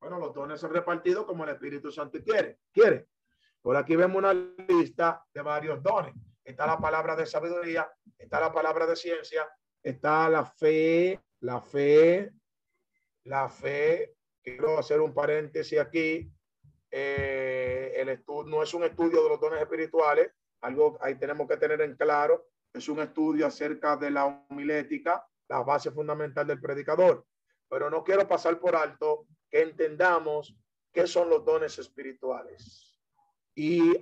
Bueno, 0.00 0.18
los 0.18 0.34
dones 0.34 0.60
son 0.60 0.72
repartidos 0.72 1.24
como 1.24 1.44
el 1.44 1.50
Espíritu 1.50 1.90
Santo 1.90 2.18
quiere. 2.22 2.58
Quiere. 2.72 3.06
Por 3.62 3.76
aquí 3.76 3.96
vemos 3.96 4.18
una 4.18 4.32
lista 4.34 5.24
de 5.32 5.42
varios 5.42 5.82
dones. 5.82 6.14
Está 6.44 6.66
la 6.66 6.78
palabra 6.78 7.16
de 7.16 7.26
sabiduría, 7.26 7.90
está 8.16 8.40
la 8.40 8.52
palabra 8.52 8.86
de 8.86 8.94
ciencia, 8.94 9.48
está 9.82 10.28
la 10.28 10.44
fe, 10.44 11.20
la 11.40 11.60
fe, 11.60 12.32
la 13.24 13.48
fe, 13.48 14.14
quiero 14.42 14.78
hacer 14.78 15.00
un 15.00 15.12
paréntesis 15.12 15.78
aquí, 15.78 16.30
eh, 16.90 17.92
el 17.96 18.08
estudio 18.08 18.50
no 18.50 18.62
es 18.62 18.72
un 18.74 18.84
estudio 18.84 19.22
de 19.22 19.28
los 19.28 19.40
dones 19.40 19.60
espirituales, 19.60 20.30
algo 20.60 20.98
ahí 21.00 21.16
tenemos 21.16 21.48
que 21.48 21.56
tener 21.56 21.80
en 21.80 21.96
claro, 21.96 22.48
es 22.72 22.88
un 22.88 23.00
estudio 23.00 23.46
acerca 23.46 23.96
de 23.96 24.10
la 24.10 24.26
homilética, 24.26 25.26
la 25.48 25.62
base 25.62 25.90
fundamental 25.90 26.46
del 26.46 26.60
predicador, 26.60 27.26
pero 27.68 27.90
no 27.90 28.04
quiero 28.04 28.26
pasar 28.26 28.58
por 28.58 28.76
alto 28.76 29.26
que 29.50 29.62
entendamos 29.62 30.56
qué 30.92 31.06
son 31.06 31.28
los 31.28 31.44
dones 31.44 31.78
espirituales. 31.78 32.98
Y 33.54 33.94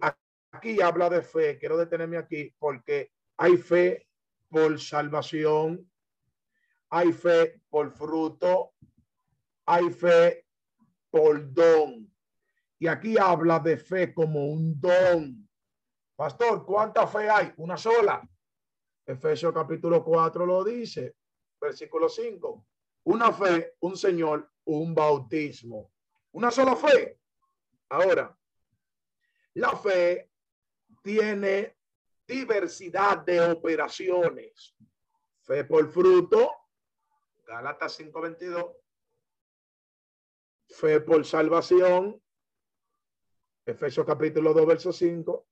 aquí 0.52 0.80
habla 0.80 1.08
de 1.10 1.22
fe, 1.22 1.58
quiero 1.58 1.76
detenerme 1.76 2.16
aquí 2.16 2.54
porque 2.58 3.10
hay 3.36 3.56
fe 3.56 4.06
por 4.48 4.80
salvación, 4.80 5.90
hay 6.94 7.12
fe 7.12 7.60
por 7.68 7.90
fruto, 7.90 8.74
hay 9.66 9.90
fe 9.90 10.46
por 11.10 11.52
don. 11.52 12.08
Y 12.78 12.86
aquí 12.86 13.18
habla 13.18 13.58
de 13.58 13.76
fe 13.76 14.14
como 14.14 14.46
un 14.46 14.80
don. 14.80 15.48
Pastor, 16.14 16.64
¿cuánta 16.64 17.04
fe 17.08 17.28
hay? 17.28 17.52
Una 17.56 17.76
sola. 17.76 18.22
Efesios 19.04 19.52
capítulo 19.52 20.04
4 20.04 20.46
lo 20.46 20.62
dice, 20.62 21.16
versículo 21.60 22.08
5. 22.08 22.64
Una 23.06 23.32
fe, 23.32 23.74
un 23.80 23.96
Señor, 23.96 24.48
un 24.66 24.94
bautismo. 24.94 25.90
Una 26.30 26.52
sola 26.52 26.76
fe. 26.76 27.18
Ahora, 27.88 28.38
la 29.54 29.76
fe 29.76 30.30
tiene 31.02 31.76
diversidad 32.24 33.18
de 33.18 33.40
operaciones. 33.50 34.76
Fe 35.40 35.64
por 35.64 35.90
fruto, 35.90 36.63
Galatas 37.46 37.98
5:22. 37.98 38.76
Fe 40.68 41.00
por 41.00 41.24
salvación. 41.24 42.20
Efesios 43.66 44.06
capítulo 44.06 44.52
2, 44.52 44.66
verso 44.66 44.92
5. 44.92 45.46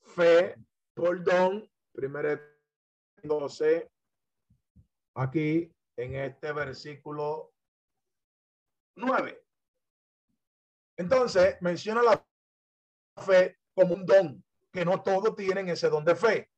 Fe 0.00 0.56
por 0.94 1.22
don. 1.22 1.70
Primero 1.92 2.40
12. 3.22 3.90
Aquí 5.16 5.72
en 5.96 6.14
este 6.16 6.52
versículo 6.52 7.52
9. 8.96 9.44
Entonces 10.96 11.56
menciona 11.60 12.02
la 12.02 12.26
fe 13.24 13.58
como 13.74 13.94
un 13.94 14.06
don, 14.06 14.44
que 14.72 14.84
no 14.84 15.02
todos 15.02 15.34
tienen 15.34 15.68
ese 15.68 15.88
don 15.88 16.04
de 16.04 16.14
fe. 16.14 16.50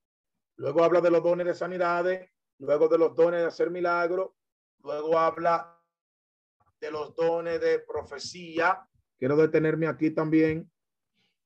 Luego 0.56 0.84
habla 0.84 1.00
de 1.00 1.10
los 1.10 1.22
dones 1.22 1.46
de 1.46 1.54
sanidades, 1.54 2.30
luego 2.58 2.88
de 2.88 2.98
los 2.98 3.14
dones 3.14 3.40
de 3.40 3.46
hacer 3.46 3.70
milagros, 3.70 4.30
luego 4.82 5.18
habla 5.18 5.78
de 6.80 6.90
los 6.90 7.14
dones 7.14 7.60
de 7.60 7.80
profecía. 7.80 8.86
Quiero 9.18 9.36
detenerme 9.36 9.86
aquí 9.86 10.10
también 10.10 10.70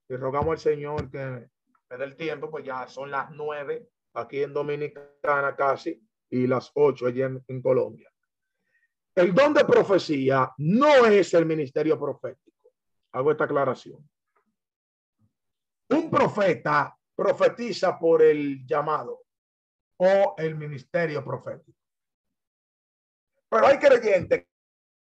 y 0.07 0.15
rogamos 0.15 0.51
al 0.51 0.59
Señor 0.59 1.09
que 1.09 1.49
me 1.89 1.97
dé 1.97 2.03
el 2.03 2.15
tiempo, 2.15 2.49
pues 2.49 2.65
ya 2.65 2.87
son 2.87 3.11
las 3.11 3.31
nueve 3.31 3.89
aquí 4.13 4.43
en 4.43 4.53
Dominicana 4.53 5.55
casi 5.55 6.01
y 6.29 6.47
las 6.47 6.71
ocho 6.75 7.07
allí 7.07 7.21
en, 7.21 7.43
en 7.47 7.61
Colombia. 7.61 8.09
El 9.15 9.33
don 9.33 9.53
de 9.53 9.65
profecía 9.65 10.51
no 10.57 11.05
es 11.05 11.33
el 11.33 11.45
ministerio 11.45 11.99
profético. 11.99 12.69
Hago 13.11 13.31
esta 13.31 13.43
aclaración. 13.43 14.09
Un 15.89 16.09
profeta 16.09 16.97
profetiza 17.13 17.99
por 17.99 18.21
el 18.21 18.65
llamado 18.65 19.23
o 20.03 20.33
el 20.37 20.55
ministerio 20.55 21.23
profético. 21.23 21.77
Pero 23.47 23.67
hay 23.67 23.77
creyentes 23.77 24.47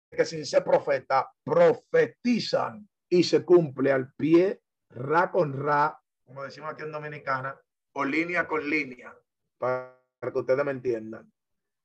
que 0.09 0.25
sin 0.25 0.43
ser 0.43 0.63
profeta 0.63 1.31
profetizan 1.43 2.89
y 3.07 3.23
se 3.23 3.45
cumple 3.45 3.91
al 3.91 4.11
pie, 4.13 4.61
ra 4.89 5.29
con 5.29 5.53
ra, 5.53 6.01
como 6.25 6.43
decimos 6.43 6.71
aquí 6.71 6.81
en 6.81 6.91
Dominicana, 6.91 7.55
o 7.93 8.03
línea 8.03 8.47
con 8.47 8.67
línea, 8.67 9.15
para 9.59 9.99
que 10.19 10.39
ustedes 10.39 10.65
me 10.65 10.71
entiendan. 10.71 11.31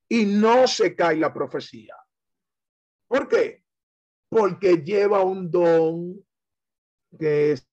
Y 0.08 0.24
no 0.24 0.66
se 0.66 0.96
cae 0.96 1.16
la 1.16 1.34
profecía. 1.34 1.96
¿Por 3.08 3.28
qué? 3.28 3.62
Porque 4.30 4.78
lleva 4.78 5.22
un 5.22 5.50
don 5.50 6.24
que 7.18 7.52
es 7.52 7.68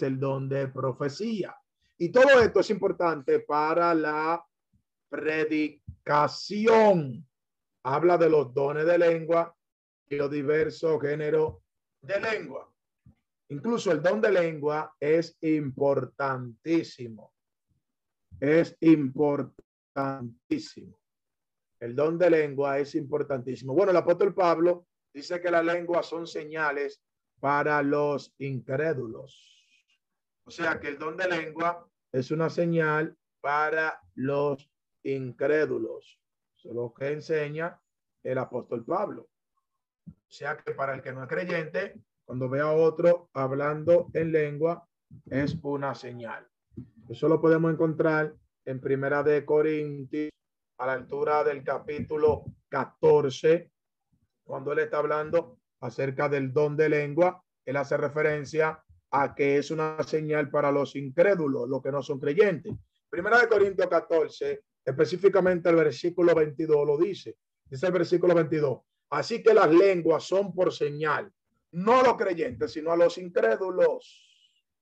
el 0.00 0.18
don 0.18 0.48
de 0.48 0.68
profecía. 0.68 1.54
Y 1.98 2.10
todo 2.10 2.40
esto 2.40 2.60
es 2.60 2.70
importante 2.70 3.40
para 3.40 3.94
la 3.94 4.44
predicación. 5.14 7.26
Habla 7.84 8.18
de 8.18 8.28
los 8.28 8.52
dones 8.52 8.84
de 8.84 8.98
lengua 8.98 9.56
y 10.08 10.16
los 10.16 10.28
diversos 10.28 11.00
géneros 11.00 11.58
de 12.00 12.20
lengua. 12.20 12.68
Incluso 13.48 13.92
el 13.92 14.02
don 14.02 14.20
de 14.20 14.32
lengua 14.32 14.92
es 14.98 15.38
importantísimo. 15.42 17.32
Es 18.40 18.76
importantísimo. 18.80 20.98
El 21.78 21.94
don 21.94 22.18
de 22.18 22.30
lengua 22.30 22.80
es 22.80 22.96
importantísimo. 22.96 23.72
Bueno, 23.72 23.92
el 23.92 23.98
apóstol 23.98 24.34
Pablo 24.34 24.88
dice 25.12 25.40
que 25.40 25.50
las 25.50 25.64
lenguas 25.64 26.06
son 26.06 26.26
señales 26.26 27.00
para 27.38 27.80
los 27.82 28.34
incrédulos. 28.38 29.64
O 30.44 30.50
sea 30.50 30.80
que 30.80 30.88
el 30.88 30.98
don 30.98 31.16
de 31.16 31.28
lengua 31.28 31.88
es 32.10 32.32
una 32.32 32.50
señal 32.50 33.16
para 33.40 34.00
los 34.14 34.73
incrédulos. 35.04 36.20
Eso 36.56 36.70
es 36.70 36.74
lo 36.74 36.92
que 36.92 37.12
enseña 37.12 37.80
el 38.22 38.38
apóstol 38.38 38.84
Pablo. 38.84 39.28
O 40.06 40.12
sea 40.36 40.56
que 40.56 40.72
para 40.72 40.94
el 40.94 41.02
que 41.02 41.12
no 41.12 41.22
es 41.22 41.28
creyente, 41.28 41.94
cuando 42.24 42.48
ve 42.48 42.60
a 42.60 42.72
otro 42.72 43.30
hablando 43.32 44.10
en 44.14 44.32
lengua, 44.32 44.86
es 45.30 45.56
una 45.62 45.94
señal. 45.94 46.46
Eso 47.08 47.28
lo 47.28 47.40
podemos 47.40 47.72
encontrar 47.72 48.34
en 48.64 48.80
Primera 48.80 49.22
de 49.22 49.44
Corintios, 49.44 50.30
a 50.78 50.86
la 50.86 50.94
altura 50.94 51.44
del 51.44 51.62
capítulo 51.62 52.44
14, 52.68 53.70
cuando 54.42 54.72
él 54.72 54.80
está 54.80 54.98
hablando 54.98 55.58
acerca 55.80 56.28
del 56.28 56.52
don 56.52 56.76
de 56.76 56.88
lengua, 56.88 57.42
él 57.64 57.76
hace 57.76 57.96
referencia 57.96 58.82
a 59.10 59.34
que 59.34 59.58
es 59.58 59.70
una 59.70 60.02
señal 60.02 60.50
para 60.50 60.72
los 60.72 60.96
incrédulos, 60.96 61.68
los 61.68 61.82
que 61.82 61.92
no 61.92 62.02
son 62.02 62.18
creyentes. 62.18 62.74
Primera 63.08 63.38
de 63.38 63.48
Corintios 63.48 63.88
14, 63.88 64.64
específicamente 64.84 65.68
el 65.70 65.76
versículo 65.76 66.34
22 66.34 66.86
lo 66.86 66.98
dice. 66.98 67.36
Dice 67.68 67.86
el 67.86 67.92
versículo 67.92 68.34
22. 68.34 68.80
Así 69.10 69.42
que 69.42 69.54
las 69.54 69.72
lenguas 69.72 70.24
son 70.24 70.54
por 70.54 70.72
señal, 70.72 71.32
no 71.72 72.00
a 72.00 72.02
los 72.02 72.16
creyentes, 72.16 72.72
sino 72.72 72.92
a 72.92 72.96
los 72.96 73.16
incrédulos. 73.18 74.20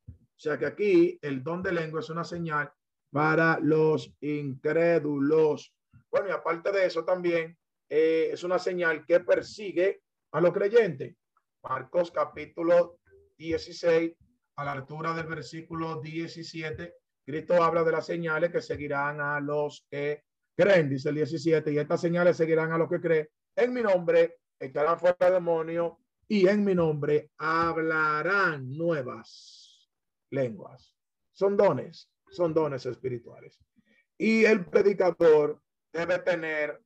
O 0.09 0.39
sea 0.43 0.59
que 0.59 0.67
aquí 0.67 1.19
el 1.23 1.43
don 1.43 1.63
de 1.63 1.73
lengua 1.73 2.01
es 2.01 2.11
una 2.11 2.25
señal 2.25 2.73
para 3.11 3.59
los 3.61 4.13
incrédulos. 4.21 5.75
Bueno, 6.11 6.29
y 6.29 6.33
aparte 6.33 6.73
de 6.73 6.87
eso 6.87 7.05
también 7.05 7.57
eh, 7.89 8.31
es 8.33 8.43
una 8.43 8.59
señal 8.59 9.05
que 9.07 9.21
persigue 9.21 10.03
a 10.33 10.41
los 10.41 10.53
creyentes. 10.53 11.15
Marcos 11.63 12.11
capítulo 12.11 12.99
16, 13.37 14.13
a 14.57 14.65
la 14.65 14.73
altura 14.73 15.15
del 15.15 15.27
versículo 15.27 16.01
17, 16.01 16.95
Cristo 17.25 17.63
habla 17.63 17.85
de 17.85 17.93
las 17.93 18.07
señales 18.07 18.51
que 18.51 18.61
seguirán 18.61 19.21
a 19.21 19.41
los 19.41 19.87
que 19.91 20.25
creen, 20.57 20.89
dice 20.89 21.11
el 21.11 21.17
17, 21.17 21.73
y 21.73 21.79
estas 21.79 22.01
señales 22.01 22.37
seguirán 22.37 22.73
a 22.73 22.79
los 22.79 22.89
que 22.89 23.01
creen. 23.01 23.29
En 23.55 23.73
mi 23.73 23.83
nombre 23.83 24.39
echarán 24.59 24.99
fuera 24.99 25.31
demonio 25.31 25.99
y 26.29 26.49
en 26.49 26.65
mi 26.65 26.75
nombre 26.75 27.31
hablarán 27.39 28.71
nuevas 28.77 29.91
lenguas. 30.31 30.97
Son 31.33 31.57
dones, 31.57 32.11
son 32.31 32.55
dones 32.55 32.87
espirituales. 32.87 33.59
Y 34.19 34.45
el 34.45 34.65
predicador 34.67 35.61
debe 35.93 36.19
tener 36.21 36.81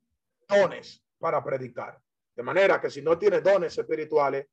dones 0.48 1.02
para 1.18 1.42
predicar. 1.44 2.00
De 2.34 2.42
manera 2.42 2.80
que 2.80 2.90
si 2.90 3.02
no 3.02 3.18
tiene 3.18 3.40
dones 3.40 3.76
espirituales, 3.78 4.46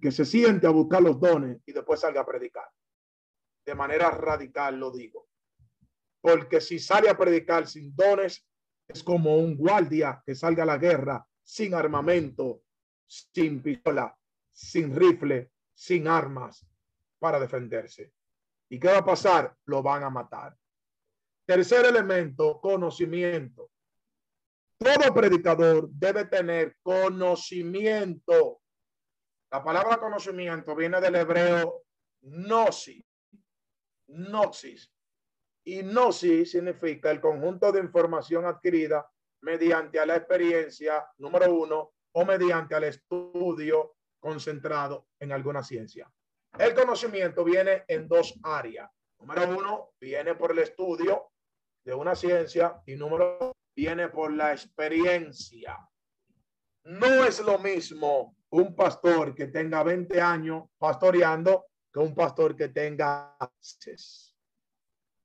que 0.00 0.10
se 0.12 0.24
siente 0.24 0.66
a 0.66 0.70
buscar 0.70 1.02
los 1.02 1.18
dones 1.18 1.60
y 1.66 1.72
después 1.72 2.00
salga 2.00 2.20
a 2.20 2.26
predicar. 2.26 2.68
De 3.68 3.74
manera 3.74 4.10
radical 4.10 4.80
lo 4.80 4.90
digo. 4.90 5.28
Porque 6.22 6.58
si 6.58 6.78
sale 6.78 7.10
a 7.10 7.18
predicar 7.18 7.66
sin 7.66 7.94
dones, 7.94 8.42
es 8.88 9.02
como 9.02 9.36
un 9.36 9.58
guardia 9.58 10.22
que 10.24 10.34
salga 10.34 10.62
a 10.62 10.66
la 10.66 10.78
guerra 10.78 11.22
sin 11.42 11.74
armamento, 11.74 12.62
sin 13.06 13.62
pistola, 13.62 14.16
sin 14.50 14.96
rifle, 14.96 15.52
sin 15.74 16.08
armas 16.08 16.66
para 17.18 17.38
defenderse. 17.38 18.14
¿Y 18.70 18.80
qué 18.80 18.88
va 18.88 18.98
a 19.00 19.04
pasar? 19.04 19.54
Lo 19.66 19.82
van 19.82 20.02
a 20.02 20.08
matar. 20.08 20.56
Tercer 21.44 21.84
elemento, 21.84 22.62
conocimiento. 22.62 23.70
Todo 24.78 25.12
predicador 25.12 25.90
debe 25.90 26.24
tener 26.24 26.78
conocimiento 26.82 28.62
la 29.50 29.64
palabra 29.64 29.98
conocimiento 29.98 30.76
viene 30.76 31.00
del 31.00 31.16
hebreo 31.16 31.84
gnosis. 32.20 33.07
Gnosis. 34.08 34.90
Y 35.64 35.82
gnosis 35.82 36.52
significa 36.52 37.10
el 37.10 37.20
conjunto 37.20 37.70
de 37.70 37.80
información 37.80 38.46
adquirida 38.46 39.08
mediante 39.42 40.04
la 40.06 40.16
experiencia, 40.16 41.06
número 41.18 41.52
uno, 41.52 41.92
o 42.12 42.24
mediante 42.24 42.74
el 42.76 42.84
estudio 42.84 43.96
concentrado 44.18 45.08
en 45.20 45.32
alguna 45.32 45.62
ciencia. 45.62 46.10
El 46.58 46.74
conocimiento 46.74 47.44
viene 47.44 47.84
en 47.86 48.08
dos 48.08 48.34
áreas. 48.42 48.90
Número 49.20 49.48
uno, 49.56 49.90
viene 50.00 50.34
por 50.34 50.52
el 50.52 50.60
estudio 50.60 51.30
de 51.84 51.94
una 51.94 52.14
ciencia 52.14 52.80
y 52.86 52.96
número 52.96 53.36
dos, 53.38 53.52
viene 53.76 54.08
por 54.08 54.32
la 54.32 54.52
experiencia. 54.52 55.78
No 56.84 57.24
es 57.24 57.40
lo 57.40 57.58
mismo 57.58 58.36
un 58.50 58.74
pastor 58.74 59.34
que 59.34 59.48
tenga 59.48 59.82
20 59.82 60.20
años 60.20 60.64
pastoreando 60.78 61.66
un 62.00 62.14
pastor 62.14 62.56
que 62.56 62.68
tenga 62.68 63.36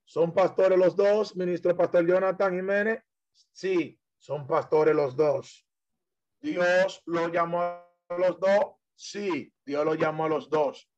¿Son 0.06 0.34
pastores 0.34 0.78
los 0.78 0.96
dos, 0.96 1.36
ministro 1.36 1.76
pastor 1.76 2.06
Jonathan 2.06 2.54
Jiménez? 2.56 3.04
Sí, 3.52 4.00
son 4.18 4.46
pastores 4.46 4.96
los 4.96 5.16
dos. 5.16 5.66
Dios 6.40 7.02
lo 7.06 7.30
llamó 7.30 7.62
a 7.62 7.88
los 8.18 8.40
dos. 8.40 8.76
Sí, 8.96 9.52
Dios 9.66 9.86
lo 9.86 9.96
llamó 9.96 10.26
a 10.26 10.30
los 10.30 10.50
dos. 10.50 10.90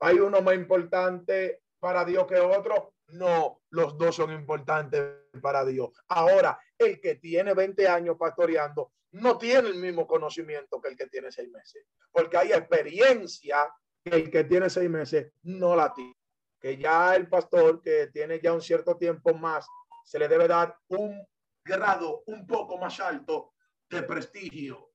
¿Hay 0.00 0.18
uno 0.18 0.40
más 0.40 0.54
importante 0.54 1.62
para 1.78 2.04
Dios 2.04 2.26
que 2.26 2.38
otro? 2.38 2.94
No, 3.08 3.60
los 3.70 3.96
dos 3.98 4.16
son 4.16 4.32
importantes 4.32 5.02
para 5.42 5.64
Dios. 5.64 5.90
Ahora, 6.08 6.58
el 6.78 7.00
que 7.00 7.16
tiene 7.16 7.54
20 7.54 7.86
años 7.86 8.16
pastoreando 8.18 8.92
no 9.12 9.38
tiene 9.38 9.68
el 9.68 9.76
mismo 9.76 10.06
conocimiento 10.06 10.80
que 10.80 10.88
el 10.88 10.96
que 10.96 11.06
tiene 11.06 11.32
seis 11.32 11.50
meses, 11.50 11.84
porque 12.12 12.36
hay 12.36 12.52
experiencia 12.52 13.72
que 14.02 14.10
el 14.10 14.30
que 14.30 14.44
tiene 14.44 14.70
seis 14.70 14.88
meses 14.88 15.32
no 15.42 15.74
la 15.74 15.92
tiene. 15.92 16.16
Que 16.60 16.76
ya 16.76 17.16
el 17.16 17.28
pastor 17.28 17.80
que 17.80 18.08
tiene 18.08 18.40
ya 18.40 18.52
un 18.52 18.60
cierto 18.62 18.96
tiempo 18.96 19.34
más, 19.34 19.66
se 20.04 20.18
le 20.18 20.28
debe 20.28 20.46
dar 20.46 20.76
un 20.88 21.26
grado 21.64 22.22
un 22.26 22.46
poco 22.46 22.78
más 22.78 23.00
alto 23.00 23.54
de 23.88 24.02
prestigio 24.02 24.92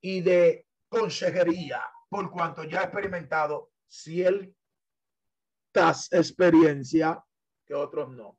y 0.00 0.20
de 0.20 0.66
consejería, 0.88 1.82
por 2.08 2.30
cuanto 2.30 2.64
ya 2.64 2.80
ha 2.80 2.84
experimentado 2.84 3.70
ciertas 3.86 4.56
experiencia 6.10 7.22
que 7.64 7.74
otros 7.74 8.10
no. 8.10 8.38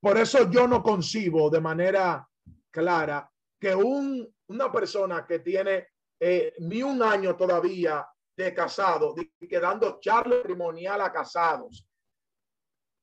Por 0.00 0.18
eso 0.18 0.50
yo 0.50 0.66
no 0.68 0.82
concibo 0.82 1.50
de 1.50 1.60
manera 1.60 2.28
clara 2.74 3.30
que 3.60 3.72
un, 3.72 4.28
una 4.48 4.70
persona 4.72 5.24
que 5.24 5.38
tiene 5.38 5.88
eh, 6.18 6.54
ni 6.58 6.82
un 6.82 7.00
año 7.02 7.36
todavía 7.36 8.04
de 8.36 8.52
casado, 8.52 9.14
de, 9.14 9.32
quedando 9.48 10.00
charla 10.00 10.38
matrimonial 10.38 11.00
a 11.00 11.12
casados. 11.12 11.88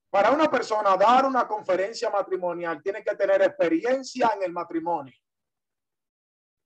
Para 0.10 0.32
una 0.32 0.52
persona 0.52 0.98
dar 0.98 1.26
una 1.26 1.48
conferencia 1.48 2.10
matrimonial 2.10 2.84
tiene 2.84 3.02
que 3.02 3.16
tener 3.16 3.42
experiencia 3.42 4.34
en 4.36 4.44
el 4.44 4.52
matrimonio. 4.52 5.16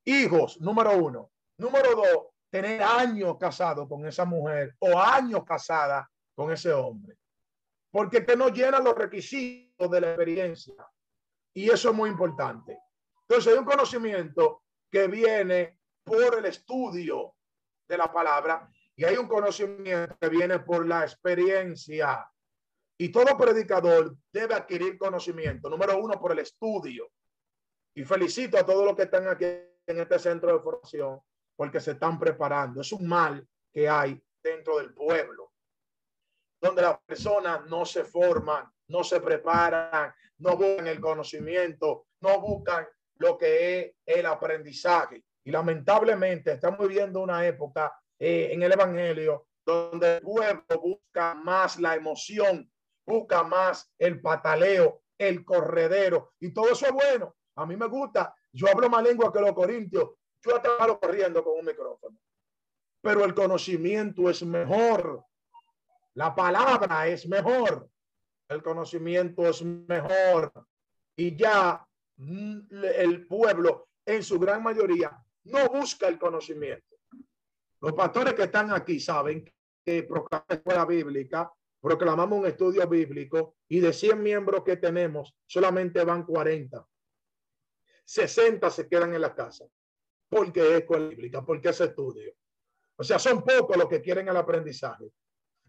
Hijos, 0.05 0.59
número 0.59 0.97
uno. 0.97 1.31
Número 1.57 1.95
dos, 1.95 2.27
tener 2.49 2.81
años 2.81 3.37
casado 3.39 3.87
con 3.87 4.05
esa 4.07 4.25
mujer 4.25 4.75
o 4.79 4.99
años 4.99 5.43
casada 5.45 6.09
con 6.33 6.51
ese 6.51 6.73
hombre. 6.73 7.17
Porque 7.91 8.25
que 8.25 8.35
no 8.35 8.49
llena 8.49 8.79
los 8.79 8.95
requisitos 8.95 9.89
de 9.91 10.01
la 10.01 10.07
experiencia. 10.07 10.73
Y 11.53 11.69
eso 11.69 11.91
es 11.91 11.95
muy 11.95 12.09
importante. 12.09 12.79
Entonces 13.27 13.53
hay 13.53 13.59
un 13.59 13.65
conocimiento 13.65 14.63
que 14.91 15.07
viene 15.07 15.79
por 16.03 16.37
el 16.37 16.45
estudio 16.45 17.35
de 17.87 17.97
la 17.97 18.11
palabra 18.11 18.69
y 18.95 19.03
hay 19.03 19.17
un 19.17 19.27
conocimiento 19.27 20.15
que 20.19 20.29
viene 20.29 20.59
por 20.59 20.85
la 20.87 21.01
experiencia. 21.01 22.29
Y 22.97 23.09
todo 23.09 23.37
predicador 23.37 24.15
debe 24.31 24.53
adquirir 24.53 24.97
conocimiento, 24.97 25.69
número 25.69 25.97
uno, 25.97 26.19
por 26.19 26.31
el 26.31 26.39
estudio. 26.39 27.11
Y 27.95 28.03
felicito 28.03 28.57
a 28.57 28.65
todos 28.65 28.85
los 28.85 28.95
que 28.95 29.03
están 29.03 29.27
aquí 29.27 29.45
en 29.45 29.99
este 29.99 30.19
centro 30.19 30.53
de 30.53 30.63
formación 30.63 31.19
porque 31.55 31.79
se 31.79 31.91
están 31.91 32.19
preparando. 32.19 32.81
Es 32.81 32.91
un 32.91 33.07
mal 33.07 33.45
que 33.71 33.89
hay 33.89 34.21
dentro 34.41 34.77
del 34.77 34.93
pueblo, 34.93 35.51
donde 36.61 36.81
las 36.83 36.99
personas 37.01 37.65
no 37.65 37.85
se 37.85 38.03
forman, 38.03 38.71
no 38.87 39.03
se 39.03 39.19
preparan, 39.19 40.13
no 40.37 40.55
buscan 40.55 40.87
el 40.87 40.99
conocimiento, 40.99 42.07
no 42.21 42.39
buscan 42.39 42.87
lo 43.17 43.37
que 43.37 43.79
es 43.79 43.93
el 44.05 44.25
aprendizaje. 44.25 45.23
Y 45.43 45.51
lamentablemente 45.51 46.53
estamos 46.53 46.87
viviendo 46.87 47.21
una 47.21 47.45
época 47.45 47.93
eh, 48.17 48.49
en 48.51 48.63
el 48.63 48.71
Evangelio 48.71 49.47
donde 49.65 50.17
el 50.17 50.21
pueblo 50.21 50.63
busca 50.81 51.33
más 51.33 51.79
la 51.79 51.95
emoción, 51.95 52.69
busca 53.05 53.43
más 53.43 53.91
el 53.97 54.21
pataleo, 54.21 55.01
el 55.17 55.43
corredero, 55.43 56.33
y 56.39 56.53
todo 56.53 56.71
eso 56.71 56.85
es 56.85 56.91
bueno. 56.91 57.35
A 57.55 57.65
mí 57.65 57.75
me 57.75 57.87
gusta. 57.87 58.35
Yo 58.51 58.67
hablo 58.69 58.89
más 58.89 59.03
lengua 59.03 59.31
que 59.31 59.39
los 59.39 59.53
corintios. 59.53 60.11
Yo 60.41 60.55
hasta 60.55 60.99
corriendo 60.99 61.43
con 61.43 61.59
un 61.59 61.65
micrófono. 61.65 62.17
Pero 63.01 63.23
el 63.23 63.33
conocimiento 63.33 64.29
es 64.29 64.43
mejor. 64.43 65.23
La 66.13 66.35
palabra 66.35 67.07
es 67.07 67.27
mejor. 67.27 67.89
El 68.47 68.61
conocimiento 68.61 69.47
es 69.47 69.63
mejor. 69.63 70.51
Y 71.15 71.35
ya 71.35 71.87
el 72.17 73.27
pueblo, 73.27 73.89
en 74.05 74.23
su 74.23 74.39
gran 74.39 74.63
mayoría, 74.63 75.11
no 75.45 75.69
busca 75.69 76.07
el 76.07 76.17
conocimiento. 76.17 76.95
Los 77.81 77.93
pastores 77.93 78.33
que 78.33 78.43
están 78.43 78.71
aquí 78.71 78.99
saben 78.99 79.43
que 79.83 80.03
proclamamos 80.03 80.49
escuela 80.49 80.85
bíblica, 80.85 81.51
proclamamos 81.79 82.39
un 82.39 82.47
estudio 82.47 82.87
bíblico 82.87 83.57
y 83.67 83.79
de 83.79 83.93
100 83.93 84.21
miembros 84.21 84.63
que 84.63 84.77
tenemos, 84.77 85.35
solamente 85.45 86.03
van 86.03 86.25
40. 86.25 86.87
60 88.05 88.69
se 88.69 88.87
quedan 88.87 89.13
en 89.13 89.21
la 89.21 89.35
casa. 89.35 89.65
Porque 90.27 90.61
es 90.61 90.79
escuela 90.79 91.07
bíblica, 91.07 91.45
porque 91.45 91.69
es 91.69 91.81
estudio. 91.81 92.33
O 92.95 93.03
sea, 93.03 93.19
son 93.19 93.43
pocos 93.43 93.77
los 93.77 93.87
que 93.87 94.01
quieren 94.01 94.27
el 94.27 94.37
aprendizaje. 94.37 95.11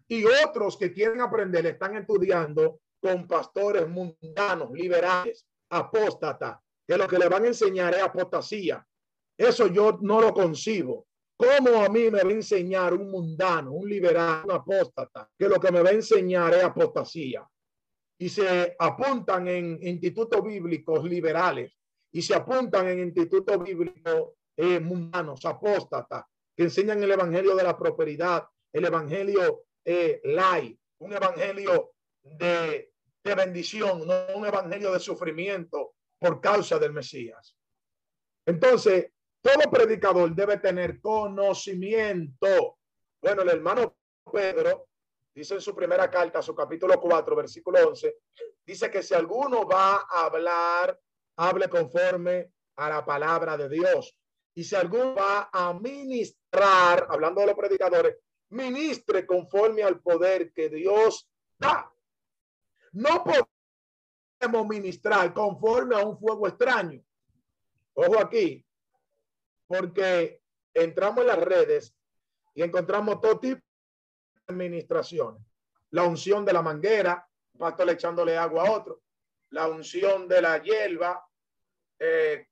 Y 0.07 0.23
otros 0.25 0.77
que 0.77 0.91
quieren 0.93 1.21
aprender 1.21 1.65
están 1.65 1.97
estudiando 1.97 2.79
con 2.99 3.27
pastores 3.27 3.87
mundanos, 3.87 4.71
liberales, 4.71 5.45
apóstatas, 5.69 6.57
que 6.87 6.97
lo 6.97 7.07
que 7.07 7.17
le 7.17 7.27
van 7.27 7.43
a 7.43 7.47
enseñar 7.47 7.93
es 7.93 8.03
apostasía. 8.03 8.85
Eso 9.37 9.67
yo 9.67 9.99
no 10.01 10.21
lo 10.21 10.33
concibo. 10.33 11.07
¿Cómo 11.37 11.83
a 11.83 11.89
mí 11.89 12.09
me 12.09 12.23
va 12.23 12.29
a 12.29 12.33
enseñar 12.33 12.93
un 12.93 13.11
mundano, 13.11 13.71
un 13.71 13.87
liberal, 13.87 14.43
un 14.45 14.51
apóstata, 14.51 15.29
que 15.37 15.47
lo 15.47 15.59
que 15.59 15.71
me 15.71 15.81
va 15.81 15.89
a 15.89 15.93
enseñar 15.93 16.53
es 16.55 16.63
apostasía? 16.63 17.47
Y 18.19 18.29
se 18.29 18.75
apuntan 18.79 19.47
en 19.47 19.77
institutos 19.83 20.43
bíblicos 20.43 21.03
liberales 21.03 21.71
y 22.11 22.21
se 22.23 22.33
apuntan 22.33 22.87
en 22.87 22.99
institutos 22.99 23.61
bíblicos 23.61 24.31
eh, 24.55 24.79
mundanos, 24.79 25.39
que 26.55 26.63
enseñan 26.63 27.03
el 27.03 27.11
evangelio 27.11 27.55
de 27.55 27.63
la 27.63 27.77
prosperidad, 27.77 28.47
el 28.73 28.85
evangelio 28.85 29.65
eh, 29.85 30.19
light, 30.23 30.79
un 30.99 31.13
evangelio 31.13 31.91
de, 32.23 32.91
de 33.27 33.35
bendición, 33.35 34.07
no 34.07 34.27
un 34.35 34.45
evangelio 34.45 34.91
de 34.91 34.99
sufrimiento 34.99 35.95
por 36.19 36.41
causa 36.41 36.79
del 36.79 36.93
Mesías. 36.93 37.55
Entonces, 38.45 39.11
todo 39.41 39.69
predicador 39.69 40.33
debe 40.33 40.57
tener 40.57 40.99
conocimiento. 40.99 42.79
Bueno, 43.21 43.41
el 43.41 43.49
hermano 43.49 43.97
Pedro 44.31 44.87
dice 45.35 45.55
en 45.55 45.61
su 45.61 45.75
primera 45.75 46.09
carta, 46.09 46.41
su 46.41 46.55
capítulo 46.55 46.99
4, 46.99 47.35
versículo 47.35 47.87
11, 47.87 48.17
dice 48.65 48.89
que 48.89 49.03
si 49.03 49.13
alguno 49.13 49.67
va 49.67 50.07
a 50.09 50.25
hablar 50.25 50.99
hable 51.37 51.69
conforme 51.69 52.51
a 52.77 52.89
la 52.89 53.05
palabra 53.05 53.57
de 53.57 53.69
Dios. 53.69 54.15
Y 54.55 54.63
si 54.63 54.75
alguno 54.75 55.13
va 55.13 55.49
a 55.51 55.73
ministrar, 55.73 57.07
hablando 57.09 57.41
de 57.41 57.47
los 57.47 57.55
predicadores, 57.55 58.17
ministre 58.49 59.25
conforme 59.25 59.83
al 59.83 60.01
poder 60.01 60.51
que 60.51 60.69
Dios 60.69 61.29
da. 61.59 61.91
No 62.97 63.23
podemos 63.23 64.67
ministrar 64.67 65.31
conforme 65.31 65.95
a 65.95 66.03
un 66.03 66.17
fuego 66.17 66.47
extraño. 66.47 66.99
Ojo 67.93 68.19
aquí, 68.19 68.65
porque 69.67 70.41
entramos 70.73 71.21
en 71.21 71.27
las 71.27 71.37
redes 71.37 71.95
y 72.55 72.63
encontramos 72.63 73.21
todo 73.21 73.39
tipo 73.39 73.61
de 73.61 74.53
administraciones. 74.53 75.43
La 75.91 76.05
unción 76.05 76.43
de 76.43 76.53
la 76.53 76.63
manguera, 76.63 77.23
pastor 77.55 77.91
echándole 77.91 78.35
agua 78.35 78.67
a 78.67 78.71
otro. 78.71 79.03
La 79.51 79.67
unción 79.67 80.27
de 80.27 80.41
la 80.41 80.57
hierba, 80.57 81.23
eh, 81.99 82.47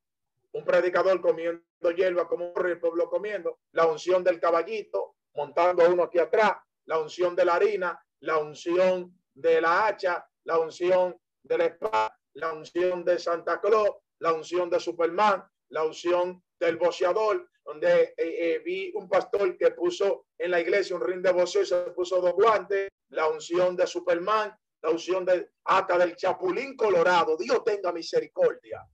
un 0.52 0.64
predicador 0.64 1.22
comiendo 1.22 1.64
hierba 1.96 2.28
como 2.28 2.54
el 2.56 2.80
pueblo 2.80 3.10
comiendo, 3.10 3.62
la 3.72 3.88
unción 3.88 4.24
del 4.24 4.40
caballito, 4.40 5.16
montando 5.34 5.90
uno 5.90 6.04
aquí 6.04 6.20
atrás, 6.20 6.54
la 6.86 7.00
unción 7.00 7.36
de 7.36 7.46
la 7.46 7.56
harina, 7.56 8.00
la 8.20 8.38
unción 8.38 9.20
de 9.34 9.60
la 9.60 9.88
hacha, 9.88 10.24
la 10.46 10.60
unción 10.60 11.16
de 11.44 11.58
la 11.58 11.66
espada, 11.66 12.18
la 12.34 12.54
unción 12.54 13.04
de 13.04 13.20
Santa 13.20 13.60
Claus, 13.62 13.90
la 14.20 14.34
unción 14.34 14.70
de 14.70 14.80
Superman, 14.80 15.44
la 15.70 15.84
unción 15.84 16.44
del 16.60 16.78
boceador, 16.78 17.50
donde 17.64 18.04
eh, 18.04 18.16
eh, 18.18 18.62
vi 18.64 18.92
un 18.96 19.10
pastor 19.10 19.58
que 19.58 19.72
puso 19.72 20.28
en 20.38 20.52
la 20.52 20.62
iglesia 20.62 20.96
un 20.96 21.02
ring 21.02 21.22
de 21.22 21.32
voceo 21.32 21.64
y 21.64 21.66
se 21.66 21.76
puso 21.92 22.22
dos 22.22 22.34
guantes, 22.34 22.90
la 23.10 23.28
unción 23.28 23.76
de 23.76 23.86
Superman, 23.86 24.56
la 24.82 24.90
unción 24.92 25.26
de 25.26 25.50
hasta 25.66 25.98
del 25.98 26.16
Chapulín 26.16 26.76
Colorado. 26.76 27.36
Dios 27.38 27.64
tenga 27.64 27.92
misericordia 27.92 28.86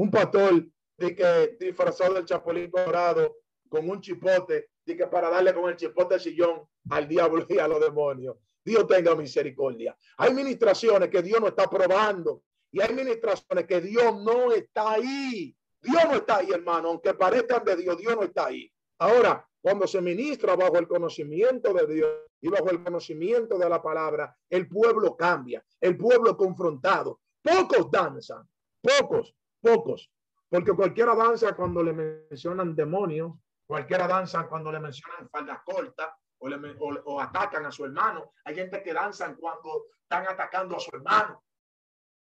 un 0.00 0.10
pastor 0.10 0.66
de 0.96 1.14
que 1.14 1.56
disfrazado 1.60 2.14
del 2.14 2.24
chapulín 2.24 2.70
colorado 2.70 3.36
con 3.68 3.88
un 3.88 4.00
chipote, 4.00 4.70
de 4.84 4.96
que 4.96 5.06
para 5.06 5.28
darle 5.28 5.52
con 5.52 5.68
el 5.68 5.76
chipote 5.76 6.18
sillón 6.18 6.66
al 6.88 7.06
diablo 7.06 7.44
y 7.46 7.58
a 7.58 7.68
los 7.68 7.80
demonios. 7.80 8.36
Dios 8.64 8.86
tenga 8.86 9.14
misericordia. 9.14 9.96
Hay 10.18 10.34
ministraciones 10.34 11.08
que 11.08 11.22
Dios 11.22 11.40
no 11.40 11.48
está 11.48 11.68
probando 11.68 12.42
y 12.70 12.80
hay 12.80 12.94
ministraciones 12.94 13.66
que 13.66 13.80
Dios 13.80 14.22
no 14.22 14.52
está 14.52 14.92
ahí. 14.92 15.56
Dios 15.82 16.04
no 16.04 16.14
está 16.14 16.36
ahí, 16.36 16.50
hermano, 16.52 16.88
aunque 16.88 17.14
parezcan 17.14 17.64
de 17.64 17.76
Dios, 17.76 17.96
Dios 17.96 18.14
no 18.14 18.22
está 18.22 18.46
ahí. 18.46 18.70
Ahora, 18.98 19.46
cuando 19.62 19.86
se 19.86 20.00
ministra 20.00 20.56
bajo 20.56 20.78
el 20.78 20.86
conocimiento 20.86 21.72
de 21.72 21.86
Dios 21.86 22.10
y 22.40 22.48
bajo 22.48 22.70
el 22.70 22.82
conocimiento 22.82 23.58
de 23.58 23.68
la 23.68 23.82
palabra, 23.82 24.36
el 24.48 24.68
pueblo 24.68 25.16
cambia, 25.16 25.64
el 25.80 25.96
pueblo 25.96 26.36
confrontado. 26.36 27.20
Pocos 27.42 27.90
danzan, 27.90 28.46
pocos, 28.82 29.34
pocos, 29.60 30.10
porque 30.48 30.72
cualquiera 30.72 31.14
danza 31.14 31.54
cuando 31.54 31.82
le 31.82 31.92
mencionan 31.92 32.74
demonios, 32.74 33.32
cualquiera 33.66 34.06
danza 34.06 34.46
cuando 34.48 34.70
le 34.70 34.80
mencionan 34.80 35.28
faldas 35.30 35.60
cortas 35.64 36.08
o, 36.40 36.48
le, 36.48 36.76
o, 36.78 37.20
atacan 37.20 37.66
a 37.66 37.72
su 37.72 37.84
hermano. 37.84 38.32
Hay 38.44 38.54
gente 38.54 38.82
que 38.82 38.92
danzan 38.92 39.36
cuando 39.36 39.86
están 40.02 40.26
atacando 40.26 40.76
a 40.76 40.80
su 40.80 40.90
hermano. 40.94 41.44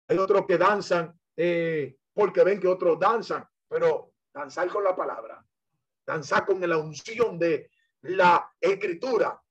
Hay 0.07 0.18
otros 0.18 0.45
que 0.45 0.57
danzan 0.57 1.20
eh, 1.36 1.97
porque 2.14 2.43
ven 2.43 2.60
que 2.60 2.68
otros 2.68 2.99
danzan, 2.99 3.47
pero 3.68 4.14
danzar 4.34 4.68
con 4.70 4.84
la 4.84 4.95
palabra, 4.95 5.45
danzar 6.05 6.45
con 6.45 6.60
la 6.68 6.78
unción 6.78 7.38
de 7.38 7.72
la 8.01 8.51
escritura, 8.60 9.41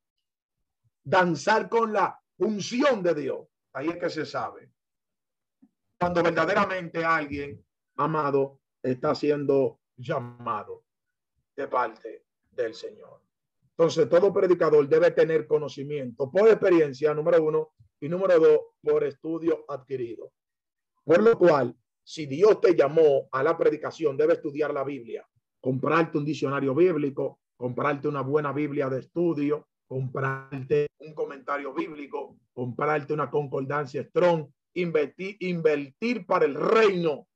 danzar 1.02 1.68
con 1.68 1.92
la 1.92 2.20
unción 2.38 3.02
de 3.02 3.14
Dios. 3.14 3.48
Ahí 3.72 3.88
es 3.88 3.96
que 3.96 4.11
se 4.11 4.26
sabe. 4.26 4.70
Cuando 5.98 6.22
verdaderamente 6.22 7.04
alguien 7.04 7.64
amado, 7.96 8.61
está 8.82 9.14
siendo 9.14 9.80
llamado 9.96 10.84
de 11.56 11.66
parte 11.66 12.26
del 12.50 12.74
Señor. 12.74 13.28
Entonces, 13.79 14.09
todo 14.09 14.33
predicador 14.33 14.89
debe 14.89 15.12
tener 15.12 15.47
conocimiento 15.47 16.29
por 16.31 16.49
experiencia, 16.49 17.14
número 17.14 17.43
uno, 17.43 17.70
y 18.01 18.09
número 18.09 18.39
dos, 18.39 18.61
por 18.83 19.05
estudio 19.05 19.64
adquirido. 19.68 20.33
Por 21.05 21.22
lo 21.22 21.39
cual, 21.39 21.74
si 22.03 22.26
Dios 22.26 22.61
te 22.61 22.74
llamó 22.74 23.29
a 23.31 23.43
la 23.43 23.57
predicación, 23.57 24.16
debe 24.16 24.35
estudiar 24.35 24.74
la 24.74 24.83
Biblia, 24.83 25.26
comprarte 25.61 26.18
un 26.18 26.24
diccionario 26.24 26.74
bíblico, 26.74 27.41
comprarte 27.57 28.09
una 28.09 28.22
buena 28.22 28.53
Biblia 28.53 28.89
de 28.89 29.01
estudio, 29.01 29.68
comprarte 29.87 30.89
un 30.99 31.14
comentario 31.14 31.72
bíblico, 31.72 32.37
comprarte 32.53 33.12
una 33.12 33.31
concordancia 33.31 34.03
strong, 34.03 34.49
invertir, 34.74 35.37
invertir 35.39 36.26
para 36.26 36.47
el 36.47 36.55
reino 36.55 37.29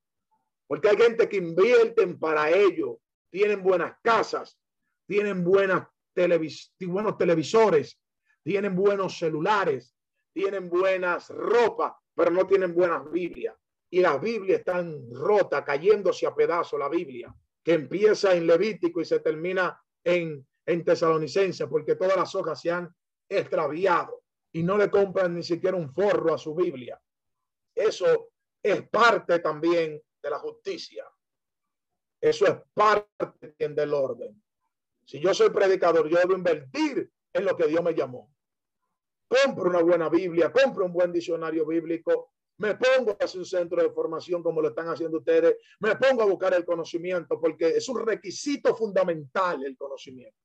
porque 0.73 0.89
hay 0.89 0.97
gente 0.97 1.29
que 1.29 1.37
invierten 1.37 2.19
para 2.19 2.51
ello, 2.51 2.99
tienen 3.31 3.63
buenas 3.63 3.95
casas, 4.03 4.59
tienen 5.07 5.45
buenas 5.45 5.87
televis 6.13 6.75
buenos 6.81 7.17
televisores, 7.17 7.99
tienen 8.43 8.75
buenos 8.75 9.19
celulares, 9.19 9.95
tienen 10.33 10.69
buenas 10.69 11.29
ropas, 11.29 11.93
pero 12.15 12.31
no 12.31 12.47
tienen 12.47 12.75
buenas 12.75 13.11
Biblias. 13.11 13.57
Y 13.91 14.01
las 14.01 14.21
Biblias 14.21 14.61
están 14.61 15.13
rotas, 15.13 15.63
cayéndose 15.65 16.27
a 16.27 16.35
pedazos 16.35 16.79
la 16.79 16.89
Biblia, 16.89 17.35
que 17.63 17.75
empieza 17.75 18.35
en 18.35 18.47
Levítico 18.47 19.01
y 19.01 19.05
se 19.05 19.21
termina 19.21 19.81
en, 20.03 20.47
en 20.67 20.85
Tesalonicense, 20.85 21.67
porque 21.67 21.97
todas 21.97 22.17
las 22.17 22.35
hojas 22.35 22.61
se 22.61 22.71
han 22.71 22.93
extraviado 23.29 24.23
y 24.53 24.63
no 24.63 24.77
le 24.77 24.91
compran 24.91 25.35
ni 25.35 25.43
siquiera 25.43 25.77
un 25.77 25.93
forro 25.93 26.35
a 26.35 26.39
su 26.39 26.55
Biblia. 26.55 27.01
Eso 27.75 28.31
es 28.63 28.89
parte 28.89 29.39
también 29.39 30.01
de 30.23 30.31
la 30.31 30.39
justicia. 30.39 31.05
Eso 32.21 32.47
es 32.47 32.57
parte 32.73 33.55
del 33.59 33.95
orden. 33.95 34.43
Si 35.05 35.21
yo 35.21 35.35
soy 35.35 35.51
predicador, 35.51 36.09
yo 36.09 36.19
debo 36.19 36.35
invertir 36.35 37.11
en 37.33 37.45
lo 37.45 37.57
que 37.57 37.67
Dios 37.67 37.83
me 37.83 37.95
llamó. 37.95 38.33
Compro 39.29 39.71
una 39.71 39.83
buena 39.83 40.09
Biblia, 40.09 40.53
compro 40.53 40.85
un 40.85 40.93
buen 40.93 41.13
diccionario 41.13 41.67
bíblico, 41.67 42.33
me 42.59 42.77
pongo 42.77 43.17
a 43.19 43.25
hacer 43.25 43.41
un 43.41 43.47
centro 43.47 43.83
de 43.83 43.91
formación 43.91 44.43
como 44.43 44.61
lo 44.61 44.69
están 44.69 44.89
haciendo 44.89 45.19
ustedes, 45.19 45.57
me 45.81 45.97
pongo 45.97 46.23
a 46.23 46.27
buscar 46.27 46.55
el 46.55 46.65
conocimiento 46.65 47.41
porque 47.41 47.69
es 47.69 47.89
un 47.89 48.05
requisito 48.07 48.75
fundamental 48.77 49.65
el 49.65 49.77
conocimiento 49.77 50.39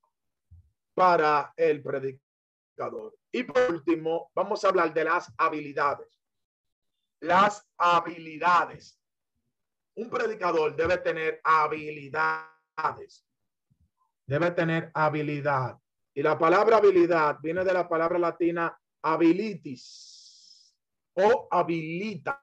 para 0.94 1.52
el 1.56 1.82
predicador. 1.82 3.14
Y 3.30 3.44
por 3.44 3.70
último, 3.70 4.32
vamos 4.34 4.64
a 4.64 4.68
hablar 4.68 4.92
de 4.92 5.04
las 5.04 5.32
habilidades. 5.36 6.08
Las 7.20 7.64
habilidades. 7.76 8.98
Un 9.94 10.08
predicador 10.08 10.74
debe 10.74 10.98
tener 10.98 11.40
habilidades. 11.44 13.27
Debe 14.28 14.50
tener 14.50 14.90
habilidad. 14.92 15.78
Y 16.14 16.22
la 16.22 16.38
palabra 16.38 16.76
habilidad 16.76 17.38
viene 17.42 17.64
de 17.64 17.72
la 17.72 17.88
palabra 17.88 18.18
latina 18.18 18.78
habilitis 19.02 20.74
o 21.14 21.48
habilitas. 21.50 22.36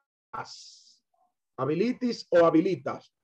Habilitis 1.56 2.26
o 2.30 2.44
habilitas, 2.44 3.14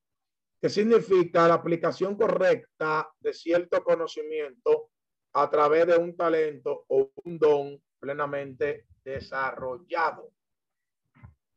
que 0.60 0.68
significa 0.68 1.48
la 1.48 1.54
aplicación 1.54 2.16
correcta 2.16 3.12
de 3.18 3.34
cierto 3.34 3.82
conocimiento 3.82 4.90
a 5.34 5.50
través 5.50 5.88
de 5.88 5.96
un 5.96 6.16
talento 6.16 6.84
o 6.88 7.10
un 7.24 7.38
don 7.38 7.82
plenamente 7.98 8.86
desarrollado. 9.04 10.32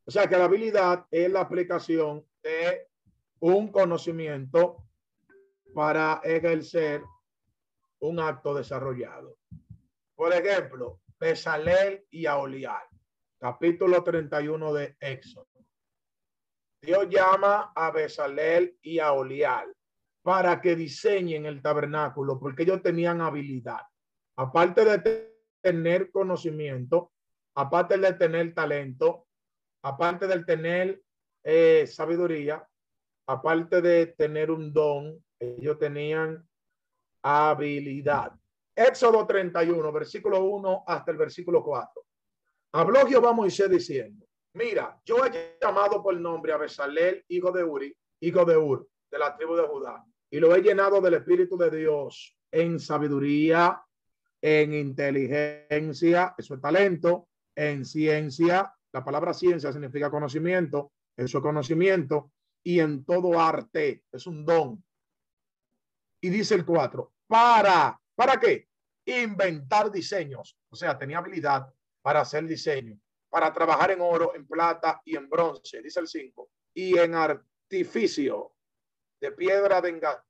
O 0.04 0.10
sea 0.10 0.26
que 0.26 0.36
la 0.36 0.46
habilidad 0.46 1.06
es 1.10 1.30
la 1.30 1.42
aplicación 1.42 2.26
de 2.42 2.88
un 3.38 3.70
conocimiento 3.70 4.85
para 5.76 6.22
ejercer 6.24 7.02
un 8.00 8.18
acto 8.18 8.54
desarrollado. 8.54 9.36
Por 10.14 10.32
ejemplo, 10.32 11.02
Besalel 11.20 12.02
y 12.10 12.24
Aolial, 12.24 12.86
capítulo 13.38 14.02
31 14.02 14.72
de 14.72 14.96
Éxodo. 14.98 15.50
Dios 16.80 17.06
llama 17.10 17.72
a 17.76 17.90
Besalel 17.90 18.78
y 18.80 19.00
a 19.00 19.12
para 20.22 20.62
que 20.62 20.76
diseñen 20.76 21.44
el 21.44 21.60
tabernáculo, 21.60 22.40
porque 22.40 22.62
ellos 22.62 22.80
tenían 22.82 23.20
habilidad. 23.20 23.82
Aparte 24.36 24.82
de 24.82 25.30
tener 25.60 26.10
conocimiento, 26.10 27.12
aparte 27.54 27.98
de 27.98 28.14
tener 28.14 28.54
talento, 28.54 29.26
aparte 29.82 30.26
de 30.26 30.42
tener 30.42 31.02
eh, 31.44 31.86
sabiduría, 31.86 32.66
aparte 33.26 33.82
de 33.82 34.06
tener 34.06 34.50
un 34.50 34.72
don, 34.72 35.22
ellos 35.38 35.78
tenían 35.78 36.46
habilidad. 37.22 38.32
Éxodo 38.74 39.26
31, 39.26 39.92
versículo 39.92 40.44
1 40.44 40.84
hasta 40.86 41.10
el 41.10 41.16
versículo 41.16 41.62
4. 41.62 42.02
Habló 42.72 43.06
Jehová 43.06 43.32
Moisés 43.32 43.70
diciendo, 43.70 44.26
mira, 44.54 45.00
yo 45.04 45.24
he 45.24 45.56
llamado 45.60 46.02
por 46.02 46.18
nombre 46.18 46.52
a 46.52 46.58
Besalel, 46.58 47.24
hijo 47.28 47.50
de 47.52 47.64
Uri, 47.64 47.96
hijo 48.20 48.44
de 48.44 48.56
Ur, 48.56 48.86
de 49.10 49.18
la 49.18 49.34
tribu 49.36 49.56
de 49.56 49.66
Judá, 49.66 50.04
y 50.30 50.38
lo 50.38 50.54
he 50.54 50.60
llenado 50.60 51.00
del 51.00 51.14
Espíritu 51.14 51.56
de 51.56 51.70
Dios 51.70 52.36
en 52.50 52.78
sabiduría, 52.78 53.80
en 54.42 54.74
inteligencia, 54.74 56.34
eso 56.36 56.54
es 56.54 56.60
talento, 56.60 57.28
en 57.54 57.84
ciencia, 57.84 58.72
la 58.92 59.04
palabra 59.04 59.32
ciencia 59.32 59.72
significa 59.72 60.10
conocimiento, 60.10 60.92
eso 61.16 61.38
es 61.38 61.42
conocimiento, 61.42 62.32
y 62.62 62.80
en 62.80 63.04
todo 63.04 63.40
arte, 63.40 64.04
es 64.12 64.26
un 64.26 64.44
don. 64.44 64.82
Y 66.20 66.28
dice 66.28 66.54
el 66.54 66.64
4, 66.64 67.12
para, 67.26 67.98
¿para 68.14 68.38
qué? 68.38 68.68
Inventar 69.04 69.90
diseños, 69.90 70.58
o 70.68 70.76
sea, 70.76 70.98
tenía 70.98 71.18
habilidad 71.18 71.72
para 72.02 72.20
hacer 72.20 72.44
diseño, 72.46 72.98
para 73.28 73.52
trabajar 73.52 73.90
en 73.90 74.00
oro, 74.00 74.34
en 74.34 74.46
plata 74.46 75.00
y 75.04 75.16
en 75.16 75.28
bronce, 75.28 75.82
dice 75.82 76.00
el 76.00 76.08
5, 76.08 76.50
y 76.74 76.98
en 76.98 77.14
artificio, 77.14 78.52
de 79.20 79.32
piedra 79.32 79.82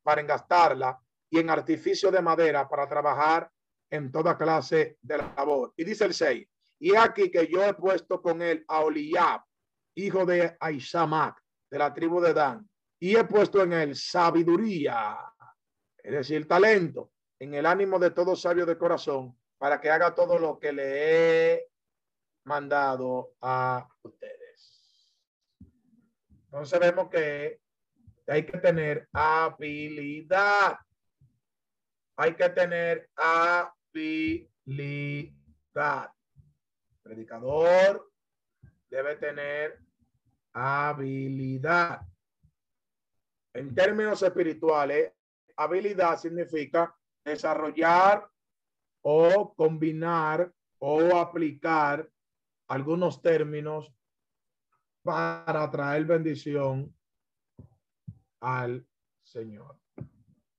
para 0.03 0.21
engastarla 0.21 0.99
y 1.29 1.39
en 1.39 1.51
artificio 1.51 2.11
de 2.11 2.23
madera 2.23 2.69
para 2.69 2.89
trabajar 2.89 3.51
en 3.91 4.11
toda 4.11 4.37
clase 4.37 4.99
de 5.03 5.19
labor. 5.19 5.75
Y 5.77 5.85
dice 5.85 6.05
el 6.05 6.15
6, 6.15 6.47
y 6.79 6.95
aquí 6.95 7.31
que 7.31 7.47
yo 7.47 7.65
he 7.65 7.75
puesto 7.75 8.21
con 8.21 8.43
él 8.43 8.65
a 8.69 8.81
Oliab, 8.81 9.43
hijo 9.95 10.25
de 10.25 10.57
Aisamac, 10.61 11.43
de 11.71 11.79
la 11.79 11.93
tribu 11.93 12.21
de 12.21 12.35
Dan, 12.35 12.69
y 12.99 13.17
he 13.17 13.25
puesto 13.25 13.63
en 13.63 13.73
él 13.73 13.97
sabiduría, 13.97 15.19
es 16.07 16.13
decir, 16.13 16.47
talento, 16.47 17.11
en 17.41 17.55
el 17.55 17.67
ánimo 17.67 17.99
de 17.99 18.13
todo 18.13 18.37
sabio 18.37 18.65
de 18.65 18.79
corazón, 18.79 19.37
para 19.59 19.81
que 19.81 19.91
haga 19.91 20.15
todo 20.15 20.39
lo 20.39 20.61
que 20.61 20.73
le 20.73 21.55
he 21.55 21.69
mandado 22.45 23.35
a 23.41 23.89
ustedes. 24.03 25.11
Entonces 26.45 26.79
vemos 26.79 27.11
que 27.11 27.61
hay 28.29 28.47
que 28.47 28.57
tener 28.59 29.09
habilidad. 29.13 30.79
Hay 32.17 32.35
que 32.35 32.51
tener 32.51 33.11
habilidad. 33.17 34.53
predicador 37.03 38.13
debe 38.89 39.17
tener 39.17 39.81
habilidad. 40.53 42.01
En 43.53 43.75
términos 43.75 44.23
espirituales, 44.23 45.16
habilidad 45.57 46.19
significa 46.19 46.95
desarrollar 47.25 48.29
o 49.03 49.55
combinar 49.55 50.53
o 50.79 51.17
aplicar 51.17 52.09
algunos 52.69 53.23
términos 53.23 53.93
para 55.03 55.71
traer 55.71 56.05
bendición 56.05 56.95
al 58.41 58.87
Señor. 59.23 59.79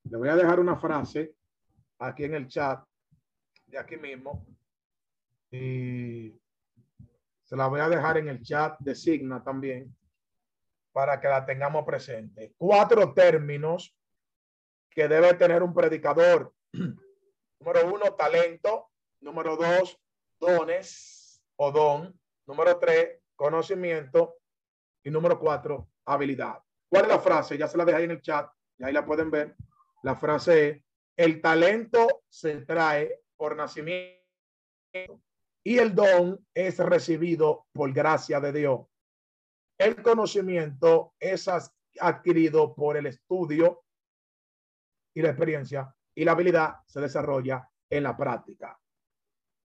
Le 0.10 0.18
voy 0.18 0.30
a 0.30 0.36
dejar 0.36 0.60
una 0.60 0.78
frase 0.78 1.36
aquí 2.00 2.24
en 2.24 2.36
el 2.36 2.48
chat 2.48 2.84
de 3.66 3.78
aquí 3.78 3.98
mismo 3.98 4.46
y 5.52 6.34
se 7.44 7.56
la 7.56 7.68
voy 7.68 7.80
a 7.80 7.90
dejar 7.90 8.18
en 8.18 8.30
el 8.30 8.42
chat 8.42 8.80
de 8.80 8.96
Signa 8.96 9.44
también 9.44 9.94
para 10.92 11.20
que 11.20 11.28
la 11.28 11.46
tengamos 11.46 11.86
presente. 11.86 12.54
Cuatro 12.58 13.14
términos 13.14 13.97
que 14.98 15.08
debe 15.08 15.36
tener 15.36 15.62
un 15.62 15.76
predicador. 15.76 16.52
Número 16.74 17.94
uno, 17.94 18.16
talento. 18.16 18.90
Número 19.22 19.56
dos, 19.56 19.96
dones 20.40 21.40
o 21.56 21.72
don. 21.72 22.20
Número 22.48 22.80
tres, 22.80 23.20
conocimiento. 23.36 24.40
Y 25.04 25.12
número 25.12 25.40
cuatro, 25.40 25.92
habilidad. 26.04 26.64
¿Cuál 26.90 27.04
es 27.04 27.10
la 27.10 27.20
frase? 27.20 27.60
Ya 27.60 27.68
se 27.68 27.78
la 27.78 27.86
dejé 27.86 28.00
ahí 28.00 28.04
en 28.06 28.12
el 28.12 28.22
chat 28.22 28.50
y 28.80 28.86
ahí 28.86 28.92
la 28.92 29.06
pueden 29.06 29.30
ver. 29.30 29.56
La 30.02 30.16
frase 30.16 30.68
es, 30.68 30.84
el 31.16 31.42
talento 31.42 32.24
se 32.28 32.62
trae 32.62 33.22
por 33.36 33.56
nacimiento 33.56 34.18
y 35.64 35.78
el 35.78 35.94
don 35.94 36.44
es 36.56 36.80
recibido 36.80 37.68
por 37.72 37.94
gracia 37.94 38.40
de 38.40 38.52
Dios. 38.52 38.88
El 39.78 40.02
conocimiento 40.02 41.14
es 41.20 41.48
adquirido 42.00 42.74
por 42.74 42.98
el 42.98 43.06
estudio 43.06 43.84
y 45.18 45.22
la 45.24 45.30
experiencia 45.30 45.92
y 46.14 46.24
la 46.24 46.34
habilidad 46.34 46.76
se 46.86 47.02
desarrolla 47.02 47.68
en 47.90 48.04
la 48.04 48.16
práctica. 48.16 48.80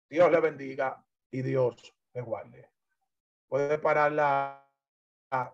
Dios 0.09 0.32
le 0.32 0.40
bendiga 0.40 1.05
y 1.30 1.42
Dios 1.42 1.94
le 2.14 2.22
guarde. 2.22 2.70
Puede 3.48 3.78
parar 3.78 4.12
la 4.12 4.66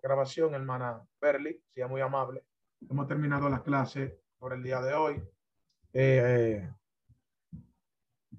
grabación, 0.01 0.55
hermana 0.55 1.05
Perli, 1.19 1.61
sea 1.75 1.89
muy 1.89 2.01
amable. 2.01 2.45
Hemos 2.89 3.09
terminado 3.09 3.49
la 3.49 3.61
clase 3.61 4.21
por 4.39 4.53
el 4.53 4.63
día 4.63 4.81
de 4.81 4.95
hoy. 4.95 5.21
Eh, 5.93 6.71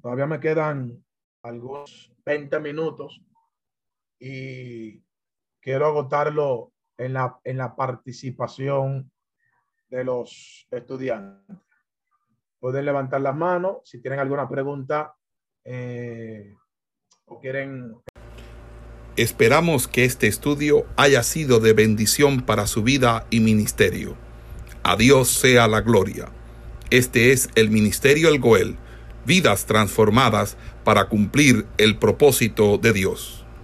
todavía 0.02 0.28
me 0.28 0.40
quedan 0.40 1.04
algunos 1.44 2.16
20 2.26 2.58
minutos 2.62 3.22
y 4.18 5.04
quiero 5.60 5.88
agotarlo 5.88 6.72
en 6.98 7.12
la, 7.12 7.38
en 7.44 7.58
la 7.58 7.76
participación 7.76 9.12
de 9.90 10.04
los 10.04 10.68
estudiantes. 10.72 11.58
Pueden 12.60 12.86
levantar 12.86 13.22
las 13.22 13.36
manos 13.36 13.78
si 13.84 14.02
tienen 14.02 14.20
alguna 14.20 14.48
pregunta 14.48 15.16
eh, 15.64 16.54
o 17.26 17.40
quieren 17.40 17.96
Esperamos 19.20 19.90
que 19.90 20.06
este 20.06 20.28
estudio 20.28 20.86
haya 20.96 21.24
sido 21.24 21.60
de 21.60 21.74
bendición 21.74 22.40
para 22.40 22.68
su 22.68 22.84
vida 22.84 23.28
y 23.30 23.42
ministerio. 23.42 24.16
A 24.82 24.96
Dios 24.96 25.28
sea 25.28 25.68
la 25.68 25.82
gloria. 25.82 26.30
Este 26.90 27.34
es 27.34 27.50
el 27.56 27.70
Ministerio 27.70 28.30
El 28.30 28.40
Goel, 28.40 28.78
vidas 29.26 29.66
transformadas 29.66 30.56
para 30.86 31.10
cumplir 31.10 31.68
el 31.78 32.00
propósito 32.00 32.78
de 32.78 32.94
Dios. 32.94 33.39